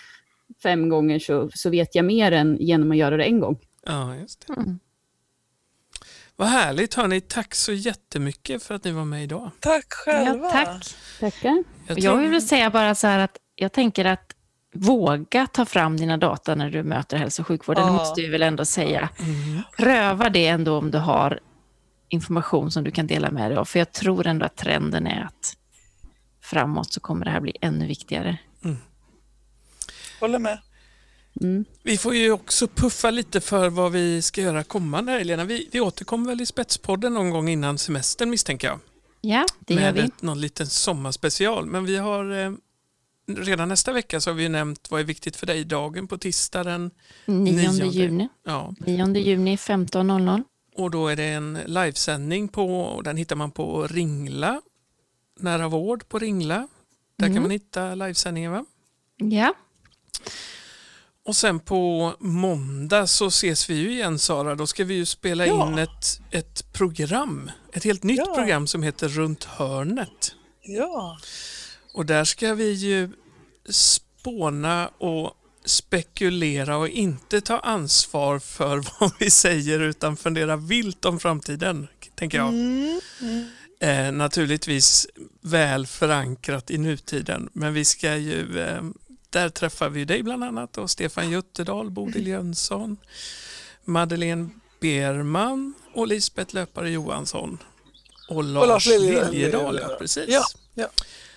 fem 0.63 0.89
gånger 0.89 1.19
så, 1.19 1.49
så 1.53 1.69
vet 1.69 1.95
jag 1.95 2.05
mer 2.05 2.31
än 2.31 2.57
genom 2.59 2.91
att 2.91 2.97
göra 2.97 3.17
det 3.17 3.23
en 3.23 3.39
gång. 3.39 3.57
ja, 3.85 4.15
just 4.15 4.47
det. 4.47 4.53
Mm. 4.53 4.79
Vad 6.35 6.47
härligt 6.47 6.93
hörni. 6.93 7.21
Tack 7.21 7.55
så 7.55 7.73
jättemycket 7.73 8.63
för 8.63 8.75
att 8.75 8.83
ni 8.83 8.91
var 8.91 9.05
med 9.05 9.23
idag. 9.23 9.51
Tack 9.59 9.85
själva. 9.93 10.45
Ja, 10.45 10.51
tack. 10.51 10.85
Tackar. 11.19 11.63
Jag 11.87 12.01
tror- 12.01 12.21
Jag 12.23 12.29
vill 12.29 12.47
säga 12.47 12.69
bara 12.69 12.95
så 12.95 13.07
här 13.07 13.19
att 13.19 13.37
jag 13.55 13.71
tänker 13.71 14.05
att 14.05 14.31
våga 14.73 15.47
ta 15.47 15.65
fram 15.65 15.97
dina 15.97 16.17
data 16.17 16.55
när 16.55 16.69
du 16.69 16.83
möter 16.83 17.17
hälso 17.17 17.41
och 17.41 17.47
sjukvården. 17.47 17.83
Det 17.85 17.89
Ja. 17.91 17.93
måste 17.97 18.21
vi 18.21 18.27
väl 18.27 18.43
ändå 18.43 18.65
säga. 18.65 19.09
Mm. 19.19 19.61
Pröva 19.77 20.29
det 20.29 20.47
ändå 20.47 20.77
om 20.77 20.91
du 20.91 20.97
har 20.97 21.39
information 22.09 22.71
som 22.71 22.83
du 22.83 22.91
kan 22.91 23.07
dela 23.07 23.31
med 23.31 23.51
dig 23.51 23.57
av. 23.57 23.65
För 23.65 23.79
jag 23.79 23.91
tror 23.91 24.27
ändå 24.27 24.45
att 24.45 24.55
trenden 24.57 25.07
är 25.07 25.23
att 25.23 25.57
framåt 26.45 26.93
så 26.93 26.99
kommer 26.99 27.25
det 27.25 27.31
här 27.31 27.39
bli 27.41 27.53
ännu 27.61 27.87
viktigare. 27.87 28.37
Håller 30.19 30.39
med. 30.39 30.59
Mm. 31.41 31.65
Vi 31.83 31.97
får 31.97 32.15
ju 32.15 32.31
också 32.31 32.67
puffa 32.67 33.11
lite 33.11 33.41
för 33.41 33.69
vad 33.69 33.91
vi 33.91 34.21
ska 34.21 34.41
göra 34.41 34.63
kommande 34.63 35.11
här, 35.11 35.19
Helena. 35.19 35.45
Vi, 35.45 35.69
vi 35.71 35.79
återkommer 35.81 36.27
väl 36.29 36.41
i 36.41 36.45
Spetspodden 36.45 37.13
någon 37.13 37.29
gång 37.29 37.49
innan 37.49 37.77
semestern 37.77 38.29
misstänker 38.29 38.67
jag. 38.67 38.79
Ja, 39.21 39.45
det 39.59 39.73
gör 39.73 39.81
med 39.81 39.93
vi. 39.93 39.99
ett- 40.01 40.21
någon 40.21 40.41
liten 40.41 40.67
sommarspecial. 40.67 41.65
Men 41.65 41.85
vi 41.85 41.97
har 41.97 42.45
eh, 42.45 42.51
redan 43.37 43.69
nästa 43.69 43.93
vecka 43.93 44.21
så 44.21 44.29
har 44.29 44.35
vi 44.35 44.49
nämnt 44.49 44.91
vad 44.91 44.99
är 44.99 45.03
viktigt 45.05 45.35
för 45.35 45.47
dig-dagen 45.47 46.07
på 46.07 46.17
tisdag 46.17 46.63
den 46.63 46.91
9 47.25 47.53
nionde. 47.53 47.85
juni. 47.85 48.29
Ja, 48.45 48.73
9 48.85 49.05
juni 49.19 49.55
15.00. 49.55 50.43
och 50.75 50.91
då 50.91 51.07
är 51.07 51.15
det 51.15 51.23
en 51.25 51.59
livesändning 51.65 52.47
på, 52.47 52.81
och 52.81 53.03
den 53.03 53.17
hittar 53.17 53.35
man 53.35 53.51
på 53.51 53.87
Ringla, 53.87 54.61
nära 55.39 55.67
vård 55.67 56.09
på 56.09 56.19
Ringla. 56.19 56.67
Där 57.17 57.25
Mm. 57.25 57.35
kan 57.35 57.41
man 57.43 57.51
hitta 57.51 57.95
livesändningen 57.95 58.51
va? 58.51 58.65
Ja, 59.17 59.53
Och 61.25 61.35
sen 61.35 61.59
på 61.59 62.13
måndag 62.19 63.07
så 63.07 63.27
ses 63.27 63.69
vi 63.69 63.73
ju 63.75 63.91
igen 63.91 64.19
Sara. 64.19 64.55
Då 64.55 64.67
ska 64.67 64.83
vi 64.83 64.93
ju 64.93 65.05
spela 65.05 65.45
Ja. 65.45 65.67
in 65.67 65.77
ett, 65.77 66.21
ett 66.31 66.73
program. 66.73 67.51
Ett 67.73 67.83
helt 67.83 68.03
nytt 68.03 68.17
Ja. 68.17 68.35
program 68.35 68.67
som 68.67 68.83
heter 68.83 69.07
Runt 69.09 69.43
hörnet. 69.43 70.35
Ja. 70.61 71.17
Och 71.93 72.05
där 72.05 72.23
ska 72.23 72.53
vi 72.53 72.71
ju 72.71 73.09
spåna 73.69 74.87
och 74.97 75.31
spekulera 75.65 76.77
och 76.77 76.87
inte 76.89 77.41
ta 77.41 77.59
ansvar 77.59 78.39
för 78.39 78.77
vad 78.99 79.11
vi 79.19 79.29
säger 79.29 79.79
utan 79.79 80.17
fundera 80.17 80.55
vilt 80.55 81.05
om 81.05 81.19
framtiden, 81.19 81.87
tänker 82.15 82.37
jag. 82.37 82.47
Mm. 82.47 82.99
Mm. 83.21 83.45
Eh, 83.85 84.11
naturligtvis 84.11 85.07
väl 85.41 85.87
förankrat 85.87 86.71
i 86.71 86.77
nutiden, 86.77 87.49
men 87.53 87.73
vi 87.73 87.85
ska 87.85 88.15
ju, 88.15 88.59
eh, 88.59 88.81
där 89.29 89.49
träffar 89.49 89.89
vi 89.89 90.05
dig 90.05 90.23
bland 90.23 90.43
annat 90.43 90.77
och 90.77 90.89
Stefan 90.89 91.29
Jutterdal, 91.31 91.91
Bodil 91.91 92.27
Jönsson, 92.27 92.97
Madeleine 93.83 94.49
Berman 94.81 95.73
och 95.93 96.07
Lisbeth 96.07 96.55
Löpare 96.55 96.89
Johansson. 96.89 97.57
Och 98.29 98.43
Lars, 98.43 98.67
Lars 98.67 98.85
Liljedal. 98.87 99.31
Liljedal, 99.31 99.79
ja, 99.81 99.95
precis. 99.99 100.25
Ja, 100.27 100.43
ja. 100.73 100.87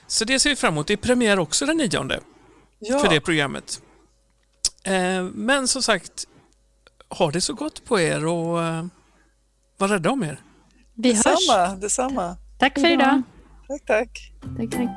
Så 0.06 0.24
det 0.24 0.40
ser 0.40 0.50
vi 0.50 0.56
fram 0.56 0.74
emot. 0.74 0.86
Det 0.86 0.92
är 0.92 0.96
premiär 0.96 1.38
också 1.38 1.66
den 1.66 1.76
nionde 1.76 2.20
Ja. 2.78 2.98
för 2.98 3.08
det 3.08 3.20
programmet. 3.20 3.82
Eh, 4.82 5.22
men 5.22 5.68
som 5.68 5.82
sagt, 5.82 6.26
ha 7.08 7.30
det 7.30 7.40
så 7.40 7.54
gott 7.54 7.84
på 7.84 8.00
er 8.00 8.26
och 8.26 8.62
eh, 8.62 8.86
var 9.76 9.88
rädda 9.88 10.10
om 10.10 10.22
er. 10.24 10.42
Vi 10.98 11.12
hörs. 11.12 11.24
Detsamma, 11.24 11.76
detsamma. 11.76 12.36
Tack 12.58 12.78
för 12.80 12.90
idag. 12.90 13.22
Tack, 13.68 13.84
tack. 13.86 14.32
Tack, 14.56 14.70
tack. 14.70 14.88